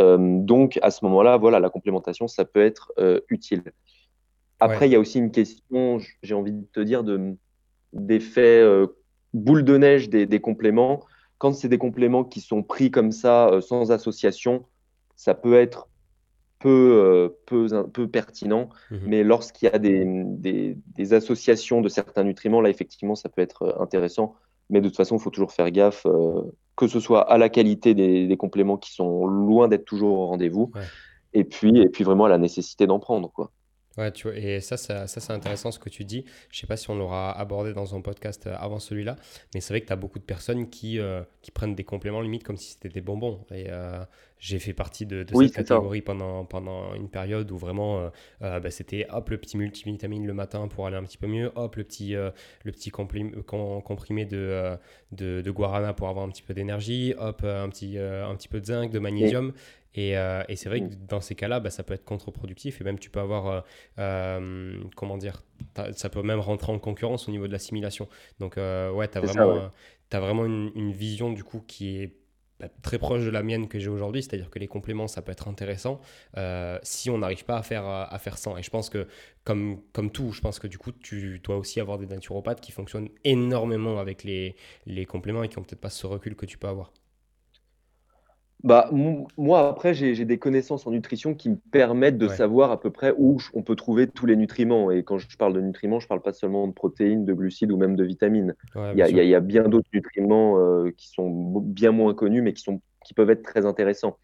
Euh, 0.00 0.18
donc, 0.18 0.78
à 0.82 0.90
ce 0.90 1.04
moment-là, 1.04 1.36
voilà, 1.36 1.60
la 1.60 1.70
complémentation, 1.70 2.28
ça 2.28 2.44
peut 2.44 2.64
être 2.64 2.92
euh, 2.98 3.20
utile. 3.28 3.62
Après, 4.60 4.88
il 4.88 4.92
y 4.92 4.96
a 4.96 5.00
aussi 5.00 5.18
une 5.18 5.32
question, 5.32 5.98
j'ai 6.22 6.34
envie 6.34 6.52
de 6.52 6.64
te 6.72 6.78
dire, 6.78 7.02
d'effet 7.92 8.60
euh, 8.60 8.86
boule 9.34 9.64
de 9.64 9.76
neige 9.76 10.08
des, 10.08 10.40
compléments. 10.40 11.04
Quand 11.38 11.52
c'est 11.52 11.68
des 11.68 11.78
compléments 11.78 12.22
qui 12.22 12.40
sont 12.40 12.62
pris 12.62 12.92
comme 12.92 13.10
ça, 13.10 13.58
sans 13.60 13.90
association, 13.90 14.64
ça 15.16 15.34
peut 15.34 15.58
être 15.58 15.88
peu, 16.60 17.36
peu, 17.46 17.66
peu 17.92 18.06
pertinent. 18.06 18.68
Mmh 18.92 18.96
Mais 19.02 19.24
lorsqu'il 19.24 19.68
y 19.68 19.72
a 19.72 19.80
des, 19.80 20.04
des, 20.06 21.12
associations 21.12 21.80
de 21.80 21.88
certains 21.88 22.22
nutriments, 22.22 22.60
là, 22.60 22.70
effectivement, 22.70 23.16
ça 23.16 23.28
peut 23.28 23.42
être 23.42 23.76
intéressant. 23.80 24.36
Mais 24.72 24.80
de 24.80 24.88
toute 24.88 24.96
façon, 24.96 25.16
il 25.16 25.22
faut 25.22 25.30
toujours 25.30 25.52
faire 25.52 25.70
gaffe, 25.70 26.06
euh, 26.06 26.42
que 26.76 26.88
ce 26.88 26.98
soit 26.98 27.30
à 27.30 27.38
la 27.38 27.48
qualité 27.48 27.94
des, 27.94 28.36
compléments 28.36 28.78
qui 28.78 28.92
sont 28.92 29.26
loin 29.26 29.68
d'être 29.68 29.84
toujours 29.84 30.18
au 30.18 30.26
rendez-vous, 30.26 30.72
et, 31.34 31.44
puis, 31.44 31.78
et 31.78 31.90
puis 31.90 32.02
vraiment 32.02 32.24
à 32.24 32.30
la 32.30 32.38
nécessité 32.38 32.86
d'en 32.86 32.98
prendre. 32.98 33.30
Quoi. 33.30 33.52
Ouais, 33.98 34.10
tu 34.10 34.28
vois, 34.28 34.36
et 34.36 34.60
ça, 34.60 34.78
ça, 34.78 35.06
ça 35.06 35.20
c'est 35.20 35.32
intéressant 35.32 35.70
ce 35.70 35.78
que 35.78 35.90
tu 35.90 36.04
dis. 36.04 36.24
Je 36.50 36.58
sais 36.58 36.66
pas 36.66 36.78
si 36.78 36.88
on 36.88 36.94
l'aura 36.94 37.38
abordé 37.38 37.74
dans 37.74 37.94
un 37.94 38.00
podcast 38.00 38.46
euh, 38.46 38.54
avant 38.58 38.78
celui-là, 38.78 39.16
mais 39.54 39.60
c'est 39.60 39.74
vrai 39.74 39.82
que 39.82 39.86
tu 39.86 39.92
as 39.92 39.96
beaucoup 39.96 40.18
de 40.18 40.24
personnes 40.24 40.70
qui, 40.70 40.98
euh, 40.98 41.22
qui 41.42 41.50
prennent 41.50 41.74
des 41.74 41.84
compléments 41.84 42.22
limite 42.22 42.42
comme 42.42 42.56
si 42.56 42.72
c'était 42.72 42.88
des 42.88 43.02
bonbons. 43.02 43.44
Et 43.50 43.66
euh, 43.68 44.02
j'ai 44.38 44.58
fait 44.58 44.72
partie 44.72 45.04
de, 45.04 45.26
cette 45.30 45.54
catégorie 45.54 46.00
pendant, 46.00 46.46
pendant 46.46 46.94
une 46.94 47.08
période 47.10 47.50
où 47.52 47.58
vraiment 47.58 48.10
bah, 48.40 48.70
c'était 48.70 49.06
hop 49.12 49.30
le 49.30 49.38
petit 49.38 49.56
multivitamine 49.56 50.26
le 50.26 50.34
matin 50.34 50.66
pour 50.66 50.84
aller 50.88 50.96
un 50.96 51.04
petit 51.04 51.18
peu 51.18 51.28
mieux, 51.28 51.52
hop 51.54 51.76
le 51.76 51.84
petit, 51.84 52.14
le 52.14 52.72
petit 52.72 52.90
comprimé 52.90 54.24
de, 54.24 54.76
de, 55.12 55.42
de, 55.42 55.50
guarana 55.52 55.92
pour 55.92 56.08
avoir 56.08 56.24
un 56.24 56.28
petit 56.28 56.42
peu 56.42 56.54
d'énergie, 56.54 57.14
hop 57.18 57.44
un 57.44 57.68
petit, 57.68 57.96
un 57.98 58.34
petit 58.34 58.48
peu 58.48 58.58
de 58.58 58.66
zinc, 58.66 58.90
de 58.90 58.98
magnésium. 58.98 59.52
Euh, 59.98 60.42
et, 60.48 60.56
c'est 60.56 60.68
vrai 60.68 60.80
que 60.80 60.86
mm. 60.86 61.06
dans 61.08 61.20
ces 61.20 61.34
cas-là, 61.34 61.60
bah, 61.60 61.70
ça 61.70 61.82
peut 61.82 61.94
être 61.94 62.04
contre-productif 62.04 62.80
et 62.80 62.84
même 62.84 62.98
tu 62.98 63.10
peux 63.10 63.20
avoir, 63.20 63.46
euh, 63.46 63.60
euh, 63.98 64.82
comment 64.96 65.18
dire, 65.18 65.42
ça 65.94 66.08
peut 66.08 66.22
même 66.22 66.40
rentrer 66.40 66.72
en 66.72 66.78
concurrence 66.78 67.28
au 67.28 67.30
niveau 67.30 67.46
de 67.46 67.52
l'assimilation. 67.52 68.08
Donc, 68.40 68.56
ouais, 68.56 69.08
tu 69.08 69.18
as, 69.18 69.20
vraiment, 69.20 69.70
as 70.10 70.20
vraiment 70.20 70.44
une, 70.44 70.92
vision 70.92 71.32
du 71.32 71.44
coup 71.44 71.62
qui 71.66 71.96
est 71.98 72.16
bah, 72.58 72.68
très 72.82 72.98
proche 72.98 73.24
de 73.24 73.30
la 73.30 73.42
mienne 73.42 73.68
que 73.68 73.78
j'ai 73.78 73.88
aujourd'hui, 73.88 74.22
c'est-à-dire 74.22 74.50
que 74.50 74.58
les 74.58 74.68
compléments, 74.68 75.08
ça 75.08 75.22
peut 75.22 75.32
être 75.32 75.48
intéressant 75.48 76.00
si 76.82 77.10
on 77.10 77.18
n'arrive 77.18 77.44
pas 77.44 77.58
à 77.58 77.62
faire, 77.62 77.86
à 77.86 78.18
faire 78.18 78.38
sans. 78.38 78.56
Et 78.56 78.62
je 78.62 78.70
pense 78.70 78.88
que, 78.88 79.06
comme, 79.44 79.80
comme 79.92 80.10
tout, 80.10 80.32
je 80.32 80.40
pense 80.40 80.58
que 80.58 80.66
du 80.66 80.78
coup, 80.78 80.92
tu 80.92 81.38
dois 81.40 81.56
aussi 81.56 81.80
avoir 81.80 81.98
des 81.98 82.06
naturopathes 82.06 82.60
qui 82.60 82.72
fonctionnent 82.72 83.08
énormément 83.24 83.98
avec 83.98 84.24
les, 84.24 84.56
les 84.86 85.06
compléments 85.06 85.42
et 85.42 85.48
qui 85.48 85.58
n'ont 85.58 85.64
peut-être 85.64 85.80
pas 85.80 85.90
ce 85.90 86.06
recul 86.06 86.34
que 86.34 86.46
tu 86.46 86.58
peux 86.58 86.68
avoir. 86.68 86.92
Bah, 88.64 88.88
moi, 89.36 89.68
après, 89.68 89.92
j'ai 89.92 90.24
des 90.24 90.38
connaissances 90.38 90.86
en 90.86 90.92
nutrition 90.92 91.34
qui 91.34 91.50
me 91.50 91.56
permettent 91.56 92.18
de 92.18 92.28
savoir 92.28 92.70
à 92.70 92.78
peu 92.78 92.90
près 92.90 93.12
où 93.18 93.38
on 93.54 93.62
peut 93.62 93.74
trouver 93.74 94.06
tous 94.06 94.24
les 94.24 94.36
nutriments. 94.36 94.92
Et 94.92 95.02
quand 95.02 95.18
je 95.18 95.36
parle 95.36 95.52
de 95.52 95.60
nutriments, 95.60 95.98
je 95.98 96.06
ne 96.06 96.08
parle 96.08 96.22
pas 96.22 96.32
seulement 96.32 96.68
de 96.68 96.72
protéines, 96.72 97.24
de 97.24 97.32
glucides 97.32 97.72
ou 97.72 97.76
même 97.76 97.96
de 97.96 98.04
vitamines. 98.04 98.54
il, 98.76 98.98
y 98.98 99.34
a, 99.34 99.40
bien 99.40 99.64
d'autres 99.64 99.88
nutriments 99.92 100.58
euh, 100.58 100.92
qui 100.96 101.08
sont 101.08 101.60
bien 101.60 101.90
moins 101.90 102.14
connus, 102.14 102.40
mais 102.40 102.52
qui, 102.52 102.62
sont, 102.62 102.80
qui 103.04 103.14
peuvent 103.14 103.30
être 103.30 103.42
très 103.42 103.66
intéressants. 103.66 104.16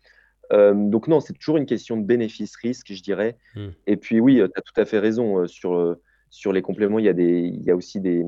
Euh, 0.53 0.73
donc 0.73 1.09
non, 1.09 1.19
c'est 1.19 1.33
toujours 1.33 1.57
une 1.57 1.67
question 1.67 1.97
de 1.97 2.05
bénéfice-risque, 2.05 2.93
je 2.93 3.03
dirais. 3.03 3.37
Hmm. 3.57 3.71
Et 3.89 3.97
puis 3.97 4.21
oui, 4.21 4.37
tu 4.37 4.43
as 4.43 4.63
tout 4.63 4.81
à 4.81 4.85
fait 4.85 5.01
raison. 5.01 5.41
Euh, 5.41 5.47
sur, 5.49 5.97
sur 6.31 6.53
les 6.53 6.63
compléments, 6.63 7.01
il 7.01 7.07
y 7.07 7.09
a, 7.09 7.13
des, 7.13 7.41
il 7.41 7.63
y 7.65 7.73
a 7.73 7.77
aussi 7.77 8.01
des, 8.01 8.23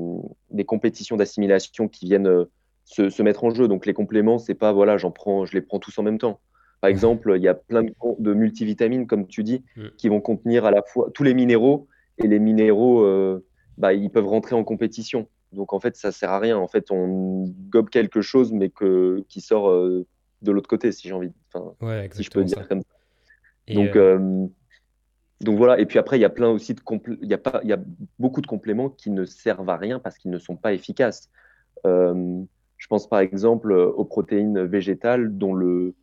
des 0.49 0.65
compétitions 0.65 1.15
d'assimilation 1.15 1.87
qui 1.87 2.05
viennent 2.05 2.45
se, 2.83 3.21
mettre 3.21 3.43
en 3.43 3.51
jeu. 3.51 3.67
Donc 3.67 3.85
les 3.85 3.93
compléments, 3.93 4.37
c'est 4.37 4.55
pas 4.55 4.71
voilà, 4.71 4.97
j'en 4.97 5.11
prends, 5.11 5.45
je 5.45 5.53
les 5.53 5.61
prends 5.61 5.79
tous 5.79 5.97
en 5.97 6.03
même 6.03 6.17
temps. 6.17 6.39
Par 6.81 6.89
exemple, 6.89 7.33
il 7.35 7.43
y 7.43 7.47
a 7.47 7.53
plein 7.53 7.83
de, 7.83 8.33
multivitamines, 8.33 9.05
comme 9.05 9.27
tu 9.27 9.43
dis, 9.43 9.63
mm. 9.77 9.87
qui 9.97 10.09
vont 10.09 10.19
contenir 10.19 10.65
à 10.65 10.71
la 10.71 10.81
fois 10.81 11.09
tous 11.13 11.23
les 11.23 11.35
minéraux 11.35 11.87
et 12.17 12.27
les 12.27 12.39
minéraux, 12.39 13.03
euh, 13.03 13.45
bah, 13.77 13.93
ils 13.93 14.09
peuvent 14.09 14.27
rentrer 14.27 14.55
en 14.55 14.63
compétition. 14.63 15.27
Donc 15.53 15.73
en 15.73 15.79
fait, 15.79 15.95
ça 15.95 16.11
sert 16.11 16.31
à 16.31 16.39
rien. 16.39 16.57
En 16.57 16.67
fait, 16.67 16.91
on 16.91 17.53
gobe 17.69 17.89
quelque 17.89 18.21
chose, 18.21 18.51
mais 18.51 18.69
que, 18.69 19.23
qui 19.29 19.41
sort 19.41 19.69
euh, 19.69 20.07
de 20.41 20.51
l'autre 20.51 20.69
côté, 20.69 20.91
si 20.91 21.07
j'ai 21.07 21.13
envie, 21.13 21.31
enfin, 21.53 21.73
si 22.11 22.23
je 22.23 22.31
peux 22.31 22.43
dire 22.43 22.67
comme 22.67 22.81
ça. 22.81 23.73
Donc, 23.73 23.95
euh, 23.95 24.47
donc 25.41 25.57
voilà, 25.57 25.79
et 25.79 25.85
puis 25.85 25.99
après, 25.99 26.17
il 26.17 26.21
y 26.21 26.25
a 26.25 26.29
plein 26.29 26.49
aussi 26.49 26.73
de 26.73 26.81
il 27.21 27.29
y 27.29 27.33
a 27.33 27.37
pas, 27.37 27.61
il 27.63 27.69
y 27.69 27.73
a 27.73 27.79
beaucoup 28.19 28.41
de 28.41 28.47
compléments 28.47 28.89
qui 28.89 29.11
ne 29.11 29.25
servent 29.25 29.69
à 29.69 29.77
rien 29.77 29.99
parce 29.99 30.17
qu'ils 30.17 30.31
ne 30.31 30.39
sont 30.39 30.55
pas 30.55 30.73
efficaces. 30.73 31.29
Euh, 32.81 32.83
je 32.83 32.87
pense 32.87 33.07
par 33.07 33.19
exemple 33.19 33.71
aux 33.71 34.05
protéines 34.05 34.63
végétales 34.63 35.37
dont 35.37 35.53
le, 35.53 35.93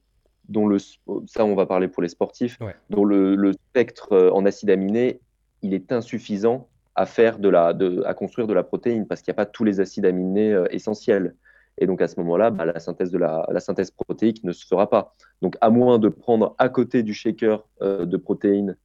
dont 0.49 0.67
le, 0.67 0.79
ça 0.79 1.45
on 1.45 1.55
va 1.55 1.67
parler 1.67 1.89
pour 1.89 2.03
les 2.03 2.09
sportifs, 2.09 2.59
dont 2.91 3.05
le, 3.05 3.35
le, 3.35 3.53
spectre 3.53 4.13
euh, 4.13 4.31
en 4.31 4.47
acides 4.47 4.71
aminés, 4.71 5.21
il 5.63 5.75
est 5.75 5.93
insuffisant 5.93 6.69
à 6.95 7.07
faire 7.07 7.39
de 7.39 7.49
la, 7.49 7.73
de, 7.73 8.03
à 8.05 8.15
construire 8.15 8.47
de 8.47 8.55
la 8.55 8.63
protéine 8.63 9.07
parce 9.07 9.23
qu'il 9.23 9.33
n'y 9.33 9.37
a 9.37 9.45
pas 9.45 9.47
tous 9.47 9.65
les 9.65 9.81
acides 9.81 10.07
aminés 10.07 10.53
euh, 10.53 10.67
essentiels. 10.71 11.35
Et 11.81 11.87
donc 11.87 12.03
à 12.03 12.09
ce 12.09 12.19
moment-là, 12.19 12.51
bah, 12.51 12.65
la, 12.65 12.81
synthèse 12.81 13.13
de 13.13 13.19
la, 13.19 13.47
la, 13.51 13.61
synthèse 13.61 13.93
protéique 13.93 14.43
ne 14.43 14.51
se 14.51 14.67
fera 14.67 14.91
pas. 14.91 15.15
Donc 15.43 15.57
à 15.61 15.71
moins 15.71 16.01
de 16.01 16.09
prendre 16.09 16.57
à 16.59 16.69
côté 16.69 17.05
du 17.05 17.15
shaker 17.15 17.65
de 17.81 18.17
protéines 18.17 18.77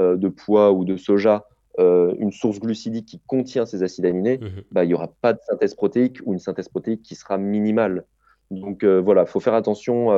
euh, 0.00 0.16
de 0.16 0.28
pois 0.28 0.70
ou 0.70 0.84
de 0.84 0.96
soja 0.96 1.48
euh, 1.78 2.14
une 2.18 2.32
source 2.32 2.60
glucidique 2.60 3.06
qui 3.06 3.20
contient 3.26 3.66
ces 3.66 3.82
acides 3.82 4.06
aminés, 4.06 4.38
mhm. 4.38 4.62
bah, 4.70 4.84
il 4.84 4.88
n'y 4.88 4.94
aura 4.94 5.08
pas 5.20 5.32
de 5.32 5.40
synthèse 5.48 5.74
protéique 5.74 6.18
ou 6.24 6.32
une 6.32 6.38
synthèse 6.38 6.68
protéique 6.68 7.02
qui 7.02 7.14
sera 7.14 7.38
minimale. 7.38 8.04
Donc 8.50 8.82
euh, 8.84 9.00
voilà, 9.00 9.22
il 9.22 9.28
faut 9.28 9.40
faire 9.40 9.54
attention 9.54 10.10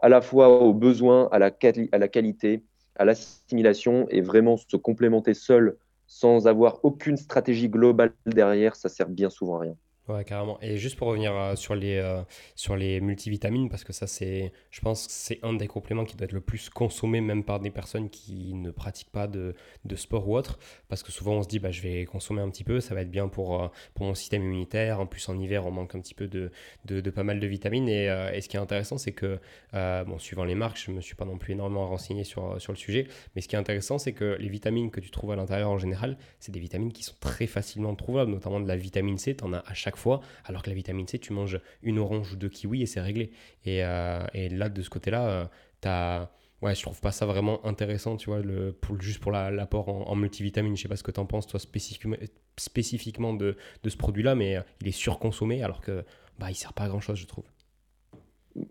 à 0.00 0.08
la 0.08 0.20
fois 0.20 0.48
aux 0.60 0.74
besoins, 0.74 1.28
à 1.32 1.38
la, 1.38 1.50
à 1.92 1.98
la 1.98 2.08
qualité, 2.08 2.62
à 2.96 3.04
l'assimilation 3.04 4.06
et 4.10 4.20
vraiment 4.20 4.56
se 4.56 4.76
complémenter 4.76 5.34
seul 5.34 5.76
sans 6.06 6.46
avoir 6.46 6.84
aucune 6.84 7.16
stratégie 7.16 7.68
globale 7.68 8.12
derrière, 8.26 8.76
ça 8.76 8.88
sert 8.88 9.08
bien 9.08 9.30
souvent 9.30 9.56
à 9.56 9.60
rien. 9.60 9.76
Ouais, 10.06 10.22
carrément. 10.22 10.58
Et 10.60 10.76
juste 10.76 10.98
pour 10.98 11.08
revenir 11.08 11.34
euh, 11.34 11.56
sur, 11.56 11.74
les, 11.74 11.96
euh, 11.96 12.20
sur 12.54 12.76
les 12.76 13.00
multivitamines, 13.00 13.70
parce 13.70 13.84
que 13.84 13.94
ça, 13.94 14.06
c'est, 14.06 14.52
je 14.70 14.82
pense 14.82 15.06
que 15.06 15.12
c'est 15.14 15.38
un 15.42 15.54
des 15.54 15.66
compléments 15.66 16.04
qui 16.04 16.14
doit 16.14 16.26
être 16.26 16.32
le 16.32 16.42
plus 16.42 16.68
consommé, 16.68 17.22
même 17.22 17.42
par 17.42 17.58
des 17.58 17.70
personnes 17.70 18.10
qui 18.10 18.52
ne 18.52 18.70
pratiquent 18.70 19.12
pas 19.12 19.26
de, 19.26 19.54
de 19.86 19.96
sport 19.96 20.28
ou 20.28 20.36
autre. 20.36 20.58
Parce 20.88 21.02
que 21.02 21.10
souvent, 21.10 21.36
on 21.36 21.42
se 21.42 21.48
dit, 21.48 21.58
bah, 21.58 21.70
je 21.70 21.80
vais 21.80 22.04
consommer 22.04 22.42
un 22.42 22.50
petit 22.50 22.64
peu, 22.64 22.80
ça 22.80 22.94
va 22.94 23.00
être 23.00 23.10
bien 23.10 23.28
pour, 23.28 23.62
euh, 23.62 23.68
pour 23.94 24.04
mon 24.04 24.14
système 24.14 24.42
immunitaire. 24.42 25.00
En 25.00 25.06
plus, 25.06 25.26
en 25.30 25.38
hiver, 25.38 25.64
on 25.64 25.70
manque 25.70 25.94
un 25.94 26.00
petit 26.00 26.14
peu 26.14 26.26
de, 26.26 26.52
de, 26.84 27.10
pas 27.10 27.24
mal 27.24 27.40
de 27.40 27.46
vitamines. 27.46 27.88
Et, 27.88 28.04
et, 28.34 28.40
ce 28.42 28.48
qui 28.50 28.58
est 28.58 28.60
intéressant, 28.60 28.98
c'est 28.98 29.12
que, 29.12 29.38
bon, 29.72 30.18
suivant 30.18 30.44
les 30.44 30.54
marques, 30.54 30.78
je 30.84 30.90
ne 30.90 30.96
me 30.96 31.00
suis 31.00 31.14
pas 31.14 31.24
non 31.24 31.38
plus 31.38 31.54
énormément 31.54 31.88
renseigné 31.88 32.24
sur, 32.24 32.60
sur 32.60 32.72
le 32.72 32.76
sujet. 32.76 33.06
Mais 33.34 33.40
ce 33.40 33.48
qui 33.48 33.56
est 33.56 33.58
intéressant, 33.58 33.96
c'est 33.96 34.12
que 34.12 34.36
les 34.38 34.50
vitamines 34.50 34.90
que 34.90 35.00
tu 35.00 35.10
trouves 35.10 35.30
à 35.30 35.36
l'intérieur 35.36 35.70
en 35.70 35.78
général, 35.78 36.18
c'est 36.40 36.52
des 36.52 36.60
vitamines 36.60 36.92
qui 36.92 37.04
sont 37.04 37.14
très 37.20 37.46
facilement 37.46 37.94
trouvables, 37.94 38.30
notamment 38.30 38.60
de 38.60 38.68
la 38.68 38.76
vitamine 38.76 39.16
C. 39.16 39.34
Tu 39.34 39.44
en 39.44 39.54
as 39.54 39.64
à 39.66 39.72
chaque 39.72 39.93
fois, 39.96 40.20
alors 40.44 40.62
que 40.62 40.70
la 40.70 40.76
vitamine 40.76 41.06
C, 41.06 41.18
tu 41.18 41.32
manges 41.32 41.60
une 41.82 41.98
orange 41.98 42.32
ou 42.32 42.36
deux 42.36 42.48
kiwis 42.48 42.82
et 42.82 42.86
c'est 42.86 43.00
réglé. 43.00 43.30
Et, 43.64 43.84
euh, 43.84 44.24
et, 44.34 44.48
là, 44.48 44.68
de 44.68 44.82
ce 44.82 44.90
côté-là, 44.90 45.28
euh, 45.28 45.44
tu 45.80 45.88
as 45.88 46.30
ouais, 46.62 46.74
je 46.74 46.82
trouve 46.82 47.00
pas 47.00 47.12
ça 47.12 47.26
vraiment 47.26 47.64
intéressant, 47.66 48.16
tu 48.16 48.30
vois, 48.30 48.40
le, 48.40 48.72
pour, 48.72 49.00
juste 49.00 49.20
pour 49.20 49.32
l'apport 49.32 49.88
en, 49.88 50.08
en, 50.08 50.16
multivitamines. 50.16 50.76
Je 50.76 50.82
sais 50.82 50.88
pas 50.88 50.96
ce 50.96 51.02
que 51.02 51.10
tu 51.10 51.20
en 51.20 51.26
penses, 51.26 51.46
toi, 51.46 51.60
spécifiquement, 51.60 52.16
spécifiquement 52.56 53.34
de, 53.34 53.56
de 53.82 53.90
ce 53.90 53.96
produit-là, 53.96 54.34
mais 54.34 54.56
euh, 54.56 54.62
il 54.80 54.88
est 54.88 54.92
surconsommé 54.92 55.62
alors 55.62 55.80
que 55.80 56.04
bah, 56.38 56.50
il 56.50 56.54
sert 56.54 56.72
pas 56.72 56.84
à 56.84 56.88
grand-chose, 56.88 57.18
je 57.18 57.26
trouve. 57.26 57.44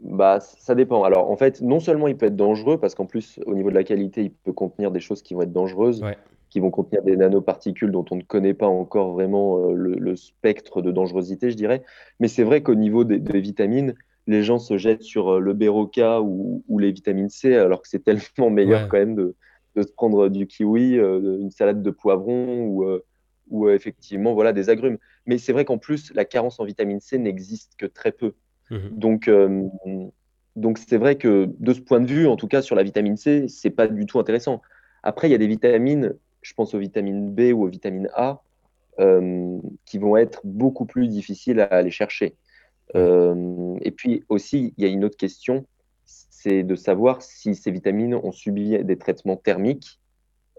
Bah, 0.01 0.39
ça 0.39 0.75
dépend. 0.75 1.03
Alors, 1.03 1.29
en 1.29 1.35
fait, 1.35 1.61
non 1.61 1.79
seulement 1.79 2.07
il 2.07 2.17
peut 2.17 2.27
être 2.27 2.35
dangereux, 2.35 2.79
parce 2.79 2.95
qu'en 2.95 3.05
plus, 3.05 3.39
au 3.45 3.53
niveau 3.53 3.69
de 3.69 3.75
la 3.75 3.83
qualité, 3.83 4.23
il 4.23 4.31
peut 4.31 4.53
contenir 4.53 4.91
des 4.91 5.01
choses 5.01 5.21
qui 5.21 5.33
vont 5.33 5.41
être 5.41 5.53
dangereuses. 5.53 6.01
Ouais 6.01 6.17
qui 6.53 6.59
vont 6.59 6.69
contenir 6.69 7.01
des 7.01 7.17
nanoparticules 7.17 7.91
dont 7.91 8.05
on 8.11 8.15
ne 8.15 8.21
connaît 8.21 8.53
pas 8.53 8.67
encore 8.67 9.13
vraiment 9.13 9.71
euh, 9.71 9.73
le, 9.73 10.15
spectre 10.15 10.83
de 10.83 10.91
dangerosité, 10.91 11.49
je 11.49 11.55
dirais. 11.55 11.81
Mais 12.19 12.27
c'est 12.27 12.43
vrai 12.43 12.61
qu'au 12.61 12.75
niveau 12.75 13.03
des, 13.03 13.39
vitamines, 13.39 13.95
les 14.27 14.43
gens 14.43 14.59
se 14.59 14.77
jettent 14.77 15.01
sur 15.01 15.33
euh, 15.33 15.39
le 15.39 15.53
Beroca 15.53 16.21
ou, 16.21 16.61
les 16.77 16.91
vitamines 16.91 17.31
C, 17.31 17.55
alors 17.55 17.81
que 17.81 17.87
c'est 17.87 18.03
tellement 18.03 18.51
meilleur 18.51 18.87
quand 18.87 18.99
même 18.99 19.15
de, 19.15 19.35
se 19.75 19.91
prendre 19.93 20.29
du 20.29 20.45
kiwi, 20.45 20.99
euh, 20.99 21.39
une 21.39 21.49
salade 21.49 21.81
de 21.81 21.89
poivron 21.89 22.67
ou, 22.67 22.85
ou 23.49 23.69
effectivement 23.69 24.35
voilà, 24.35 24.53
des 24.53 24.69
agrumes. 24.69 24.99
Mais 25.25 25.39
c'est 25.39 25.53
vrai 25.53 25.65
qu'en 25.65 25.79
plus, 25.79 26.13
la 26.13 26.23
carence 26.23 26.59
en 26.59 26.65
vitamine 26.65 26.99
C 26.99 27.17
n'existe 27.17 27.73
que 27.79 27.87
très 27.87 28.11
peu. 28.11 28.35
Mmh 28.69 28.77
donc, 28.91 29.29
donc 30.55 30.77
c'est 30.77 30.97
vrai 30.97 31.15
que 31.15 31.49
de 31.57 31.73
ce 31.73 31.81
point 31.81 31.99
de 31.99 32.05
vue, 32.05 32.27
en 32.27 32.35
tout 32.35 32.47
cas 32.47 32.61
sur 32.61 32.75
la 32.75 32.83
vitamine 32.83 33.17
C, 33.17 33.47
c'est 33.47 33.71
pas 33.71 33.87
du 33.87 34.05
tout 34.05 34.19
intéressant. 34.19 34.61
Après, 35.01 35.27
il 35.27 35.31
y 35.31 35.35
a 35.35 35.39
des 35.39 35.47
vitamines 35.47 36.13
je 36.43 36.53
pense 36.53 36.75
aux 36.75 36.79
vitamines 36.79 37.31
B 37.31 37.53
ou 37.53 37.63
aux 37.63 37.69
vitamines 37.69 38.09
A, 38.13 38.41
euh, 38.99 39.57
qui 39.85 39.97
vont 39.97 40.17
être 40.17 40.41
beaucoup 40.43 40.85
plus 40.85 41.07
difficiles 41.07 41.59
à 41.59 41.65
aller 41.65 41.89
chercher. 41.89 42.35
Euh, 42.95 43.75
et 43.81 43.89
puis 43.89 44.23
aussi, 44.29 44.73
il 44.77 44.83
y 44.83 44.87
a 44.87 44.91
une 44.91 45.03
autre 45.03 45.17
question, 45.17 45.65
c'est 46.05 46.61
de 46.61 46.75
savoir 46.75 47.23
si 47.23 47.55
ces 47.55 47.71
vitamines 47.71 48.13
ont 48.13 48.31
subi 48.31 48.83
des 48.83 48.97
traitements 48.97 49.37
thermiques 49.37 49.99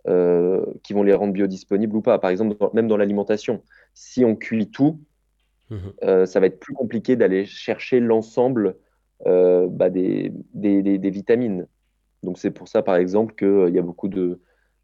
euh, 0.09 0.65
qui 0.83 0.95
vont 0.95 1.05
les 1.05 1.15
rendre 1.15 1.33
biodisponibles 1.33 1.95
ou 1.95 2.03
pas. 2.03 2.19
Par 2.19 2.31
exemple, 2.31 2.57
même 2.73 2.89
dans 2.89 2.97
l'alimentation, 2.97 3.63
si 3.93 4.25
on 4.25 4.35
cuit 4.35 4.69
tout, 4.69 4.99
mhm. 5.71 6.27
ça 6.27 6.41
va 6.41 6.47
être 6.47 6.59
plus 6.59 6.75
compliqué 6.75 7.15
d'aller 7.15 7.45
chercher 7.45 8.01
l'ensemble 8.01 8.77
bah, 9.25 9.91
des, 9.91 10.33
des, 10.55 10.83
des, 10.83 11.11
vitamines. 11.11 11.69
Donc 12.25 12.39
c'est 12.39 12.51
pour 12.51 12.67
ça, 12.67 12.83
par 12.83 12.97
exemple, 12.97 13.35
qu'il 13.37 13.73
y 13.73 13.79
a 13.79 13.83
beaucoup 13.83 14.09
de, 14.09 14.41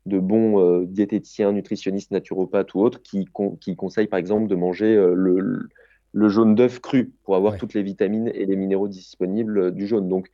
de 0.07 0.19
bons 0.19 0.61
euh, 0.61 0.87
diététiciens, 0.87 1.53
nutritionnistes, 1.53 2.11
naturopathes 2.11 2.75
ou 2.75 2.81
autres 2.81 3.03
qui, 3.03 3.29
qui 3.61 3.77
conseillent 3.77 4.07
par 4.07 4.19
exemple 4.19 4.49
de 4.49 4.55
manger 4.55 4.97
euh, 4.97 5.15
le, 5.15 6.29
jaune 6.29 6.55
d'œuf 6.55 6.81
cru 6.81 7.13
pour 7.25 7.37
avoir 7.37 7.57
toutes 7.57 7.75
les 7.75 7.83
vitamines 7.83 8.31
et 8.35 8.47
les 8.47 8.57
minéraux 8.57 8.89
disponibles 8.89 9.59
euh, 9.59 9.71
du 9.71 9.87
jaune. 9.87 10.09
Donc 10.09 10.31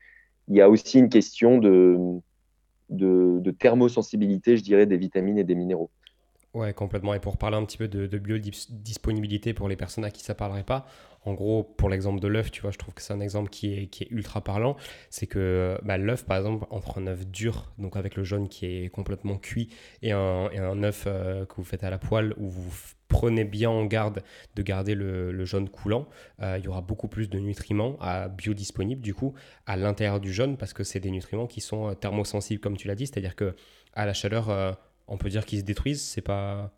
il 0.48 0.56
y 0.56 0.60
a 0.60 0.70
aussi 0.70 0.98
une 0.98 1.08
question 1.08 1.58
de, 1.58 1.98
de, 2.90 3.50
thermosensibilité, 3.50 4.56
je 4.56 4.62
dirais, 4.62 4.86
des 4.86 4.96
vitamines 4.96 5.38
et 5.38 5.44
des 5.44 5.56
minéraux. 5.56 5.90
Ouais, 6.56 6.72
complètement. 6.72 7.12
Et 7.12 7.20
pour 7.20 7.36
parler 7.36 7.58
un 7.58 7.66
petit 7.66 7.76
peu 7.76 7.86
de, 7.86 8.18
biodisponibilité 8.18 9.52
pour 9.52 9.68
les 9.68 9.76
personnes 9.76 10.06
à 10.06 10.10
qui 10.10 10.22
ça 10.22 10.34
parlerait 10.34 10.64
pas, 10.64 10.86
en 11.26 11.34
gros, 11.34 11.62
pour 11.62 11.90
l'exemple 11.90 12.18
de 12.18 12.28
l'œuf, 12.28 12.50
tu 12.50 12.62
vois, 12.62 12.70
je 12.70 12.78
trouve 12.78 12.94
que 12.94 13.02
c'est 13.02 13.12
un 13.12 13.20
exemple 13.20 13.50
qui 13.50 13.74
est, 13.74 13.86
qui 13.88 14.04
est 14.04 14.10
ultra 14.10 14.42
parlant. 14.42 14.74
C'est 15.10 15.26
que 15.26 15.78
bah, 15.82 15.98
l'œuf, 15.98 16.24
par 16.24 16.38
exemple, 16.38 16.66
entre 16.70 16.96
un 16.98 17.08
œuf 17.08 17.26
dur, 17.26 17.74
donc 17.76 17.96
avec 17.96 18.16
le 18.16 18.24
jaune 18.24 18.48
qui 18.48 18.64
est 18.64 18.88
complètement 18.88 19.36
cuit, 19.36 19.68
et 20.00 20.12
un, 20.12 20.48
et 20.50 20.56
un 20.56 20.82
œuf 20.82 21.04
euh, 21.06 21.44
que 21.44 21.56
vous 21.56 21.64
faites 21.64 21.84
à 21.84 21.90
la 21.90 21.98
poêle, 21.98 22.32
où 22.38 22.48
vous 22.48 22.72
prenez 23.08 23.44
bien 23.44 23.68
en 23.68 23.84
garde 23.84 24.22
de 24.54 24.62
garder 24.62 24.94
le, 24.94 25.44
jaune 25.44 25.68
coulant, 25.68 26.08
euh, 26.40 26.56
il 26.58 26.64
y 26.64 26.68
aura 26.68 26.80
beaucoup 26.80 27.08
plus 27.08 27.28
de 27.28 27.38
nutriments 27.38 27.98
à 28.00 28.28
biodisponibles, 28.28 29.02
du 29.02 29.12
coup, 29.12 29.34
à 29.66 29.76
l'intérieur 29.76 30.20
du 30.20 30.32
jaune, 30.32 30.56
parce 30.56 30.72
que 30.72 30.84
c'est 30.84 31.00
des 31.00 31.10
nutriments 31.10 31.46
qui 31.46 31.60
sont 31.60 31.90
euh, 31.90 31.94
thermosensibles, 31.94 32.62
comme 32.62 32.78
tu 32.78 32.88
l'as 32.88 32.94
dit, 32.94 33.06
c'est-à-dire 33.06 33.36
que 33.36 33.54
à 33.92 34.06
la 34.06 34.14
chaleur, 34.14 34.76
on 35.08 35.16
peut 35.18 35.28
dire 35.28 35.44
qu'ils 35.46 35.60
se 35.60 35.64
détruisent, 35.64 36.02
c'est 36.02 36.20
pas 36.22 36.72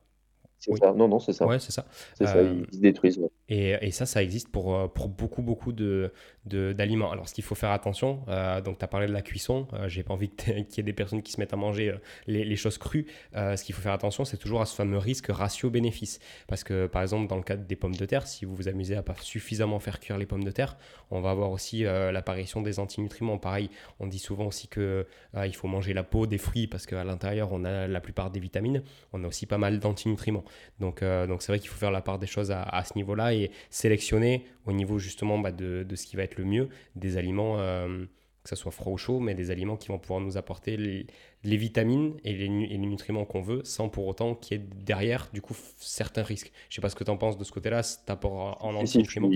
c'est 0.59 0.77
ça. 0.77 0.93
Non, 0.93 1.09
non, 1.09 1.21
c'est 1.21 1.33
ça. 1.33 1.47
Ouais, 1.47 1.59
c'est 1.59 1.73
ça. 1.73 1.87
C'est 2.15 2.27
ça, 2.27 2.43
ils 2.43 2.67
se 2.73 2.81
détruisent. 2.81 3.21
Et, 3.51 3.91
ça, 3.93 4.05
ça 4.05 4.23
existe 4.23 4.51
pour, 4.51 4.75
euh, 4.75 4.89
beaucoup, 4.89 5.41
beaucoup 5.41 5.73
de, 5.73 6.13
d'aliments. 6.45 7.11
Alors, 7.11 7.29
ce 7.29 7.35
qu'il 7.35 7.45
faut 7.45 7.55
faire 7.55 7.71
attention, 7.71 8.23
euh, 8.29 8.61
donc 8.61 8.79
tu 8.79 8.85
as 8.85 8.89
parlé 8.89 9.07
de 9.07 9.13
la 9.13 9.23
cuisson, 9.23 9.67
euh, 9.73 9.89
j'ai 9.89 10.03
pas 10.03 10.13
envie 10.13 10.29
qu'il 10.37 10.55
y 10.55 10.81
ait 10.81 10.83
des 10.83 10.93
personnes 10.93 11.23
qui 11.23 11.33
se 11.33 11.41
mettent 11.41 11.55
à 11.55 11.57
manger 11.57 11.95
les, 12.27 12.45
les, 12.45 12.57
choses 12.57 12.77
crues. 12.77 13.07
ce 13.35 13.63
qu'il 13.65 13.75
faut 13.75 13.81
faire 13.81 13.93
attention, 13.93 14.25
c'est 14.27 14.37
toujours 14.37 14.61
à 14.61 14.67
ce 14.67 14.75
fameux 14.75 14.99
risque 14.99 15.29
ratio-bénéfice. 15.29 16.19
Parce 16.47 16.63
que, 16.63 16.87
par 16.87 17.01
exemple, 17.01 17.27
dans 17.27 17.37
le 17.37 17.43
cas 17.43 17.57
des 17.57 17.77
pommes 17.77 17.95
de 17.95 18.05
terre, 18.05 18.27
si 18.27 18.45
vous 18.45 18.55
vous 18.55 18.69
amusez 18.69 18.97
à 18.97 19.03
pas 19.03 19.15
suffisamment 19.21 19.79
faire 19.81 19.99
cuire 19.99 20.19
les 20.19 20.27
pommes 20.27 20.45
de 20.45 20.51
terre, 20.51 20.77
on 21.11 21.21
va 21.21 21.31
avoir 21.31 21.51
aussi 21.51 21.85
l'apparition 21.85 22.61
des 22.61 22.81
antinutriments. 22.81 23.39
Pareil, 23.39 23.71
on 23.99 24.07
dit 24.07 24.19
souvent 24.19 24.47
aussi 24.47 24.69
que 24.69 25.07
il 25.45 25.55
faut 25.55 25.69
manger 25.69 25.95
la 25.95 26.03
peau 26.03 26.27
des 26.27 26.39
fruits 26.39 26.67
parce 26.67 26.85
qu'à 26.85 27.05
l'intérieur, 27.05 27.49
on 27.53 27.65
a 27.65 27.87
la 27.87 28.01
plupart 28.01 28.31
des 28.31 28.41
vitamines. 28.41 28.83
On 29.15 29.25
a 29.25 29.27
aussi 29.27 29.47
pas 29.47 29.59
mal 29.59 29.79
d'antinutriments. 29.79 30.45
Donc, 30.81 31.03
donc 31.03 31.43
c'est 31.43 31.53
vrai 31.53 31.59
qu'il 31.59 31.71
faut 31.71 31.79
faire 31.79 31.91
la 31.91 32.03
part 32.03 32.19
des 32.19 32.27
choses 32.27 32.51
à 32.51 32.85
ce 32.85 32.95
niveau-là 32.97 33.33
et 33.43 33.51
sélectionner 33.71 34.45
au 34.67 34.73
niveau 34.73 34.99
justement 34.99 35.39
bah, 35.39 35.53
de, 35.53 35.83
de, 35.83 35.97
ce 35.97 36.07
qui 36.07 36.17
va 36.17 36.23
être 36.23 36.37
le 36.37 36.45
mieux, 36.45 36.69
des 36.97 37.17
aliments, 37.17 37.59
euh, 37.59 38.05
que 38.43 38.49
ce 38.49 38.57
soit 38.57 38.73
froid 38.73 38.93
ou 38.93 38.97
chaud, 38.97 39.21
mais 39.21 39.35
des 39.35 39.51
aliments 39.51 39.77
qui 39.77 39.89
vont 39.89 39.99
pouvoir 39.99 40.21
nous 40.21 40.37
apporter 40.37 40.77
les, 40.77 41.07
les 41.45 41.57
vitamines 41.57 42.15
et 42.25 42.33
les, 42.33 42.49
les 42.49 42.79
nutriments 42.79 43.25
qu'on 43.25 43.43
veut, 43.43 43.63
sans 43.65 43.89
pour 43.89 44.07
autant 44.07 44.35
qu'il 44.35 44.59
y 44.59 44.61
ait 44.61 44.65
derrière, 44.85 45.29
du 45.33 45.41
coup, 45.41 45.55
certains 45.79 46.23
risques. 46.23 46.53
Je 46.69 46.73
ne 46.73 46.75
sais 46.77 46.81
pas 46.83 46.89
ce 46.89 46.97
que 46.97 47.05
tu 47.05 47.11
en 47.11 47.17
penses 47.17 47.39
de 47.39 47.45
ce 47.45 47.53
côté-là, 47.53 47.83
cet 47.83 48.09
apport 48.11 48.59
en 48.65 48.75
antinutriments. 48.75 49.31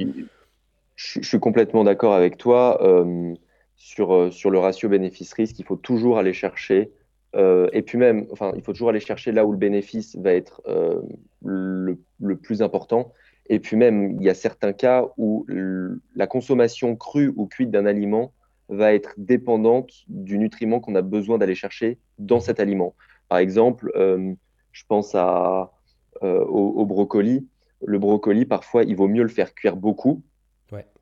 je, 0.96 1.20
je, 1.20 1.26
suis 1.26 1.40
complètement 1.40 1.84
d'accord 1.84 2.14
avec 2.14 2.36
toi. 2.36 2.82
Euh, 2.82 3.34
sur, 3.76 4.14
euh, 4.14 4.30
sur 4.30 4.50
le 4.50 4.58
ratio 4.58 4.88
bénéfice-risque, 4.88 5.58
il 5.58 5.64
faut 5.64 5.76
toujours 5.76 6.18
aller 6.18 6.32
chercher 6.32 6.92
et 7.34 7.80
puis 7.80 7.96
même, 7.96 8.26
enfin, 8.30 8.52
il 8.56 8.62
faut 8.62 8.72
toujours 8.74 8.90
aller 8.90 9.00
chercher 9.00 9.32
là 9.32 9.46
où 9.46 9.52
le 9.52 9.56
bénéfice 9.56 10.16
va 10.16 10.34
être 10.34 10.60
le, 11.42 11.98
le, 12.20 12.36
plus 12.36 12.60
important. 12.60 13.12
Et 13.48 13.58
puis 13.58 13.76
même, 13.76 14.16
il 14.20 14.22
y 14.22 14.30
a 14.30 14.34
certains 14.34 14.72
cas 14.72 15.06
où 15.16 15.46
la 16.14 16.26
consommation 16.26 16.96
crue 16.96 17.32
ou 17.36 17.46
cuite 17.46 17.70
d'un 17.70 17.86
aliment 17.86 18.32
va 18.68 18.94
être 18.94 19.14
dépendante 19.16 19.90
du 20.08 20.38
nutriment 20.38 20.80
qu'on 20.80 20.94
a 20.94 21.02
besoin 21.02 21.38
d'aller 21.38 21.54
chercher 21.54 21.98
dans 22.18 22.40
cet 22.40 22.60
aliment. 22.60 22.94
Par 23.28 23.38
exemple, 23.38 23.90
euh, 23.96 24.32
je 24.70 24.84
pense 24.88 25.14
à, 25.14 25.72
euh, 26.22 26.44
au, 26.44 26.86
brocoli. 26.86 27.46
Le 27.84 27.98
brocoli, 27.98 28.46
parfois, 28.46 28.84
il 28.84 28.96
vaut 28.96 29.08
mieux 29.08 29.22
le 29.22 29.28
faire 29.28 29.54
cuire 29.54 29.76
beaucoup 29.76 30.22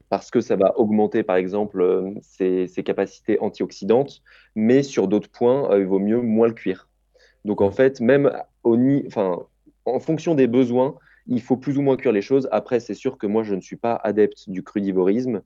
parce 0.09 0.33
que 0.33 0.41
ça 0.41 0.57
va 0.57 0.77
augmenter, 0.77 1.23
par 1.23 1.37
exemple, 1.37 1.81
euh, 1.81 2.13
ses, 2.21 2.67
ses, 2.67 2.83
capacités 2.83 3.39
antioxydantes, 3.39 4.23
mais 4.57 4.83
sur 4.83 5.07
d'autres 5.07 5.31
points, 5.31 5.71
il 5.79 5.87
vaut 5.87 6.01
mieux 6.01 6.21
moins 6.21 6.49
le 6.49 6.53
cuire. 6.53 6.89
Donc 7.45 7.61
en 7.61 7.71
fait, 7.71 8.01
même 8.01 8.33
au 8.65 8.77
enfin, 9.07 9.47
en 9.85 10.01
fonction 10.01 10.35
des 10.35 10.49
besoins, 10.49 10.97
il 11.31 11.41
faut 11.41 11.57
plus 11.57 11.79
ou 11.79 11.83
moins 11.83 11.97
cuire 11.97 12.13
les 12.13 12.23
choses. 12.23 12.49
Après, 12.51 12.81
c'est 12.81 12.95
sûr 12.95 13.17
que 13.17 13.27
moi, 13.27 13.45
je 13.45 13.55
ne 13.55 13.61
suis 13.61 13.77
pas 13.77 13.95
adepte 13.95 14.51
du 14.51 14.63
crudivorisme. 14.63 15.43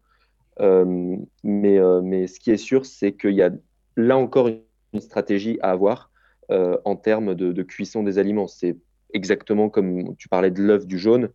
Euh, 0.60 1.16
mais, 1.42 1.78
euh, 1.78 2.00
mais 2.02 2.26
ce 2.26 2.40
qui 2.40 2.50
est 2.50 2.56
sûr, 2.56 2.86
c'est 2.86 3.12
qu'il 3.12 3.34
y 3.34 3.42
a 3.42 3.50
là 3.96 4.16
encore 4.16 4.48
une 4.48 5.00
stratégie 5.00 5.58
à 5.60 5.70
avoir 5.70 6.10
euh, 6.50 6.78
en 6.84 6.96
termes 6.96 7.34
de, 7.34 7.62
cuisson 7.62 8.02
des 8.02 8.18
aliments. 8.18 8.48
C'est 8.48 8.76
exactement 9.12 9.68
comme 9.68 10.16
tu 10.16 10.28
parlais 10.28 10.50
de 10.50 10.62
l'œuf 10.62 10.86
du 10.86 10.98
jaune. 10.98 11.28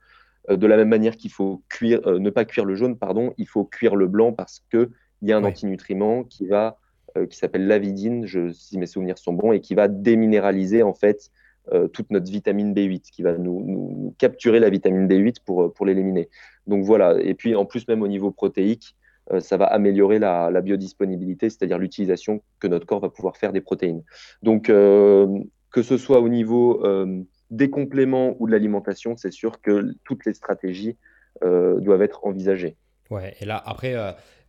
de 0.50 0.68
la 0.68 0.78
même 0.78 0.90
manière 0.90 1.16
qu'il 1.16 1.32
faut 1.32 1.62
cuire, 1.70 2.02
ne 2.08 2.30
pas 2.32 2.44
cuire 2.44 2.66
le 2.66 2.76
jaune, 2.76 2.98
pardon, 2.98 3.34
il 3.38 3.48
faut 3.48 3.66
cuire 3.66 3.96
le 3.96 4.08
blanc 4.08 4.34
parce 4.34 4.66
qu'il 4.72 4.90
y 5.22 5.32
a 5.32 5.38
un 5.38 5.44
antinutriment 5.44 6.24
qui 6.24 6.48
va 6.48 6.78
qui 7.30 7.38
s'appelle 7.38 7.66
l'avidine, 7.66 8.26
je, 8.28 8.52
si 8.52 8.78
mes 8.78 8.86
souvenirs 8.86 9.18
sont 9.18 9.34
bons, 9.34 9.52
et 9.52 9.62
qui 9.62 9.74
va 9.74 9.88
déminéraliser 9.88 10.84
en 10.84 10.94
fait 10.94 11.32
toute 11.94 12.10
notre 12.10 12.32
vitamine 12.32 12.74
B8, 12.74 13.12
qui 13.12 13.22
va 13.22 13.38
nous, 13.38 14.16
capturer 14.18 14.60
la 14.60 14.70
vitamine 14.70 15.08
B8 15.08 15.38
pour, 15.46 15.74
pour 15.74 15.86
l'éliminer. 15.86 16.30
Donc 16.68 16.84
voilà, 16.84 17.20
et 17.22 17.34
puis 17.34 17.56
en 17.56 17.66
plus 17.66 17.88
même 17.88 18.02
au 18.02 18.08
niveau 18.08 18.32
protéique, 18.32 18.96
euh, 19.32 19.40
ça 19.40 19.58
va 19.58 19.66
améliorer 19.66 20.20
la, 20.20 20.62
biodisponibilité, 20.62 21.50
c'est-à-dire 21.50 21.78
l'utilisation 21.78 22.42
que 22.60 22.68
notre 22.68 22.86
corps 22.86 23.00
va 23.00 23.10
pouvoir 23.10 23.38
faire 23.38 23.54
des 23.54 23.62
protéines. 23.62 24.04
Donc, 24.42 24.70
euh, 24.70 25.28
que 25.72 25.84
ce 25.84 25.98
soit 25.98 26.20
au 26.20 26.30
niveau 26.30 26.84
euh, 26.86 27.22
des 27.52 27.70
compléments 27.70 28.36
ou 28.40 28.48
de 28.48 28.52
l'alimentation, 28.52 29.16
c'est 29.18 29.32
sûr 29.32 29.62
que 29.62 29.94
toutes 30.04 30.26
les 30.26 30.34
stratégies 30.34 30.98
doivent 31.42 32.02
être 32.02 32.26
envisagées. 32.26 32.76
Ouais, 33.10 33.34
et 33.40 33.46
là, 33.46 33.64
après, 33.66 33.96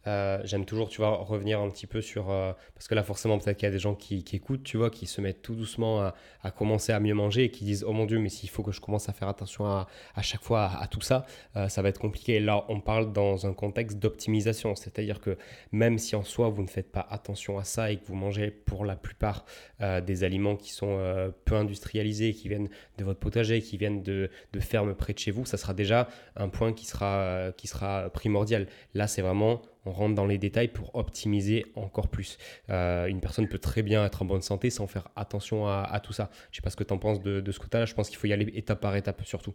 euh, 0.07 0.41
j'aime 0.45 0.65
toujours, 0.65 0.89
tu 0.89 0.99
vois, 0.99 1.17
revenir 1.17 1.61
un 1.61 1.69
petit 1.69 1.87
peu 1.87 2.01
sur. 2.01 2.31
Euh, 2.31 2.53
parce 2.75 2.89
que 2.89 2.95
là, 2.95 3.03
forcément, 3.03 3.39
peut-être 3.39 3.59
qu'il 3.59 3.67
y 3.67 3.69
a 3.69 3.73
des 3.73 3.79
gens 3.79 3.95
qui, 3.95 4.25
écoutent, 4.33 4.63
tu 4.63 4.77
vois, 4.79 4.91
qui 4.91 5.07
se 5.07 5.21
mettent 5.21 5.43
tout 5.43 5.55
doucement 5.55 6.11
à, 6.43 6.51
commencer 6.51 6.93
à 6.93 7.01
mieux 7.01 7.15
manger 7.15 7.45
et 7.45 7.51
qui 7.51 7.65
disent 7.65 7.85
Oh 7.87 7.93
mon 7.93 8.07
Dieu, 8.07 8.19
mais 8.19 8.31
s'il 8.31 8.49
faut 8.49 8.63
que 8.63 8.73
je 8.73 8.81
commence 8.81 9.09
à 9.09 9.13
faire 9.13 9.29
attention 9.29 9.67
à, 9.67 9.87
chaque 10.23 10.43
fois 10.43 10.71
à, 10.79 10.87
tout 10.87 11.03
ça, 11.03 11.27
euh, 11.57 11.69
ça 11.69 11.83
va 11.83 11.91
être 11.91 12.01
compliqué. 12.01 12.37
Et 12.37 12.41
là, 12.41 12.65
on 12.69 12.81
parle 12.81 13.13
dans 13.13 13.47
un 13.47 13.53
contexte 13.53 13.99
d'optimisation. 13.99 14.75
C'est-à-dire 14.75 15.21
que 15.21 15.37
même 15.73 15.99
si 15.99 16.17
en 16.17 16.25
soi, 16.25 16.49
vous 16.49 16.63
ne 16.63 16.69
faites 16.69 16.91
pas 16.91 17.07
attention 17.11 17.59
à 17.59 17.65
ça 17.65 17.91
et 17.93 17.99
que 17.99 18.07
vous 18.07 18.15
mangez 18.15 18.51
pour 18.51 18.85
la 18.85 18.97
plupart 18.97 19.45
des 19.81 20.25
aliments 20.25 20.57
qui 20.57 20.73
sont 20.73 21.33
peu 21.45 21.55
industrialisés, 21.55 22.33
qui 22.35 22.49
viennent 22.49 22.69
de 22.99 23.05
votre 23.05 23.19
potager, 23.19 23.63
qui 23.63 23.77
viennent 23.77 24.03
de, 24.03 24.31
de 24.53 24.61
fermes 24.61 24.95
près 24.95 25.13
de 25.13 25.19
chez 25.19 25.31
vous, 25.31 25.47
ça 25.47 25.57
sera 25.57 25.75
déjà 25.75 26.09
un 26.37 26.49
point 26.49 26.73
qui 26.73 26.87
sera, 26.87 27.51
qui 27.57 27.67
sera 27.67 28.11
primordial. 28.11 28.67
Là, 28.95 29.07
c'est 29.07 29.23
vraiment 29.23 29.63
on 29.87 29.93
rentre 29.93 30.15
dans 30.15 30.27
les 30.27 30.39
détails 30.39 30.69
pour 30.69 30.95
optimiser 30.95 31.67
encore 31.75 32.09
plus. 32.09 32.39
Euh, 32.69 33.07
une 33.07 33.21
personne 33.21 33.49
peut 33.49 33.59
très 33.59 33.83
bien 33.83 34.05
être 34.05 34.23
en 34.23 34.25
bonne 34.25 34.43
santé 34.43 34.71
sans 34.71 34.87
faire 34.87 35.09
attention 35.17 35.67
à, 35.67 36.01
tout 36.03 36.13
ça. 36.13 36.31
Je 36.51 36.57
ne 36.57 36.57
sais 36.57 36.63
pas 36.63 36.71
ce 36.71 36.77
que 36.77 36.85
tu 36.85 36.93
en 36.93 36.99
penses 36.99 37.21
de, 37.21 37.51
ce 37.51 37.59
côté-là. 37.59 37.87
Je 37.87 37.95
pense 37.95 38.09
qu'il 38.09 38.19
faut 38.19 38.27
y 38.27 38.33
aller 38.33 38.51
étape 38.55 38.81
par 38.81 38.97
étape 38.97 39.23
surtout. 39.25 39.55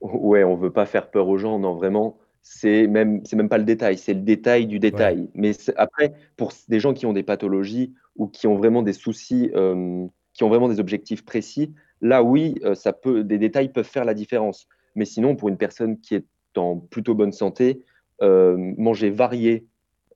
Ouais, 0.00 0.44
on 0.44 0.56
veut 0.56 0.72
pas 0.72 0.86
faire 0.86 1.10
peur 1.10 1.28
aux 1.28 1.38
gens. 1.38 1.58
Non, 1.58 1.74
vraiment, 1.74 2.18
c'est 2.42 2.86
même 2.86 3.22
c'est 3.24 3.34
même 3.34 3.48
pas 3.48 3.58
le 3.58 3.64
détail, 3.64 3.98
c'est 3.98 4.14
le 4.14 4.20
détail 4.20 4.66
du 4.66 4.78
détail. 4.78 5.28
Mais 5.34 5.52
après, 5.76 6.12
pour 6.36 6.52
des 6.68 6.78
gens 6.78 6.94
qui 6.94 7.06
ont 7.06 7.12
des 7.12 7.22
pathologies 7.22 7.94
ou 8.14 8.28
qui 8.28 8.46
ont 8.46 8.56
vraiment 8.56 8.82
des 8.82 8.92
soucis, 8.92 9.50
euh, 9.54 10.06
qui 10.32 10.44
ont 10.44 10.48
vraiment 10.48 10.68
des 10.68 10.78
objectifs 10.78 11.24
précis, 11.24 11.74
là 12.00 12.22
oui, 12.22 12.54
euh, 12.62 12.74
ça 12.74 12.92
peut, 12.92 13.24
des 13.24 13.38
détails 13.38 13.72
peuvent 13.72 13.88
faire 13.88 14.04
la 14.04 14.14
différence. 14.14 14.68
Mais 14.94 15.04
sinon, 15.04 15.34
pour 15.34 15.48
une 15.48 15.56
personne 15.56 15.98
qui 15.98 16.14
est 16.14 16.26
en 16.56 16.76
plutôt 16.78 17.14
bonne 17.14 17.32
santé, 17.32 17.82
manger 18.20 19.10
varié 19.10 19.66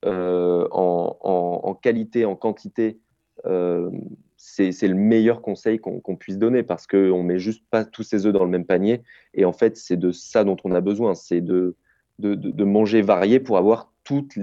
euh, 0.06 0.66
en, 0.70 1.74
qualité, 1.74 2.24
en 2.24 2.34
quantité, 2.34 2.98
euh, 3.46 3.90
c'est 4.36 4.88
le 4.88 4.94
meilleur 4.94 5.42
conseil 5.42 5.78
qu'on 5.78 6.16
puisse 6.16 6.38
donner 6.38 6.62
parce 6.62 6.86
qu'on 6.86 7.22
ne 7.22 7.26
met 7.26 7.38
juste 7.38 7.64
pas 7.70 7.84
tous 7.84 8.02
ses 8.02 8.26
œufs 8.26 8.32
dans 8.32 8.44
le 8.44 8.50
même 8.50 8.64
panier. 8.64 9.02
Et 9.34 9.44
en 9.44 9.52
fait, 9.52 9.76
c'est 9.76 9.96
de 9.96 10.10
ça 10.12 10.44
dont 10.44 10.56
on 10.64 10.72
a 10.72 10.80
besoin, 10.80 11.14
c'est 11.14 11.40
de, 11.40 11.76
de, 12.18 12.64
manger 12.64 13.02
varié 13.02 13.40
pour 13.40 13.58
avoir 13.58 13.92
toutes, 14.04 14.38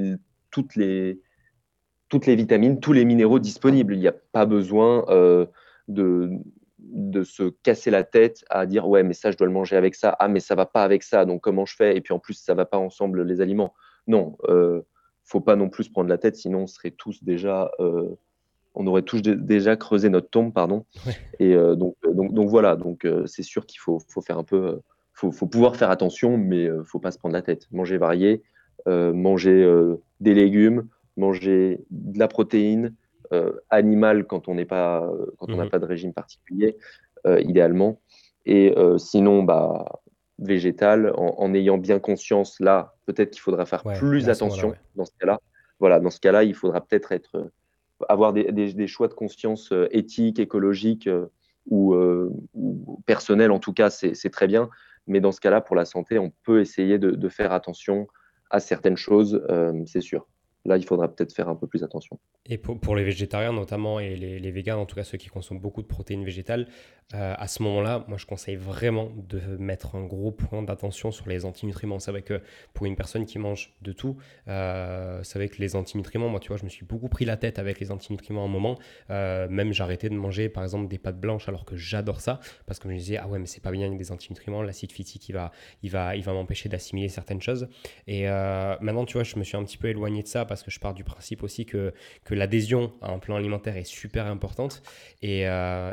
toutes, 0.52 0.76
les, 0.76 1.20
toutes 2.10 2.28
les 2.28 2.36
vitamines, 2.36 2.80
tous 2.80 2.94
les 2.94 3.06
minéraux 3.06 3.40
disponibles. 3.40 3.96
Il 3.96 4.00
n'y 4.00 4.08
a 4.08 4.16
pas 4.32 4.46
besoin 4.46 5.06
de, 5.88 6.30
de 6.90 7.24
se 7.24 7.50
casser 7.64 7.92
la 7.92 8.04
tête 8.04 8.44
à 8.50 8.66
dire 8.66 8.88
ouais 8.88 9.04
mais 9.04 9.14
ça 9.14 9.32
je 9.32 9.38
dois 9.38 9.48
le 9.48 9.54
manger 9.54 9.76
avec 9.76 9.96
ça. 9.96 10.16
Ah 10.20 10.28
mais 10.28 10.40
ça 10.40 10.56
va 10.56 10.66
pas 10.66 10.84
avec 10.84 11.04
ça. 11.04 11.26
Donc 11.26 11.42
comment 11.42 11.66
je 11.66 11.76
fais? 11.76 11.96
Et 11.98 12.02
puis 12.02 12.14
en 12.14 12.20
plus 12.20 12.36
ça 12.36 12.54
va 12.54 12.66
pas 12.66 12.78
ensemble 12.78 13.24
les 13.24 13.42
aliments. 13.42 13.74
Non 14.08 14.38
euh, 14.50 14.82
faut 15.24 15.42
pas 15.42 15.56
non 15.56 15.70
plus 15.70 15.90
prendre 15.90 16.10
la 16.10 16.18
tête 16.18 16.36
sinon 16.36 16.62
on 16.62 16.68
serait 16.68 16.92
tous 16.92 17.24
déjà 17.24 17.72
euh, 17.80 18.10
on 18.76 18.88
aurait 18.88 19.02
tous 19.02 19.22
déjà 19.22 19.76
creusé 19.76 20.10
notre 20.10 20.30
tombe 20.30 20.54
pardon. 20.54 20.86
Et 21.40 21.56
euh, 21.56 21.76
donc, 21.76 21.96
donc 22.14 22.34
donc 22.34 22.50
voilà. 22.50 22.76
Donc 22.76 23.08
c'est 23.26 23.44
sûr 23.44 23.66
qu'il 23.66 23.80
faut, 23.80 24.00
faut 24.08 24.22
faire 24.22 24.38
un 24.38 24.44
peu 24.44 24.80
faut, 25.14 25.32
faut 25.32 25.48
pouvoir 25.48 25.76
faire 25.76 25.90
attention 25.90 26.38
mais 26.38 26.70
faut 26.86 27.00
pas 27.00 27.12
se 27.12 27.18
prendre 27.18 27.34
la 27.34 27.42
tête. 27.42 27.68
Manger 27.72 27.98
varié 27.98 28.44
manger 28.86 29.68
des 30.22 30.34
légumes 30.34 30.88
manger 31.18 31.84
de 31.90 32.20
la 32.20 32.28
protéine 32.28 32.94
animal 33.70 34.26
quand 34.26 34.48
on 34.48 34.56
n'est 34.56 34.66
pas, 34.66 35.10
quand 35.38 35.48
on 35.50 35.58
n'a 35.58 35.66
mhm. 35.66 35.70
pas 35.70 35.80
de 35.80 35.86
régime 35.86 36.14
particulier, 36.14 36.78
euh, 37.26 37.42
idéalement. 37.42 38.00
Et 38.46 38.74
euh, 38.78 38.98
sinon, 38.98 39.44
bah, 39.44 40.02
végétal, 40.40 41.12
en, 41.16 41.54
ayant 41.54 41.78
bien 41.78 42.00
conscience, 42.00 42.60
là, 42.60 42.96
peut-être 43.06 43.32
qu'il 43.32 43.42
faudra 43.42 43.66
faire 43.66 43.84
plus 43.84 44.30
attention 44.30 44.76
dans 44.96 45.06
ce 45.06 45.12
cas-là. 45.20 45.40
Voilà, 45.80 46.00
dans 46.00 46.10
ce 46.10 46.20
cas-là, 46.20 46.44
il 46.44 46.54
faudra 46.54 46.80
peut-être 46.82 47.12
être, 47.12 47.52
avoir 48.08 48.34
des, 48.34 48.52
des, 48.52 48.88
choix 48.88 49.08
de 49.08 49.14
conscience 49.14 49.74
éthiques, 49.92 50.40
écologiques 50.40 51.10
ou, 51.66 51.96
ou 52.54 53.02
personnels, 53.06 53.52
en 53.52 53.60
tout 53.60 53.74
cas, 53.74 53.90
c'est 53.90 54.30
très 54.30 54.48
bien. 54.48 54.70
Mais 55.08 55.20
dans 55.20 55.32
ce 55.32 55.42
cas-là, 55.42 55.60
pour 55.60 55.76
la 55.76 55.86
santé, 55.86 56.20
on 56.20 56.32
peut 56.44 56.62
essayer 56.62 57.00
de, 57.00 57.12
de 57.12 57.30
faire 57.30 57.52
attention 57.52 58.08
à 58.50 58.60
certaines 58.60 58.98
choses, 58.98 59.42
c'est 59.86 60.02
sûr 60.02 60.28
là, 60.68 60.78
il 60.78 60.86
faudra 60.86 61.08
peut-être 61.08 61.34
faire 61.34 61.50
un 61.50 61.56
peu 61.56 61.66
plus 61.66 61.84
attention. 61.84 62.20
Et 62.50 62.58
pour, 62.58 62.96
les 62.96 63.04
végétariens 63.04 63.54
notamment, 63.54 64.00
et 64.00 64.16
les, 64.16 64.40
les, 64.40 64.52
véganes, 64.52 64.80
en 64.80 64.86
tout 64.86 64.96
cas 64.96 65.04
ceux 65.04 65.18
qui 65.18 65.28
consomment 65.28 65.60
beaucoup 65.60 65.82
de 65.82 65.88
protéines 65.88 66.24
végétales, 66.24 66.68
euh, 67.14 67.36
à 67.38 67.48
ce 67.48 67.64
moment-là, 67.64 68.04
moi 68.10 68.18
je 68.18 68.26
conseille 68.26 68.58
vraiment 68.58 69.10
de 69.30 69.40
mettre 69.58 69.96
un 69.96 70.04
gros 70.04 70.32
point 70.32 70.62
d'attention 70.62 71.12
sur 71.12 71.30
les 71.30 71.46
antinutriments. 71.46 72.00
C'est 72.00 72.12
vrai 72.12 72.22
que 72.22 72.42
pour 72.74 72.86
une 72.86 72.98
personne 72.98 73.26
qui 73.26 73.40
mange 73.40 73.74
de 73.82 73.94
tout, 73.94 74.18
euh, 74.50 75.22
c'est 75.24 75.40
vrai 75.40 75.48
que 75.48 75.58
les 75.60 75.78
antinutriments, 75.78 76.28
moi 76.28 76.42
tu 76.42 76.50
vois, 76.50 76.58
je 76.58 76.66
me 76.66 76.70
suis 76.70 76.86
beaucoup 76.86 77.08
pris 77.08 77.24
la 77.24 77.38
tête 77.38 77.60
avec 77.60 77.80
les 77.80 77.92
antinutriments 77.92 78.42
à 78.42 78.46
un 78.46 78.50
moment. 78.50 78.78
Euh, 79.10 79.48
même 79.48 79.72
j'arrêtais 79.72 80.10
de 80.10 80.16
manger 80.16 80.50
par 80.50 80.64
exemple 80.64 80.90
des 80.90 80.98
pâtes 80.98 81.20
blanches 81.20 81.48
alors 81.48 81.64
que 81.64 81.78
j'adore 81.78 82.20
ça, 82.20 82.42
parce 82.66 82.78
que 82.80 82.90
je 82.90 82.94
me 82.94 83.00
disais, 83.00 83.18
ah 83.18 83.28
ouais, 83.28 83.40
mais 83.40 83.46
c'est 83.46 83.64
pas 83.64 83.72
bien 83.72 83.88
avec 83.88 83.98
des 83.98 84.12
antinutriments, 84.12 84.62
l'acide 84.62 84.92
phytique 84.92 85.30
il 85.30 85.34
va, 85.34 85.52
il 85.84 85.90
va, 85.90 86.16
il 86.18 86.24
va 86.24 86.34
m'empêcher 86.34 86.68
d'assimiler 86.68 87.08
certaines 87.08 87.42
choses. 87.42 87.70
Et 88.08 88.28
euh, 88.28 88.76
maintenant, 88.82 89.06
tu 89.06 89.14
vois, 89.14 89.24
je 89.24 89.38
me 89.38 89.46
suis 89.46 89.56
un 89.56 89.64
petit 89.64 89.78
peu 89.78 89.88
éloigné 89.88 90.24
de 90.24 90.28
ça 90.28 90.44
parce 90.44 90.62
que 90.62 90.72
je 90.72 90.80
pars 90.82 90.94
du 90.94 91.06
principe 91.06 91.42
aussi 91.44 91.66
que, 91.66 91.94
que 92.26 92.36
l'adhésion 92.38 92.94
à 93.02 93.12
un 93.12 93.20
plan 93.20 93.36
alimentaire 93.36 93.76
est 93.78 93.88
super 93.88 94.28
importante. 94.28 94.82
Et, 95.22 95.42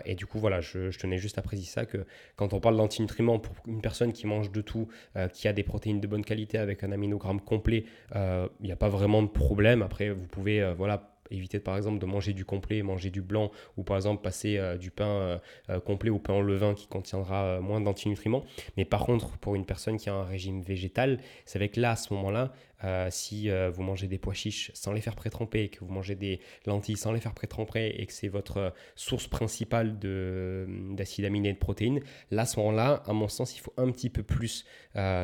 et 0.04 0.14
du 0.14 0.26
coup, 0.26 0.38
voilà, 0.38 0.60
je, 0.60 0.96
tenais 0.96 1.18
juste 1.18 1.38
à 1.38 1.42
préciser 1.42 1.70
ça, 1.70 1.86
que 1.86 2.06
quand 2.36 2.52
on 2.52 2.60
parle 2.60 2.76
d'antinutriments, 2.76 3.38
pour 3.38 3.54
une 3.66 3.80
personne 3.80 4.12
qui 4.12 4.26
mange 4.26 4.50
de 4.50 4.60
tout, 4.60 4.88
euh, 5.16 5.28
qui 5.28 5.48
a 5.48 5.52
des 5.52 5.62
protéines 5.62 6.00
de 6.00 6.06
bonne 6.06 6.24
qualité 6.24 6.58
avec 6.58 6.82
un 6.84 6.92
aminogramme 6.92 7.40
complet, 7.40 7.84
euh, 8.14 8.48
il 8.60 8.66
n'y 8.66 8.72
a 8.72 8.76
pas 8.76 8.88
vraiment 8.88 9.22
de 9.22 9.28
problème. 9.28 9.82
Après, 9.82 10.10
vous 10.10 10.26
pouvez 10.26 10.62
euh, 10.62 10.74
voilà, 10.74 11.10
éviter 11.30 11.58
par 11.58 11.76
exemple 11.76 11.98
de 11.98 12.06
manger 12.06 12.32
du 12.32 12.44
complet, 12.44 12.82
manger 12.82 13.10
du 13.10 13.22
blanc, 13.22 13.50
ou 13.76 13.82
par 13.82 13.96
exemple 13.96 14.22
passer 14.22 14.60
du 14.78 14.90
pain 14.90 15.40
complet 15.86 16.10
au 16.10 16.18
pain 16.18 16.34
en 16.34 16.42
levain 16.42 16.74
qui 16.74 16.86
contiendra 16.86 17.60
moins 17.60 17.80
d'antinutriments. 17.80 18.44
Mais 18.76 18.84
par 18.84 19.04
contre, 19.06 19.38
pour 19.38 19.54
une 19.54 19.64
personne 19.64 19.96
qui 19.96 20.10
a 20.10 20.14
un 20.14 20.24
régime 20.24 20.60
végétal, 20.60 21.18
c'est 21.46 21.58
avec 21.58 21.76
là, 21.76 21.92
à 21.92 21.96
ce 21.96 22.12
moment-là, 22.12 22.52
euh, 22.84 23.08
si 23.10 23.50
euh, 23.50 23.70
vous 23.70 23.82
mangez 23.82 24.08
des 24.08 24.18
pois 24.18 24.34
chiches 24.34 24.70
sans 24.74 24.92
les 24.92 25.00
faire 25.00 25.16
pré-tremper, 25.16 25.70
que 25.70 25.80
vous 25.80 25.92
mangez 25.92 26.14
des 26.14 26.40
lentilles 26.66 26.96
sans 26.96 27.12
les 27.12 27.20
faire 27.20 27.32
pré-tremper 27.32 27.94
et 27.96 28.04
que 28.04 28.12
c'est 28.12 28.28
votre 28.28 28.56
euh, 28.58 28.70
source 28.94 29.26
principale 29.26 29.98
d'acide 29.98 31.24
aminé 31.24 31.50
et 31.50 31.52
de 31.54 31.58
protéines, 31.58 32.00
là, 32.30 32.42
à 32.42 32.46
ce 32.46 32.58
moment-là, 32.60 33.02
à 33.06 33.12
mon 33.12 33.28
sens, 33.28 33.56
il 33.56 33.60
faut 33.60 33.72
un 33.76 33.90
petit 33.90 34.10
peu 34.10 34.22
plus 34.22 34.64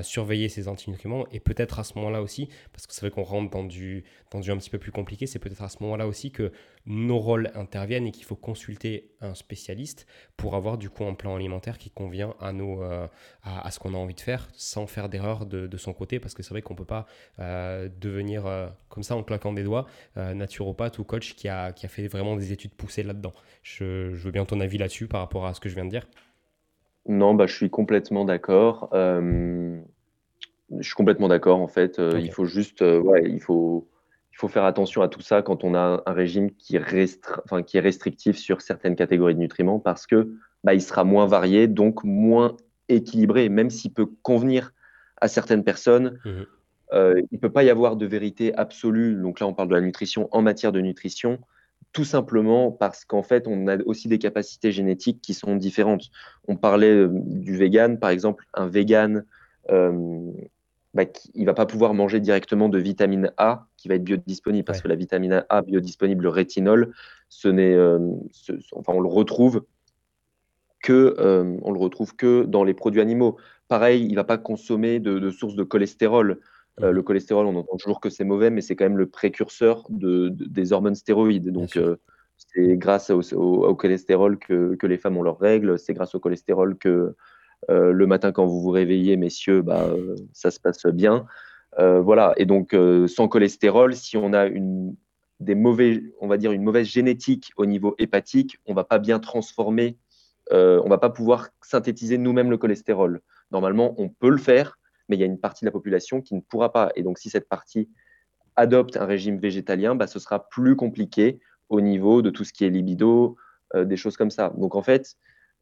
surveiller 0.02 0.48
ces 0.48 0.66
antinutriments 0.66 1.26
et 1.30 1.38
peut-être 1.38 1.78
à 1.78 1.84
ce 1.84 1.94
moment-là 1.96 2.22
aussi, 2.22 2.48
parce 2.72 2.86
que 2.88 2.94
c'est 2.94 3.02
vrai 3.02 3.10
qu'on 3.10 3.22
rentre 3.22 3.50
dans 3.50 3.62
du, 3.62 4.04
dans 4.32 4.40
du 4.40 4.50
un 4.50 4.56
petit 4.56 4.70
peu 4.70 4.78
plus 4.78 4.90
compliqué, 4.90 5.26
c'est 5.26 5.38
peut-être 5.38 5.62
à 5.62 5.68
ce 5.68 5.76
moment-là 5.82 6.08
aussi 6.08 6.32
que 6.32 6.50
nos 6.86 7.18
rôles 7.18 7.52
interviennent 7.54 8.06
et 8.06 8.10
qu'il 8.10 8.24
faut 8.24 8.36
consulter 8.36 9.12
un 9.20 9.34
spécialiste 9.34 10.06
pour 10.36 10.56
avoir 10.56 10.76
du 10.76 10.90
coup 10.90 11.04
un 11.04 11.14
plan 11.14 11.36
alimentaire 11.36 11.78
qui 11.78 11.90
convient 11.90 12.34
à, 12.40 12.52
nos, 12.52 12.82
à, 12.82 13.70
ce 13.70 13.78
qu'on 13.78 13.94
a 13.94 13.96
envie 13.96 14.14
de 14.14 14.20
faire 14.20 14.48
sans 14.54 14.86
faire 14.86 15.08
d'erreur 15.08 15.46
de, 15.46 15.76
son 15.76 15.92
côté 15.92 16.18
parce 16.18 16.34
que 16.34 16.42
c'est 16.42 16.50
vrai 16.50 16.62
qu'on 16.62 16.74
ne 16.74 16.78
peut 16.78 16.84
pas 16.84 17.06
euh, 17.50 17.88
devenir 18.00 18.46
euh, 18.46 18.68
comme 18.88 19.02
ça 19.02 19.16
en 19.16 19.22
claquant 19.22 19.52
des 19.52 19.64
doigts, 19.64 19.86
euh, 20.16 20.34
naturopathe 20.34 20.98
ou 20.98 21.04
coach 21.04 21.34
qui 21.34 21.48
a, 21.48 21.72
qui 21.72 21.86
a 21.86 21.88
fait 21.88 22.06
vraiment 22.06 22.36
des 22.36 22.52
études 22.52 22.74
poussées 22.74 23.02
là-dedans. 23.02 23.32
Je, 23.62 24.10
veux 24.10 24.30
bien 24.30 24.44
ton 24.44 24.60
avis 24.60 24.78
là-dessus 24.78 25.06
par 25.06 25.20
rapport 25.20 25.46
à 25.46 25.54
ce 25.54 25.60
que 25.60 25.68
je 25.68 25.74
viens 25.74 25.84
de 25.84 25.90
dire. 25.90 26.06
Non, 27.06 27.34
bah, 27.34 27.46
je 27.46 27.54
suis 27.54 27.70
complètement 27.70 28.24
d'accord. 28.24 28.88
je 28.92 29.82
suis 30.80 30.94
complètement 30.94 31.28
d'accord 31.28 31.60
en 31.60 31.68
fait. 31.68 31.98
Il 31.98 32.30
faut 32.30 32.44
juste, 32.44 32.82
ouais, 32.82 33.24
il 33.24 33.40
faut, 33.40 33.88
il 34.32 34.36
faut 34.36 34.48
faire 34.48 34.64
attention 34.64 35.02
à 35.02 35.08
tout 35.08 35.22
ça 35.22 35.42
quand 35.42 35.64
on 35.64 35.74
a 35.74 36.02
un 36.04 36.12
régime 36.12 36.50
qui, 36.52 36.78
enfin, 37.44 37.62
qui 37.62 37.78
est 37.78 37.80
restrictif 37.80 38.36
sur 38.36 38.60
certaines 38.60 38.96
catégories 38.96 39.34
de 39.34 39.40
nutriments 39.40 39.80
parce 39.80 40.06
que 40.06 40.30
bah, 40.62 40.74
il 40.74 40.82
sera 40.82 41.04
moins 41.04 41.26
varié, 41.26 41.66
donc 41.66 42.04
moins 42.04 42.56
équilibré, 42.88 43.48
même 43.48 43.70
s'il 43.70 43.92
peut 43.92 44.08
convenir 44.22 44.72
à 45.20 45.28
certaines 45.28 45.64
personnes. 45.64 46.18
Mmh. 46.24 46.42
Euh, 46.92 47.20
il 47.30 47.36
ne 47.36 47.38
peut 47.38 47.52
pas 47.52 47.62
y 47.62 47.70
avoir 47.70 47.96
de 47.96 48.06
vérité 48.06 48.54
absolue. 48.54 49.14
Donc 49.14 49.40
là, 49.40 49.46
on 49.46 49.54
parle 49.54 49.68
de 49.68 49.74
la 49.74 49.80
nutrition 49.80 50.28
en 50.32 50.42
matière 50.42 50.72
de 50.72 50.80
nutrition, 50.80 51.38
tout 51.92 52.04
simplement 52.04 52.72
parce 52.72 53.04
qu'en 53.04 53.22
fait, 53.22 53.46
on 53.46 53.68
a 53.68 53.78
aussi 53.84 54.08
des 54.08 54.18
capacités 54.18 54.72
génétiques 54.72 55.20
qui 55.20 55.34
sont 55.34 55.56
différentes. 55.56 56.10
On 56.48 56.56
parlait 56.56 56.90
euh, 56.90 57.10
du 57.12 57.56
vegan, 57.56 57.98
par 57.98 58.10
exemple, 58.10 58.46
un 58.54 58.66
vegan, 58.66 59.24
euh, 59.70 60.32
bah, 60.94 61.04
il 61.34 61.42
ne 61.42 61.46
va 61.46 61.54
pas 61.54 61.66
pouvoir 61.66 61.94
manger 61.94 62.18
directement 62.18 62.68
de 62.68 62.78
vitamine 62.78 63.32
A 63.36 63.66
qui 63.76 63.88
va 63.88 63.94
être 63.94 64.04
biodisponible 64.04 64.64
parce 64.64 64.80
que 64.80 64.88
la 64.88 64.96
vitamine 64.96 65.44
A 65.48 65.62
biodisponible, 65.62 66.24
le 66.24 66.30
rétinol, 66.30 66.92
ce 67.28 67.46
n'est, 67.46 67.78
enfin, 68.72 68.92
on 68.92 69.00
le 69.00 69.08
retrouve 69.08 69.62
que 70.82 71.14
on 71.62 71.70
le 71.70 71.78
retrouve 71.78 72.16
que 72.16 72.42
dans 72.42 72.64
les 72.64 72.74
produits 72.74 73.00
animaux. 73.00 73.36
Pareil, 73.68 74.04
il 74.04 74.10
ne 74.10 74.16
va 74.16 74.24
pas 74.24 74.38
consommer 74.38 74.98
de 74.98 75.30
sources 75.30 75.54
de 75.54 75.62
cholestérol. 75.62 76.40
Euh, 76.82 76.92
le 76.92 77.02
cholestérol, 77.02 77.46
on 77.46 77.56
entend 77.56 77.76
toujours 77.76 78.00
que 78.00 78.10
c'est 78.10 78.24
mauvais, 78.24 78.50
mais 78.50 78.60
c'est 78.60 78.76
quand 78.76 78.84
même 78.84 78.98
le 78.98 79.06
précurseur 79.06 79.84
de, 79.90 80.28
des 80.30 80.72
hormones 80.72 80.94
stéroïdes. 80.94 81.50
Donc, 81.50 81.76
euh, 81.76 81.96
c'est 82.36 82.76
grâce 82.76 83.10
au, 83.10 83.74
cholestérol 83.74 84.38
que, 84.38 84.76
les 84.82 84.98
femmes 84.98 85.16
ont 85.16 85.22
leurs 85.22 85.38
règles. 85.38 85.78
C'est 85.78 85.94
grâce 85.94 86.14
au 86.14 86.20
cholestérol 86.20 86.78
que 86.78 87.14
euh, 87.68 87.92
le 87.92 88.06
matin, 88.06 88.32
quand 88.32 88.46
vous 88.46 88.62
vous 88.62 88.70
réveillez, 88.70 89.16
messieurs, 89.16 89.62
bah, 89.62 89.90
ça 90.32 90.50
se 90.50 90.58
passe 90.58 90.86
bien. 90.86 91.26
voilà. 91.76 92.32
Et 92.38 92.46
donc, 92.46 92.74
sans 93.08 93.28
cholestérol, 93.28 93.94
si 93.94 94.16
on 94.16 94.32
a 94.32 94.46
une, 94.46 94.96
des 95.40 95.54
mauvais, 95.54 96.02
on 96.20 96.28
va 96.28 96.38
dire 96.38 96.52
une 96.52 96.62
mauvaise 96.62 96.86
génétique 96.86 97.52
au 97.56 97.66
niveau 97.66 97.94
hépatique, 97.98 98.58
on 98.66 98.72
va 98.72 98.84
pas 98.84 98.98
bien 98.98 99.18
transformer, 99.18 99.98
on 100.50 100.88
va 100.88 100.98
pas 100.98 101.10
pouvoir 101.10 101.50
synthétiser 101.60 102.16
nous-mêmes 102.16 102.50
le 102.50 102.56
cholestérol. 102.56 103.20
Normalement, 103.50 103.94
on 103.98 104.08
peut 104.08 104.30
le 104.30 104.38
faire, 104.38 104.79
mais 105.10 105.16
il 105.16 105.20
y 105.20 105.24
a 105.24 105.26
une 105.26 105.40
partie 105.40 105.64
de 105.64 105.66
la 105.66 105.72
population 105.72 106.22
qui 106.22 106.34
ne 106.34 106.40
pourra 106.40 106.72
pas. 106.72 106.92
Et 106.94 107.02
donc, 107.02 107.18
si 107.18 107.28
cette 107.28 107.48
partie 107.48 107.90
adopte 108.56 108.96
un 108.96 109.04
régime 109.04 109.38
végétalien, 109.38 109.96
bah, 109.96 110.06
ce 110.06 110.20
sera 110.20 110.48
plus 110.48 110.76
compliqué 110.76 111.40
au 111.68 111.80
niveau 111.80 112.22
de 112.22 112.30
tout 112.30 112.44
ce 112.44 112.52
qui 112.52 112.64
est 112.64 112.70
libido, 112.70 113.36
euh, 113.74 113.84
des 113.84 113.96
choses 113.96 114.16
comme 114.16 114.30
ça. 114.30 114.52
Donc, 114.56 114.76
en 114.76 114.82
fait, 114.82 115.16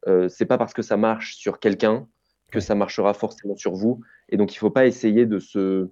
euh, 0.07 0.29
c'est 0.29 0.45
pas 0.45 0.57
parce 0.57 0.73
que 0.73 0.83
ça 0.83 0.97
marche 0.97 1.35
sur 1.35 1.59
quelqu'un 1.59 2.07
que 2.51 2.59
ça 2.59 2.75
marchera 2.75 3.13
forcément 3.13 3.55
sur 3.55 3.73
vous. 3.73 4.01
Et 4.29 4.37
donc, 4.37 4.53
il 4.53 4.57
ne 4.57 4.59
faut 4.59 4.69
pas 4.69 4.85
essayer 4.85 5.25
de 5.25 5.39
se, 5.39 5.89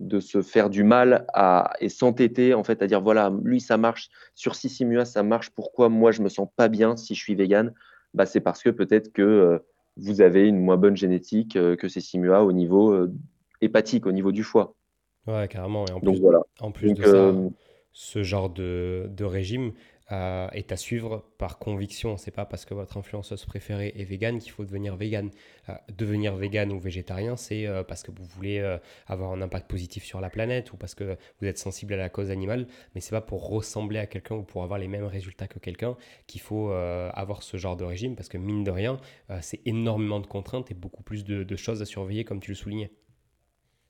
de 0.00 0.20
se 0.20 0.42
faire 0.42 0.68
du 0.68 0.84
mal 0.84 1.26
à, 1.32 1.72
et 1.80 1.88
s'entêter 1.88 2.52
en 2.52 2.64
fait 2.64 2.82
à 2.82 2.86
dire 2.86 3.00
voilà, 3.00 3.32
lui, 3.42 3.60
ça 3.60 3.78
marche, 3.78 4.10
sur 4.34 4.54
Sissimua, 4.54 5.06
ça 5.06 5.22
marche, 5.22 5.50
pourquoi 5.50 5.88
moi, 5.88 6.12
je 6.12 6.20
me 6.20 6.28
sens 6.28 6.48
pas 6.54 6.68
bien 6.68 6.96
si 6.96 7.14
je 7.14 7.20
suis 7.20 7.34
vegan? 7.34 7.72
Bah, 8.12 8.26
C'est 8.26 8.40
parce 8.40 8.62
que 8.62 8.70
peut-être 8.70 9.10
que. 9.12 9.22
Euh, 9.22 9.58
vous 9.96 10.20
avez 10.20 10.48
une 10.48 10.60
moins 10.60 10.76
bonne 10.76 10.96
génétique 10.96 11.56
euh, 11.56 11.76
que 11.76 11.88
ces 11.88 12.00
simua 12.00 12.42
au 12.42 12.52
niveau 12.52 12.92
euh, 12.92 13.12
hépatique, 13.60 14.06
au 14.06 14.12
niveau 14.12 14.32
du 14.32 14.42
foie. 14.42 14.74
Ouais, 15.26 15.48
carrément. 15.48 15.86
Et 15.86 15.92
en 15.92 16.00
plus, 16.00 16.20
voilà. 16.20 16.40
en 16.60 16.70
plus 16.70 16.92
de 16.92 17.02
ça, 17.02 17.08
euh, 17.08 17.48
ce 17.92 18.22
genre 18.22 18.50
de, 18.50 19.08
de 19.08 19.24
régime, 19.24 19.72
euh, 20.14 20.48
est 20.52 20.70
à 20.70 20.76
suivre 20.76 21.24
par 21.38 21.58
conviction. 21.58 22.16
C'est 22.16 22.30
pas 22.30 22.44
parce 22.44 22.64
que 22.64 22.72
votre 22.72 22.96
influenceuse 22.96 23.44
préférée 23.46 23.92
est 23.96 24.04
végane 24.04 24.38
qu'il 24.38 24.52
faut 24.52 24.64
devenir 24.64 24.94
végane. 24.94 25.30
Euh, 25.68 25.72
devenir 25.96 26.36
végane 26.36 26.70
ou 26.70 26.78
végétarien, 26.78 27.36
c'est 27.36 27.66
euh, 27.66 27.82
parce 27.82 28.04
que 28.04 28.12
vous 28.12 28.24
voulez 28.24 28.60
avoir 29.08 29.32
un 29.32 29.42
impact 29.42 29.68
positif 29.68 30.04
sur 30.04 30.20
la 30.20 30.30
planète 30.30 30.72
ou 30.72 30.76
parce 30.76 30.94
que 30.94 31.16
vous 31.40 31.46
êtes 31.46 31.58
sensible 31.58 31.94
à 31.94 31.96
la 31.96 32.08
cause 32.08 32.30
animale, 32.30 32.68
mais 32.94 33.00
c'est 33.00 33.10
pas 33.10 33.20
pour 33.20 33.48
ressembler 33.48 33.98
à 33.98 34.06
quelqu'un 34.06 34.36
ou 34.36 34.42
pour 34.44 34.62
avoir 34.62 34.78
les 34.78 34.88
mêmes 34.88 35.04
résultats 35.04 35.48
que 35.48 35.58
quelqu'un 35.58 35.96
qu'il 36.26 36.40
faut 36.40 36.70
avoir 36.70 37.42
ce 37.42 37.56
genre 37.56 37.76
de 37.76 37.84
régime 37.84 38.14
parce 38.14 38.28
que 38.28 38.38
mine 38.38 38.62
de 38.64 38.70
rien, 38.70 38.98
c'est 39.40 39.60
énormément 39.66 40.20
de 40.20 40.26
contraintes 40.26 40.70
et 40.70 40.74
beaucoup 40.74 41.02
plus 41.02 41.24
de, 41.24 41.56
choses 41.56 41.82
à 41.82 41.86
surveiller 41.86 42.24
comme 42.24 42.40
tu 42.40 42.50
le 42.50 42.56
soulignais. 42.56 42.92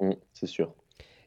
Mmh, 0.00 0.12
c'est 0.32 0.46
sûr. 0.46 0.74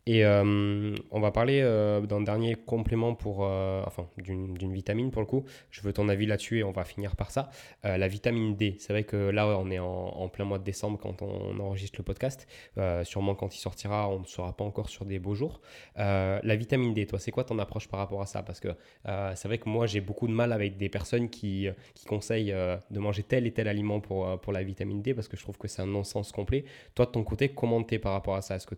Et 0.08 0.24
euh, 0.24 0.96
on 1.12 1.20
va 1.20 1.32
parler 1.32 1.60
euh, 1.62 2.00
d'un 2.00 2.22
dernier 2.22 2.56
complément 2.56 3.14
pour, 3.14 3.40
euh, 3.42 3.84
enfin, 3.86 4.08
d'une 4.18 4.72
vitamine 4.72 5.12
pour 5.12 5.22
le 5.22 5.28
coup. 5.28 5.44
Je 5.70 5.82
veux 5.82 5.92
ton 5.92 6.08
avis 6.08 6.26
là-dessus 6.26 6.60
et 6.60 6.64
on 6.64 6.72
va 6.72 6.86
finir 6.86 7.18
par 7.18 7.30
ça. 7.30 7.50
la 7.84 8.08
vitamine 8.08 8.56
D, 8.56 8.78
c'est 8.80 8.94
vrai 8.94 9.04
que 9.04 9.18
là, 9.18 9.60
on 9.60 9.70
est 9.70 9.80
en, 9.80 10.30
plein 10.30 10.46
mois 10.46 10.60
de 10.60 10.64
décembre 10.64 10.98
quand 10.98 11.22
on, 11.22 11.60
enregistre 11.60 12.00
le 12.00 12.06
podcast. 12.06 12.48
sûrement 13.04 13.36
quand 13.36 13.54
il 13.54 13.60
sortira, 13.60 14.10
on 14.10 14.22
ne 14.22 14.26
sera 14.26 14.56
pas 14.56 14.64
encore 14.64 14.88
sur 14.90 15.04
des 15.04 15.20
beaux 15.20 15.36
jours. 15.36 15.60
la 15.98 16.56
vitamine 16.56 16.94
D, 16.94 17.06
toi, 17.06 17.20
c'est 17.20 17.32
quoi 17.32 17.44
ton 17.44 17.60
approche 17.60 17.90
par 17.90 18.00
rapport 18.00 18.22
à 18.22 18.26
ça? 18.26 18.44
Parce 18.44 18.62
que 18.62 18.70
c'est 19.36 19.48
vrai 19.48 19.58
que 19.58 19.68
moi, 19.68 19.88
j'ai 19.88 20.00
beaucoup 20.00 20.28
de 20.28 20.34
mal 20.34 20.54
avec 20.54 20.78
des 20.78 20.88
personnes 20.88 21.30
qui, 21.30 21.68
qui 21.96 22.06
conseillent 22.06 22.56
de 22.92 23.00
manger 23.00 23.24
tel 23.24 23.46
et 23.46 23.52
tel 23.52 23.68
aliment 23.68 24.00
pour, 24.00 24.40
pour 24.40 24.54
la 24.54 24.64
vitamine 24.64 25.02
D 25.02 25.14
parce 25.14 25.28
que 25.28 25.36
je 25.36 25.42
trouve 25.42 25.58
que 25.58 25.68
c'est 25.68 25.82
un 25.82 25.88
non-sens 25.88 26.32
complet. 26.32 26.64
Toi, 26.96 27.08
de 27.08 27.12
ton 27.12 27.24
côté, 27.24 27.50
comment 27.50 27.84
t'es 27.84 28.00
par 28.00 28.14
rapport 28.14 28.36
à 28.36 28.42
ça? 28.42 28.56
Est-ce 28.56 28.68
que 28.68 28.76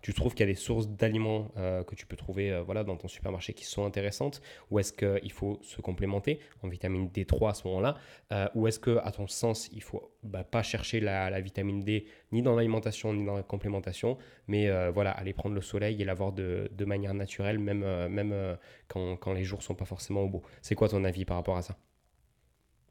tu 0.00 0.12
trouves 0.12 0.34
qu'il 0.34 0.46
y 0.46 0.50
a 0.50 0.52
des 0.52 0.58
d'aliments 0.80 1.50
euh, 1.56 1.84
que 1.84 1.94
tu 1.94 2.06
peux 2.06 2.16
trouver 2.16 2.52
euh, 2.52 2.62
voilà, 2.62 2.84
dans 2.84 2.96
ton 2.96 3.08
supermarché 3.08 3.52
qui 3.52 3.64
sont 3.64 3.84
intéressantes 3.84 4.40
Ou 4.70 4.78
est-ce 4.78 4.92
qu'il 4.92 5.32
faut 5.32 5.58
se 5.62 5.80
complémenter 5.80 6.40
en 6.62 6.68
vitamine 6.68 7.08
D3 7.08 7.50
à 7.50 7.54
ce 7.54 7.66
moment-là 7.68 7.96
euh, 8.32 8.46
Ou 8.54 8.66
est-ce 8.66 8.78
que, 8.78 8.98
à 9.02 9.10
ton 9.12 9.26
sens, 9.26 9.68
il 9.72 9.82
faut 9.82 10.10
bah, 10.22 10.44
pas 10.44 10.62
chercher 10.62 11.00
la, 11.00 11.40
vitamine 11.40 11.82
D 11.82 12.06
ni 12.32 12.42
dans 12.42 12.54
l'alimentation 12.54 13.12
ni 13.12 13.24
dans 13.24 13.36
la 13.36 13.42
complémentation, 13.42 14.16
mais 14.46 14.70
voilà, 14.90 15.10
aller 15.10 15.32
prendre 15.32 15.54
le 15.54 15.60
soleil 15.60 16.00
et 16.00 16.04
l'avoir 16.04 16.32
de, 16.32 16.70
de, 16.72 16.84
manière 16.84 17.14
naturelle, 17.14 17.58
même, 17.58 17.84
même 18.08 18.56
quand, 18.88 19.16
quand 19.16 19.32
les 19.32 19.44
jours 19.44 19.62
sont 19.62 19.74
pas 19.74 19.84
forcément 19.84 20.22
au 20.22 20.28
beau. 20.28 20.42
C'est 20.60 20.74
quoi 20.74 20.88
ton 20.88 21.04
avis 21.04 21.24
par 21.24 21.36
rapport 21.36 21.56
à 21.56 21.62
ça? 21.62 21.76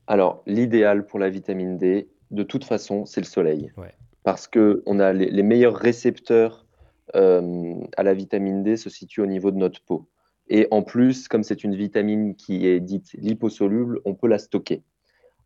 Alors, 0.07 0.43
l'idéal 0.45 1.05
pour 1.05 1.19
la 1.19 1.29
vitamine 1.29 1.77
D, 1.77 2.09
de 2.31 2.43
toute 2.43 2.65
façon, 2.65 3.05
c'est 3.05 3.21
le 3.21 3.25
soleil. 3.25 3.71
Parce 4.23 4.47
qu'on 4.47 4.99
a 4.99 5.13
les, 5.13 5.29
les, 5.29 5.43
meilleurs 5.43 5.75
récepteurs 5.75 6.60
à 7.13 8.03
la 8.03 8.13
vitamine 8.13 8.63
D 8.63 8.77
se 8.77 8.89
situe 8.89 9.21
au 9.21 9.25
niveau 9.25 9.51
de 9.51 9.57
notre 9.57 9.81
peau. 9.83 10.07
Et 10.47 10.67
en 10.71 10.81
plus, 10.81 11.27
comme 11.27 11.43
c'est 11.43 11.63
une 11.63 11.75
vitamine 11.75 12.35
qui 12.35 12.67
est 12.67 12.79
dite 12.79 13.13
liposoluble, 13.13 13.99
on 14.05 14.15
peut 14.15 14.27
la 14.27 14.37
stocker. 14.37 14.83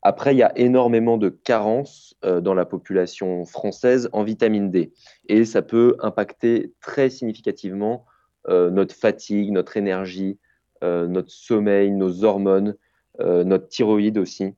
Après, 0.01 0.35
il 0.35 0.37
y 0.37 0.43
a 0.43 0.55
énormément 0.57 1.17
de 1.17 1.29
carences 1.29 2.15
euh, 2.23 2.39
dans 2.39 2.53
la 2.53 2.65
population 2.65 3.45
française 3.45 4.09
en 4.13 4.23
vitamine 4.23 4.69
D. 4.69 4.93
Et 5.27 5.45
ça 5.45 5.61
peut 5.61 5.95
impacter 5.99 6.73
très 6.81 7.09
significativement 7.09 8.05
euh, 8.47 8.69
notre 8.69 8.95
fatigue, 8.95 9.51
notre 9.51 9.77
énergie, 9.77 10.37
notre 10.81 11.31
sommeil, 11.31 11.89
nos 11.89 12.23
hormones, 12.23 12.75
notre 13.17 13.69
thyroïde 13.69 14.19
aussi. 14.19 14.53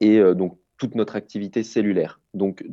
Et 0.00 0.18
donc, 0.34 0.56
toute 0.78 0.94
notre 0.94 1.14
activité 1.14 1.62
cellulaire. 1.62 2.20
Donc, 2.32 2.64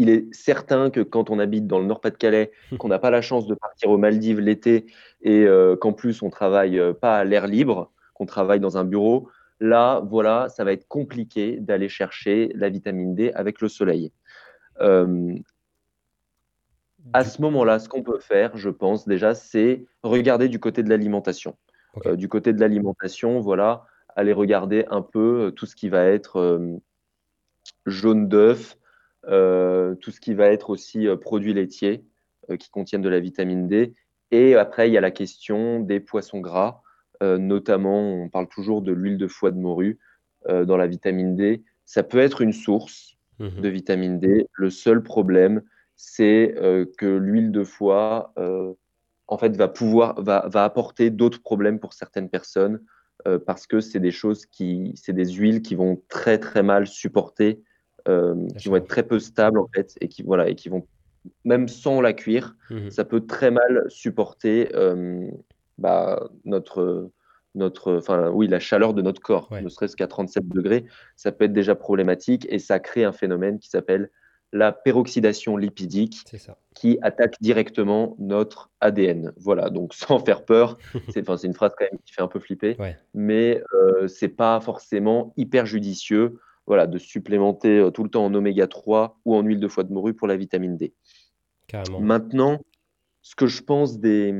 il 0.00 0.08
est 0.08 0.34
certain 0.34 0.88
que 0.88 1.00
quand 1.00 1.28
on 1.28 1.38
habite 1.38 1.66
dans 1.66 1.78
le 1.78 1.84
Nord-Pas-de-Calais, 1.84 2.52
qu'on 2.78 2.88
n'a 2.88 2.98
pas 2.98 3.10
la 3.10 3.20
chance 3.20 3.46
de 3.46 3.54
partir 3.54 3.90
aux 3.90 3.98
Maldives 3.98 4.40
l'été 4.40 4.86
et 5.20 5.44
euh, 5.44 5.76
qu'en 5.76 5.92
plus 5.92 6.22
on 6.22 6.30
travaille 6.30 6.78
euh, 6.78 6.94
pas 6.94 7.18
à 7.18 7.24
l'air 7.24 7.46
libre, 7.46 7.92
qu'on 8.14 8.24
travaille 8.24 8.60
dans 8.60 8.78
un 8.78 8.84
bureau, 8.84 9.28
là, 9.60 10.00
voilà, 10.08 10.48
ça 10.48 10.64
va 10.64 10.72
être 10.72 10.88
compliqué 10.88 11.58
d'aller 11.60 11.90
chercher 11.90 12.50
la 12.54 12.70
vitamine 12.70 13.14
D 13.14 13.30
avec 13.34 13.60
le 13.60 13.68
soleil. 13.68 14.10
Euh, 14.80 15.34
à 17.12 17.24
ce 17.24 17.42
moment-là, 17.42 17.78
ce 17.78 17.90
qu'on 17.90 18.02
peut 18.02 18.20
faire, 18.20 18.56
je 18.56 18.70
pense 18.70 19.06
déjà, 19.06 19.34
c'est 19.34 19.84
regarder 20.02 20.48
du 20.48 20.60
côté 20.60 20.82
de 20.82 20.88
l'alimentation. 20.88 21.56
du 22.14 22.28
côté 22.28 22.52
de 22.54 22.60
l'alimentation, 22.60 23.40
voilà, 23.40 23.84
aller 24.16 24.32
regarder 24.32 24.86
un 24.90 25.02
peu 25.02 25.52
tout 25.56 25.66
ce 25.66 25.74
qui 25.74 25.88
va 25.88 26.04
être 26.04 26.60
jaune 27.86 28.28
d'œuf, 28.28 28.78
tout 29.24 30.10
ce 30.10 30.20
qui 30.20 30.34
va 30.34 30.46
être 30.46 30.70
aussi 30.70 31.06
euh, 31.06 31.16
produits 31.16 31.54
laitiers 31.54 32.04
euh, 32.50 32.56
qui 32.56 32.70
contiennent 32.70 33.02
de 33.02 33.08
la 33.08 33.20
vitamine 33.20 33.68
D. 33.68 33.94
Et 34.30 34.54
après, 34.54 34.88
il 34.88 34.92
y 34.92 34.98
a 34.98 35.00
la 35.00 35.10
question 35.10 35.80
des 35.80 35.98
poissons 36.00 36.40
gras, 36.40 36.82
notamment, 37.20 38.14
on 38.14 38.28
parle 38.30 38.48
toujours 38.48 38.80
de 38.80 38.92
l'huile 38.92 39.18
de 39.18 39.26
foie 39.26 39.50
de 39.50 39.58
morue 39.58 39.98
dans 40.48 40.76
la 40.76 40.86
vitamine 40.86 41.34
D. 41.34 41.64
Ça 41.84 42.04
peut 42.04 42.20
être 42.20 42.40
une 42.40 42.52
source 42.52 43.16
mhm. 43.40 43.60
de 43.60 43.68
vitamine 43.68 44.20
D. 44.20 44.46
Le 44.52 44.70
seul 44.70 45.02
problème, 45.02 45.62
c'est 45.96 46.54
que 46.96 47.06
l'huile 47.06 47.50
de 47.50 47.64
foie, 47.64 48.32
en 49.26 49.36
fait, 49.36 49.56
va 49.56 49.66
pouvoir, 49.66 50.22
va, 50.22 50.46
va 50.48 50.62
apporter 50.62 51.10
d'autres 51.10 51.42
problèmes 51.42 51.80
pour 51.80 51.92
certaines 51.92 52.30
personnes 52.30 52.80
parce 53.44 53.66
que 53.66 53.80
c'est 53.80 54.00
des 54.00 54.12
choses 54.12 54.46
qui, 54.46 54.92
c'est 54.94 55.12
des 55.12 55.26
huiles 55.32 55.60
qui 55.60 55.74
vont 55.74 56.00
très 56.08 56.38
très 56.38 56.62
mal 56.62 56.86
supporter 56.86 57.58
euh, 57.58 57.69
qui 58.58 58.68
vont 58.68 58.76
être 58.76 58.88
très 58.88 59.02
peu 59.02 59.18
stables 59.18 59.58
en 59.58 59.68
fait 59.74 59.96
et 60.00 60.08
qui 60.08 60.22
voilà 60.22 60.48
et 60.48 60.54
qui 60.54 60.68
vont 60.68 60.86
même 61.44 61.68
sans 61.68 62.00
la 62.00 62.12
cuire, 62.12 62.56
mhm. 62.70 62.90
ça 62.90 63.04
peut 63.04 63.26
très 63.26 63.50
mal 63.50 63.84
supporter 63.88 64.74
euh, 64.74 65.28
bah, 65.78 66.30
notre 66.44 67.10
notre 67.54 67.96
enfin 67.96 68.30
oui 68.30 68.46
la 68.46 68.60
chaleur 68.60 68.94
de 68.94 69.02
notre 69.02 69.20
corps, 69.20 69.52
ne 69.52 69.68
serait-ce 69.68 69.96
qu'à 69.96 70.06
37 70.06 70.48
degrés, 70.48 70.84
ça 71.16 71.32
peut 71.32 71.44
être 71.44 71.52
déjà 71.52 71.74
problématique 71.74 72.46
et 72.48 72.58
ça 72.58 72.78
crée 72.78 73.04
un 73.04 73.12
phénomène 73.12 73.58
qui 73.58 73.68
s'appelle 73.68 74.10
la 74.52 74.72
peroxydation 74.72 75.56
lipidique 75.56 76.24
qui 76.74 76.98
attaque 77.02 77.36
directement 77.40 78.16
notre 78.18 78.70
ADN. 78.80 79.32
Voilà, 79.36 79.70
donc 79.70 79.94
sans 79.94 80.18
faire 80.18 80.44
peur, 80.44 80.78
c'est 81.08 81.28
une 81.44 81.54
phrase 81.54 81.72
quand 81.78 81.84
même 81.90 82.00
qui 82.04 82.12
fait 82.12 82.22
un 82.22 82.28
peu 82.28 82.40
flipper, 82.40 82.76
mais 83.14 83.62
euh, 83.74 84.08
c'est 84.08 84.28
pas 84.28 84.60
forcément 84.60 85.32
hyper 85.36 85.66
judicieux 85.66 86.38
voilà, 86.70 86.86
de 86.86 86.98
supplémenter 86.98 87.80
euh, 87.80 87.90
tout 87.90 88.04
le 88.04 88.10
temps 88.10 88.24
en 88.24 88.32
oméga 88.32 88.68
3 88.68 89.18
ou 89.24 89.34
en 89.34 89.42
huile 89.42 89.58
de 89.58 89.66
foie 89.66 89.82
de 89.82 89.92
morue 89.92 90.14
pour 90.14 90.28
la 90.28 90.36
vitamine 90.36 90.76
D. 90.76 90.94
Maintenant, 91.98 92.60
ce 93.22 93.34
que 93.34 93.48
je 93.48 93.60
pense 93.60 93.98
des, 93.98 94.32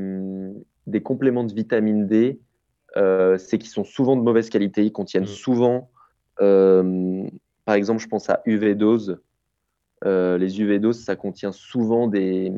des 0.87 1.03
compléments 1.03 1.43
de 1.43 1.53
vitamine 1.53 2.07
D, 2.07 2.39
euh, 2.95 3.37
c'est 3.37 3.57
qu'ils 3.57 3.69
sont 3.69 3.83
souvent 3.83 4.15
de 4.15 4.21
mauvaise 4.21 4.49
qualité, 4.49 4.85
ils 4.85 4.93
contiennent 4.93 5.23
mm. 5.23 5.27
souvent, 5.27 5.91
euh, 6.39 7.27
par 7.65 7.75
exemple, 7.75 8.01
je 8.01 8.07
pense 8.07 8.29
à 8.29 8.41
UV 8.45 8.75
dose 8.75 9.19
euh, 10.05 10.37
les 10.37 10.61
UV 10.61 10.79
doses, 10.79 11.03
ça 11.03 11.17
contient 11.17 11.51
souvent 11.51 12.07
des, 12.07 12.53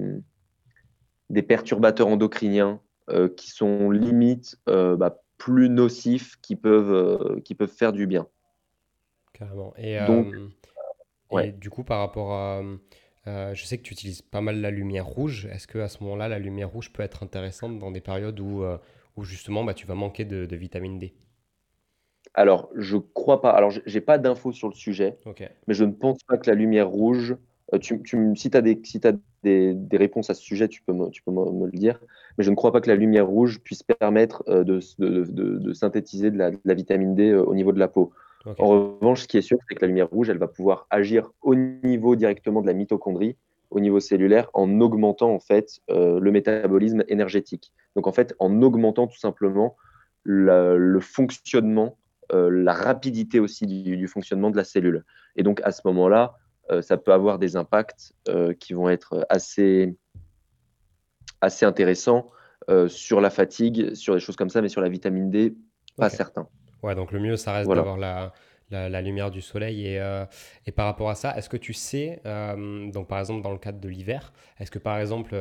des 1.31 1.41
perturbateurs 1.41 2.07
endocriniens 2.07 2.79
qui 3.35 3.49
sont 3.49 3.89
limite 3.89 4.55
bah, 4.67 5.19
plus 5.39 5.67
nocifs, 5.67 6.37
qui 6.43 6.55
peuvent, 6.55 7.41
qui 7.41 7.55
peuvent 7.55 7.73
faire 7.73 7.91
du 7.91 8.05
bien. 8.05 8.27
Carrément. 9.43 9.73
Et, 9.77 9.97
Donc, 10.05 10.33
du 11.59 11.69
coup, 11.69 11.83
par 11.83 11.99
rapport 11.99 12.33
à... 12.33 12.61
je 13.25 13.63
sais 13.63 13.77
que 13.77 13.83
tu 13.83 13.93
utilises 13.93 14.21
pas 14.21 14.41
mal 14.41 14.61
la 14.61 14.71
lumière 14.71 15.05
rouge. 15.05 15.47
Est-ce 15.51 15.67
que 15.67 15.79
à 15.79 15.87
ce 15.87 16.03
moment-là, 16.03 16.27
la 16.27 16.39
lumière 16.39 16.69
rouge 16.69 16.91
peut 16.91 17.03
être 17.03 17.23
intéressante 17.23 17.79
dans 17.79 17.91
des 17.91 18.01
périodes 18.01 18.39
où, 18.39 18.63
où 19.17 19.23
justement 19.23 19.63
bah, 19.63 19.73
tu 19.73 19.87
vas 19.87 19.95
manquer 19.95 20.25
de, 20.25 20.45
de 20.45 20.55
vitamine 20.55 20.99
D? 20.99 21.13
Alors, 22.33 22.69
je 22.75 22.97
crois 22.97 23.41
pas. 23.41 23.51
Alors, 23.51 23.71
j'ai 23.85 24.01
pas 24.01 24.17
d'infos 24.17 24.51
sur 24.51 24.67
le 24.67 24.73
sujet, 24.73 25.17
mais 25.67 25.73
je 25.73 25.83
ne 25.83 25.91
pense 25.91 26.23
pas 26.23 26.37
que 26.37 26.49
la 26.49 26.55
lumière 26.55 26.89
rouge. 26.89 27.35
Euh, 27.73 27.79
tu, 27.79 28.01
si 28.35 28.49
tu 28.49 28.57
as, 28.57 28.61
des, 28.61 28.79
si 28.83 28.99
as 29.05 29.13
des, 29.43 29.75
réponses 29.93 30.29
à 30.29 30.33
ce 30.33 30.41
sujet, 30.41 30.67
tu 30.67 30.81
peux, 30.81 30.93
me, 30.93 31.09
tu 31.09 31.21
peux 31.21 31.31
me, 31.31 31.65
le 31.65 31.71
dire. 31.71 31.99
Mais 32.37 32.43
je 32.43 32.49
ne 32.49 32.55
crois 32.55 32.71
pas 32.71 32.81
que 32.81 32.89
la 32.89 32.95
lumière 32.95 33.27
rouge 33.27 33.59
puisse 33.59 33.83
permettre 33.83 34.43
euh, 34.47 34.63
de, 34.63 34.79
de, 34.99 35.73
synthétiser 35.73 36.31
de 36.31 36.37
la, 36.37 36.73
vitamine 36.73 37.15
D 37.15 37.29
euh, 37.29 37.43
au 37.43 37.55
niveau 37.55 37.71
de 37.71 37.79
la 37.79 37.87
peau. 37.87 38.11
En 38.45 38.67
revanche, 38.67 39.21
ce 39.21 39.27
qui 39.27 39.37
est 39.37 39.41
sûr, 39.41 39.57
c'est 39.67 39.75
que 39.75 39.81
la 39.81 39.87
lumière 39.87 40.09
rouge, 40.09 40.29
elle 40.29 40.37
va 40.37 40.47
pouvoir 40.47 40.87
agir 40.89 41.31
au 41.41 41.55
niveau 41.55 42.15
directement 42.15 42.61
de 42.61 42.67
la 42.67 42.73
mitochondrie, 42.73 43.37
au 43.69 43.79
niveau 43.79 43.99
cellulaire, 43.99 44.49
en 44.53 44.81
augmentant 44.81 45.33
en 45.33 45.39
fait 45.39 45.79
le 45.89 46.29
métabolisme 46.29 47.03
énergétique. 47.07 47.71
Donc 47.95 48.05
en 48.07 48.11
fait, 48.11 48.35
en 48.39 48.61
augmentant 48.61 49.07
tout 49.07 49.17
simplement 49.17 49.77
le 50.23 50.99
fonctionnement 50.99 51.97
euh, 52.31 52.49
la 52.49 52.73
rapidité 52.73 53.39
aussi 53.39 53.67
du, 53.67 54.07
fonctionnement 54.07 54.49
de 54.49 54.57
la 54.57 54.63
cellule. 54.63 55.03
Et 55.35 55.43
donc 55.43 55.61
à 55.63 55.71
ce 55.71 55.81
moment-là, 55.85 56.35
euh, 56.71 56.81
ça 56.81 56.97
peut 56.97 57.11
avoir 57.11 57.37
des 57.37 57.57
impacts 57.57 58.13
euh, 58.29 58.53
qui 58.53 58.73
vont 58.73 58.89
être 58.89 59.25
assez, 59.29 59.95
assez 61.41 61.65
intéressants 61.65 62.29
sur 62.87 63.19
la 63.19 63.29
fatigue, 63.29 63.93
sur 63.93 64.13
des 64.13 64.21
choses 64.21 64.37
comme 64.37 64.49
ça, 64.49 64.61
mais 64.61 64.69
sur 64.69 64.79
la 64.79 64.87
vitamine 64.87 65.29
D, 65.29 65.53
pas 65.97 66.09
certain. 66.09 66.47
Ouais, 66.83 66.95
donc 66.95 67.11
le 67.11 67.19
mieux, 67.19 67.37
ça 67.37 67.53
reste 67.53 67.69
d'avoir 67.69 67.97
la, 67.97 68.33
la, 68.69 69.01
lumière 69.01 69.31
du 69.31 69.41
soleil. 69.41 69.87
Et, 69.87 70.25
et, 70.65 70.71
par 70.71 70.85
rapport 70.85 71.09
à 71.09 71.15
ça, 71.15 71.35
est-ce 71.37 71.49
que 71.49 71.57
tu 71.57 71.73
sais, 71.73 72.21
donc 72.93 73.07
par 73.07 73.19
exemple 73.19 73.41
dans 73.41 73.51
le 73.51 73.57
cadre 73.57 73.79
de 73.79 73.89
l'hiver, 73.89 74.33
est-ce 74.59 74.69
que 74.69 74.79
par 74.79 74.99
exemple, 74.99 75.35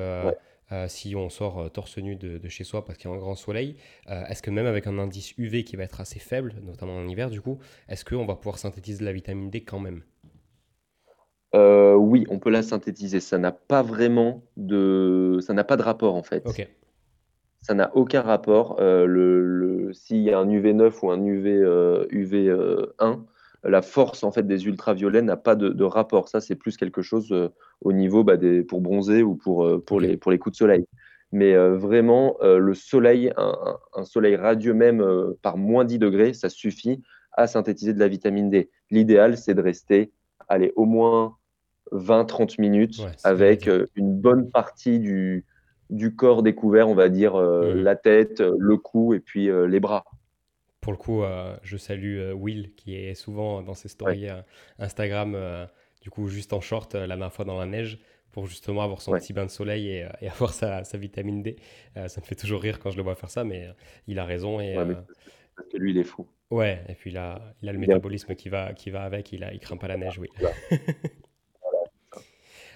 euh, 0.72 0.86
si 0.88 1.14
on 1.14 1.28
sort 1.28 1.60
euh, 1.60 1.68
torse 1.68 1.98
nu 1.98 2.16
de, 2.16 2.48
chez 2.48 2.64
soi 2.64 2.84
parce 2.84 2.98
qu'il 2.98 3.10
y 3.10 3.12
a 3.12 3.16
un 3.16 3.20
grand 3.20 3.34
soleil, 3.34 3.76
euh, 4.08 4.24
est-ce 4.26 4.42
que 4.42 4.50
même 4.50 4.66
avec 4.66 4.86
un 4.86 4.98
indice 4.98 5.36
UV 5.36 5.64
qui 5.64 5.76
va 5.76 5.84
être 5.84 6.00
assez 6.00 6.18
faible, 6.18 6.54
notamment 6.62 6.96
en 6.96 7.06
hiver 7.06 7.28
du 7.28 7.40
coup, 7.42 7.58
est-ce 7.88 8.04
qu'on 8.04 8.24
va 8.24 8.36
pouvoir 8.36 8.58
synthétiser 8.58 9.00
de 9.00 9.04
la 9.04 9.12
vitamine 9.12 9.50
D 9.50 9.62
quand 9.64 9.80
même? 9.80 10.02
Oui, 11.54 12.26
on 12.30 12.38
peut 12.38 12.50
la 12.50 12.62
synthétiser. 12.62 13.20
Ça 13.20 13.38
n'a 13.38 13.52
pas 13.52 13.82
vraiment 13.82 14.42
de, 14.56 15.38
ça 15.40 15.52
n'a 15.52 15.64
pas 15.64 15.76
de 15.76 15.82
rapport 15.82 16.14
en 16.14 16.22
fait. 16.22 16.46
Ça 17.62 17.74
n'a 17.74 17.90
aucun 17.96 18.22
rapport. 18.22 18.76
le, 18.80 19.90
S'il 19.92 20.22
y 20.22 20.30
a 20.32 20.38
un 20.38 20.50
UV 20.50 20.74
9 20.74 21.02
ou 21.02 21.10
un 21.10 21.24
UV, 21.24 21.64
UV 22.10 22.50
1, 22.98 23.24
la 23.64 23.82
force 23.82 24.24
en 24.24 24.32
fait 24.32 24.46
des 24.46 24.66
ultraviolets 24.66 25.22
n'a 25.22 25.36
pas 25.36 25.54
de, 25.54 25.84
rapport. 25.84 26.28
Ça, 26.28 26.40
c'est 26.40 26.56
plus 26.56 26.76
quelque 26.76 27.02
chose 27.02 27.32
euh, 27.32 27.48
au 27.80 27.92
niveau 27.92 28.24
bah, 28.24 28.36
des, 28.36 28.62
pour 28.62 28.80
bronzer 28.80 29.22
ou 29.22 29.34
pour, 29.34 29.64
euh, 29.64 29.82
pour, 29.84 30.00
les, 30.00 30.16
pour 30.16 30.30
les 30.30 30.38
coups 30.38 30.54
de 30.54 30.58
soleil. 30.58 30.86
Mais 31.30 31.54
euh, 31.54 31.76
vraiment, 31.76 32.36
le 32.42 32.74
soleil, 32.74 33.32
un, 33.38 34.04
soleil 34.04 34.36
radieux 34.36 34.74
même 34.74 35.02
par 35.40 35.56
moins 35.56 35.86
10 35.86 35.98
degrés, 35.98 36.34
ça 36.34 36.50
suffit 36.50 37.02
à 37.32 37.46
synthétiser 37.46 37.94
de 37.94 37.98
la 37.98 38.08
vitamine 38.08 38.50
D. 38.50 38.68
L'idéal, 38.90 39.38
c'est 39.38 39.54
de 39.54 39.62
rester 39.62 40.12
allez, 40.48 40.74
au 40.76 40.84
moins 40.84 41.36
20-30 41.92 42.60
minutes 42.60 43.00
avec 43.24 43.66
une 43.96 44.14
bonne 44.14 44.50
partie 44.50 44.98
du, 44.98 45.46
du 45.92 46.16
corps 46.16 46.42
découvert, 46.42 46.88
on 46.88 46.94
va 46.94 47.08
dire 47.08 47.36
mmh. 47.36 47.74
la 47.74 47.96
tête, 47.96 48.40
le 48.40 48.76
cou 48.76 49.14
et 49.14 49.20
puis 49.20 49.48
les 49.68 49.80
bras 49.80 50.04
pour 50.82 50.92
le 50.92 50.98
coup, 50.98 51.22
euh, 51.22 51.56
je 51.62 51.76
salue 51.78 52.18
euh, 52.18 52.32
Will 52.34 52.74
qui 52.74 52.96
est 52.96 53.14
souvent 53.14 53.62
dans 53.62 53.72
ses 53.72 53.88
stories 53.88 54.28
euh, 54.28 54.42
Instagram, 54.78 55.38
du 56.02 56.10
coup 56.10 56.28
juste 56.28 56.52
en 56.52 56.60
short 56.60 56.94
la 56.94 57.06
dernière 57.06 57.32
fois 57.32 57.46
dans 57.46 57.58
la 57.58 57.66
neige 57.66 58.00
pour 58.32 58.46
justement 58.46 58.82
avoir 58.82 59.00
son 59.00 59.12
petit 59.12 59.32
bain 59.32 59.44
de 59.46 59.50
soleil 59.50 59.88
et, 59.88 60.26
avoir 60.28 60.52
sa, 60.52 60.82
vitamine 60.94 61.42
D. 61.42 61.56
ça 61.94 62.20
me 62.20 62.26
fait 62.26 62.34
toujours 62.34 62.60
rire 62.60 62.80
quand 62.80 62.90
je 62.90 62.96
le 62.96 63.02
vois 63.02 63.14
faire 63.14 63.30
ça, 63.30 63.44
mais 63.44 63.68
il 64.06 64.18
a 64.18 64.24
raison. 64.24 64.60
Et, 64.60 64.74
parce 65.54 65.68
que 65.68 65.76
lui, 65.76 65.92
il 65.92 65.98
est 65.98 66.04
fou. 66.04 66.26
Ouais, 66.50 66.82
et 66.88 66.94
puis 66.94 67.10
il 67.10 67.16
a, 67.16 67.54
il 67.62 67.68
a 67.68 67.72
le 67.72 67.78
métabolisme 67.78 68.34
qui 68.34 68.48
va, 68.48 68.72
qui 68.72 68.90
va 68.90 69.02
avec, 69.04 69.32
il, 69.32 69.44
a, 69.44 69.52
il 69.52 69.60
craint 69.60 69.76
pas 69.76 69.88
la 69.88 69.96
neige, 69.96 70.18
oui. 70.18 70.28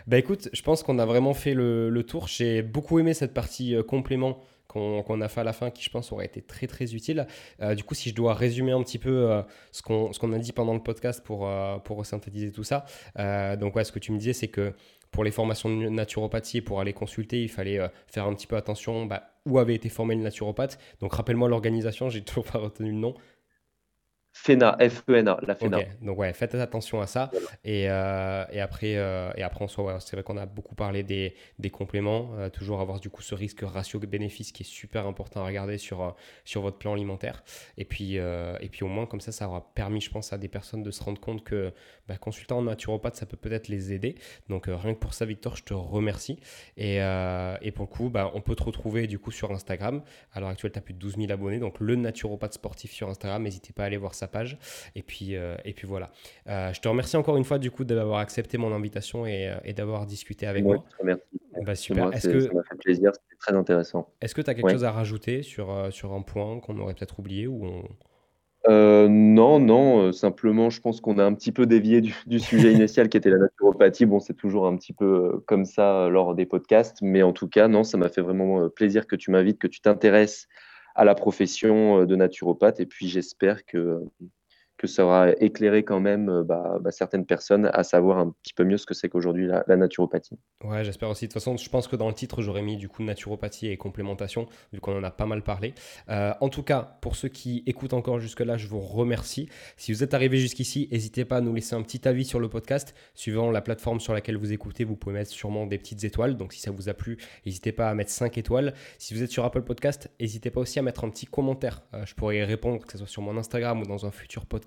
bah 0.07 0.19
écoute, 0.19 0.49
je 0.53 0.63
pense 0.63 0.83
qu'on 0.83 0.99
a 0.99 1.07
vraiment 1.07 1.35
fait 1.35 1.55
le, 1.55 2.03
tour. 2.03 2.29
J'ai 2.29 2.63
beaucoup 2.63 2.99
aimé 2.99 3.15
cette 3.15 3.35
partie 3.35 3.75
complément 3.87 4.41
qu'on 4.67 5.21
a 5.21 5.29
fait 5.29 5.41
à 5.41 5.45
la 5.45 5.53
fin 5.53 5.71
qui, 5.71 5.83
je 5.83 5.91
pense, 5.91 6.13
aurait 6.13 6.27
été 6.27 6.43
très 6.43 6.67
très 6.67 6.95
utile. 6.95 7.27
Euh, 7.61 7.75
du 7.75 7.85
coup, 7.85 7.95
si 7.95 8.11
je 8.11 8.15
dois 8.15 8.35
résumer 8.35 8.73
un 8.73 8.83
petit 8.83 8.99
peu 8.99 9.31
euh, 9.31 9.43
ce 9.73 9.83
qu'on 9.83 10.33
a 10.33 10.39
dit 10.39 10.53
pendant 10.53 10.75
le 10.75 10.83
podcast 10.83 11.25
pour, 11.25 11.49
euh, 11.49 11.79
pour 11.79 12.05
synthétiser 12.05 12.53
tout 12.53 12.65
ça, 12.65 12.85
donc 13.59 13.77
ouais, 13.77 13.85
ce 13.85 13.93
que 13.93 13.99
tu 13.99 14.13
me 14.13 14.19
disais, 14.19 14.33
c'est 14.33 14.49
que 14.49 14.73
pour 15.11 15.25
les 15.25 15.31
formations 15.31 15.71
de 15.71 15.89
naturopathie, 15.89 16.61
pour 16.61 16.81
aller 16.81 16.93
consulter, 16.93 17.43
il 17.43 17.49
fallait 17.49 17.79
faire 18.07 18.27
un 18.27 18.35
petit 18.35 18.47
peu 18.47 18.57
attention 18.57 19.07
bah, 19.07 19.31
où 19.47 19.59
avait 19.59 19.75
été 19.75 19.89
formé 19.89 20.15
le 20.15 20.23
naturopathe. 20.23 20.79
Donc 21.01 21.15
rappelle-moi 21.15 21.49
l'organisation, 21.49 22.11
j'ai 22.11 22.21
toujours 22.25 22.45
pas 22.45 22.59
retenu 22.59 22.91
le 22.91 22.99
nom. 22.99 23.15
FENA, 24.37 24.77
F-E-N-A, 24.79 25.39
la 25.47 25.55
FENA. 25.55 25.79
Donc 26.03 26.19
ouais, 26.19 26.33
faites 26.35 26.55
attention 26.55 27.01
à 27.01 27.07
ça. 27.07 27.31
Et, 27.65 27.91
euh, 27.91 28.45
et, 28.53 28.61
après, 28.61 28.97
euh, 28.97 29.31
et 29.35 29.43
après, 29.43 29.67
c'est 29.67 30.13
vrai 30.13 30.23
qu'on 30.23 30.37
a 30.37 30.45
beaucoup 30.45 30.75
parlé 30.75 31.03
des, 31.03 31.35
compléments. 31.71 32.33
Euh, 32.37 32.51
toujours 32.51 32.81
avoir 32.81 33.01
du 33.01 33.09
coup 33.09 33.23
ce 33.23 33.35
risque 33.35 33.63
ratio-bénéfice 33.63 34.53
qui 34.53 34.63
est 34.63 34.67
super 34.67 35.07
important 35.07 35.41
à 35.41 35.47
regarder 35.47 35.79
sur, 35.79 36.15
sur 36.45 36.61
votre 36.61 36.77
plan 36.77 36.93
alimentaire. 36.93 37.43
Et 37.79 37.87
puis, 37.87 38.17
et 38.17 38.69
puis 38.71 38.85
au 38.85 38.89
moins, 38.89 39.07
comme 39.07 39.21
ça, 39.21 39.33
ça 39.33 39.49
aura 39.49 39.73
permis, 39.75 40.03
je 40.03 40.11
pense, 40.11 40.33
à 40.33 40.39
des 40.39 40.49
personnes 40.49 40.83
de 40.83 40.91
se 40.91 41.03
rendre 41.03 41.21
compte 41.21 41.43
que 41.43 41.73
bah, 42.07 42.19
consultant 42.19 42.59
en 42.59 42.63
naturopathe, 42.63 43.17
ça 43.17 43.27
peut 43.27 43.39
peut-être 43.39 43.69
les 43.69 43.93
aider. 43.95 44.17
Donc 44.49 44.67
rien 44.67 44.95
que 44.95 44.99
pour 44.99 45.15
ça, 45.15 45.25
Victor, 45.25 45.57
je 45.57 45.65
te 45.65 45.75
remercie. 45.75 46.39
Et, 46.77 46.97
et 46.97 47.73
pour 47.73 47.87
le 47.87 47.91
coup, 47.91 48.11
bah, 48.11 48.31
on 48.35 48.43
peut 48.43 48.55
te 48.55 48.63
retrouver 48.63 49.07
du 49.07 49.19
coup 49.19 49.31
sur 49.31 49.51
Instagram. 49.51 50.03
À 50.33 50.41
l'heure 50.41 50.51
actuelle, 50.51 50.73
tu 50.73 50.79
as 50.79 50.83
plus 50.83 50.95
de 50.95 50.99
12 50.99 51.17
000 51.17 51.33
abonnés. 51.33 51.59
Donc 51.59 51.81
le 51.81 51.97
naturopathe 51.97 52.53
sportif 52.53 52.93
sur 52.93 53.09
Instagram, 53.09 53.43
n'hésitez 53.43 53.73
pas 53.73 53.85
à 53.85 53.87
aller 53.87 53.97
voir 53.97 54.15
ça 54.15 54.26
page. 54.29 54.59
Et 54.95 55.03
puis, 55.03 55.37
euh, 55.37 55.57
et 55.65 55.73
puis 55.73 55.87
voilà. 55.87 56.11
Euh, 56.49 56.73
je 56.73 56.81
te 56.81 56.89
remercie 56.89 57.17
encore 57.17 57.37
une 57.37 57.45
fois 57.45 57.59
du 57.59 57.71
coup 57.71 57.85
d'avoir 57.85 58.21
accepté 58.21 58.59
mon 58.59 58.73
invitation 58.73 59.27
et, 59.27 59.49
euh, 59.49 59.57
et 59.65 59.73
d'avoir 59.73 60.07
discuté 60.07 60.47
avec 60.47 60.65
moi. 60.65 60.85
Merci. 61.03 61.23
Bah, 61.65 61.75
super. 61.75 62.13
Est-ce 62.13 62.29
que 62.29 62.41
ça 62.41 62.53
m'a 62.53 62.63
fait 62.63 62.77
plaisir, 62.77 63.13
c'était 63.15 63.37
très 63.39 63.55
intéressant. 63.55 64.11
Est-ce 64.21 64.35
que 64.35 64.43
tu 64.43 64.51
as 64.51 64.55
quelque 64.55 64.71
chose 64.71 64.85
à 64.85 64.93
rajouter 64.93 65.43
sur, 65.43 65.89
sur 65.91 66.13
un 66.13 66.23
point 66.23 66.61
qu'on 66.61 66.79
aurait 66.79 66.95
peut-être 66.95 67.19
oublié 67.19 67.47
ou 67.47 67.67
non, 68.69 69.61
non, 69.61 70.13
simplement, 70.13 70.71
je 70.71 70.81
pense 70.81 71.01
qu'on 71.01 71.19
a 71.19 71.25
un 71.25 71.35
petit 71.35 71.53
peu 71.53 71.67
dévié 71.67 72.01
du, 72.01 72.15
du 72.27 72.41
sujet 72.41 72.73
initial 72.73 73.09
qui 73.09 73.17
était 73.17 73.31
la 73.31 73.39
naturopathie. 73.39 74.07
Bon, 74.07 74.19
c'est 74.19 74.35
toujours 74.35 74.67
un 74.67 74.77
petit 74.77 74.93
peu 74.93 75.41
comme 75.47 75.65
ça 75.65 76.09
lors 76.09 76.35
des 76.35 76.47
podcasts, 76.47 76.99
mais 77.01 77.23
en 77.23 77.33
tout 77.33 77.49
cas, 77.49 77.69
non, 77.69 77.85
ça 77.85 77.97
m'a 77.97 78.09
fait 78.09 78.23
vraiment 78.23 78.69
plaisir 78.69 79.07
que 79.07 79.15
tu 79.15 79.31
m'invites, 79.31 79.59
que 79.59 79.69
tu 79.69 79.81
t'intéresses 79.81 80.49
à 80.97 81.05
la 81.05 81.15
profession 81.15 82.01
euh, 82.01 82.07
de 82.07 82.17
naturopathe. 82.17 82.81
Et 82.81 82.87
puis 82.87 83.09
j'espère 83.09 83.65
que 83.65 84.03
que 84.77 84.87
ça 84.87 85.05
aura 85.05 85.33
éclairé 85.41 85.85
quand 85.85 86.01
même 86.01 86.29
euh, 86.29 86.43
bah, 86.43 86.79
bah, 86.81 86.91
certaines 86.91 87.25
personnes 87.25 87.71
à 87.73 87.83
savoir 87.83 88.19
un 88.19 88.35
petit 88.43 88.53
peu 88.53 88.65
mieux 88.65 88.77
ce 88.77 88.87
que 88.87 88.95
c'est 88.95 89.09
qu'aujourd'hui 89.09 89.47
la, 89.47 89.77
naturopathie. 89.77 90.39
Ouais, 90.65 90.85
j'espère 90.85 91.09
aussi. 91.09 91.27
De 91.27 91.33
toute 91.33 91.41
façon, 91.41 91.57
je 91.57 91.69
pense 91.69 91.89
que 91.89 91.97
dans 91.97 92.09
le 92.09 92.15
titre, 92.15 92.43
j'aurais 92.43 92.63
mis 92.63 92.77
du 92.77 92.89
coup 92.89 93.03
naturopathie 93.03 93.69
et 93.69 93.77
complémentation, 93.77 94.47
vu 94.73 94.81
qu'on 94.81 94.97
en 94.99 95.05
a 95.05 95.11
pas 95.11 95.27
mal 95.27 95.43
parlé. 95.43 95.75
Euh, 96.11 96.33
en 96.41 96.49
tout 96.49 96.63
cas, 96.63 96.99
pour 97.01 97.17
ceux 97.17 97.29
qui 97.29 97.63
écoutent 97.67 97.95
encore 97.95 98.21
jusque-là, 98.21 98.57
je 98.57 98.69
vous 98.69 98.81
remercie. 98.81 99.49
Si 99.77 99.93
vous 99.93 100.03
êtes 100.03 100.15
arrivé 100.15 100.39
jusqu'ici, 100.39 100.89
n'hésitez 100.93 101.25
pas 101.25 101.39
à 101.39 101.41
nous 101.41 101.55
laisser 101.55 101.75
un 101.75 101.83
petit 101.83 102.07
avis 102.07 102.25
sur 102.25 102.41
le 102.41 102.49
podcast. 102.49 102.95
Suivant 103.15 103.51
la 103.51 103.63
plateforme 103.63 104.01
sur 104.01 104.13
laquelle 104.13 104.37
vous 104.37 104.53
écoutez, 104.53 104.85
vous 104.85 104.97
pouvez 104.97 105.15
mettre 105.15 105.31
sûrement 105.31 105.67
des 105.67 105.79
petites 105.79 106.05
étoiles. 106.05 106.37
Donc 106.37 106.53
si 106.53 106.61
ça 106.61 106.71
vous 106.71 106.89
a 106.89 106.95
plu, 106.95 107.19
n'hésitez 107.45 107.73
pas 107.73 107.89
à 107.89 107.95
mettre 107.95 108.11
5 108.11 108.37
étoiles. 108.39 108.75
Si 108.99 109.15
vous 109.15 109.23
êtes 109.23 109.31
sur 109.31 109.45
Apple 109.45 109.63
Podcast, 109.63 110.11
n'hésitez 110.21 110.51
pas 110.51 110.61
aussi 110.61 110.79
à 110.79 110.83
mettre 110.83 111.05
un 111.05 111.11
petit 111.11 111.27
commentaire. 111.27 111.83
Euh, 111.95 112.05
je 112.05 112.15
pourrais 112.15 112.39
y 112.39 112.43
répondre, 112.43 112.85
que 112.85 112.93
ce 112.93 112.99
soit 112.99 113.07
sur 113.07 113.23
mon 113.23 113.37
Instagram 113.37 113.81
ou 113.81 113.87
dans 113.87 114.05
un 114.05 114.11
futur 114.11 114.45
podcast 114.47 114.66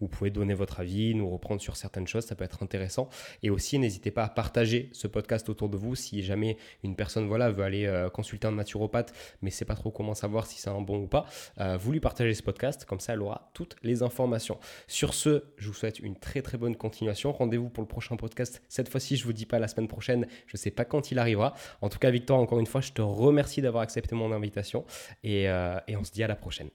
Vous 0.00 0.08
pouvez 0.08 0.30
donner 0.30 0.54
votre 0.54 0.80
avis, 0.80 1.14
nous 1.14 1.28
reprendre 1.28 1.60
sur 1.60 1.76
certaines 1.76 2.06
choses, 2.06 2.24
ça 2.24 2.34
peut 2.34 2.44
être 2.44 2.62
intéressant. 2.62 3.08
Et 3.42 3.50
aussi, 3.50 3.78
n'hésitez 3.78 4.10
pas 4.10 4.24
à 4.24 4.28
partager 4.28 4.90
ce 4.92 5.06
podcast 5.06 5.48
autour 5.48 5.68
de 5.68 5.76
vous 5.76 5.94
si 5.94 6.22
jamais 6.22 6.56
une 6.82 6.96
personne 6.96 7.26
voilà, 7.26 7.50
veut 7.50 7.64
aller 7.64 7.86
euh, 7.86 8.08
consulter 8.08 8.46
un 8.46 8.52
naturopathe, 8.52 9.12
mais 9.42 9.50
sait 9.50 9.64
pas 9.64 9.74
trop 9.74 9.90
comment 9.90 10.14
savoir 10.14 10.46
si 10.46 10.58
c'est 10.58 10.70
un 10.70 10.80
bon 10.80 11.02
ou 11.02 11.06
pas. 11.06 11.26
Euh, 11.60 11.76
vous 11.76 11.92
lui 11.92 12.00
partagez 12.00 12.34
ce 12.34 12.42
podcast, 12.42 12.84
comme 12.84 13.00
ça 13.00 13.14
elle 13.14 13.22
aura 13.22 13.50
toutes 13.54 13.76
les 13.82 14.02
informations. 14.02 14.58
Sur 14.86 15.14
ce, 15.14 15.44
je 15.56 15.68
vous 15.68 15.74
souhaite 15.74 15.98
une 15.98 16.16
très 16.16 16.42
très 16.42 16.58
bonne 16.58 16.76
continuation. 16.76 17.32
Rendez-vous 17.32 17.68
pour 17.68 17.82
le 17.82 17.88
prochain 17.88 18.16
podcast. 18.16 18.62
Cette 18.68 18.88
fois-ci, 18.88 19.16
je 19.16 19.24
vous 19.24 19.32
dis 19.32 19.46
pas 19.46 19.58
la 19.58 19.68
semaine 19.68 19.88
prochaine, 19.88 20.26
je 20.46 20.56
sais 20.56 20.70
pas 20.70 20.84
quand 20.84 21.10
il 21.10 21.18
arrivera. 21.18 21.54
En 21.80 21.88
tout 21.88 21.98
cas, 21.98 22.10
Victor, 22.10 22.38
encore 22.38 22.60
une 22.60 22.66
fois, 22.66 22.80
je 22.80 22.92
te 22.92 23.02
remercie 23.02 23.62
d'avoir 23.62 23.82
accepté 23.82 24.14
mon 24.14 24.32
invitation 24.32 24.84
et, 25.22 25.48
euh, 25.48 25.78
et 25.88 25.96
on 25.96 26.04
se 26.04 26.12
dit 26.12 26.22
à 26.22 26.28
la 26.28 26.36
prochaine. 26.36 26.70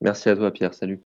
Merci 0.00 0.30
à 0.30 0.36
toi, 0.36 0.50
Pierre. 0.50 0.72
Salut. 0.72 0.98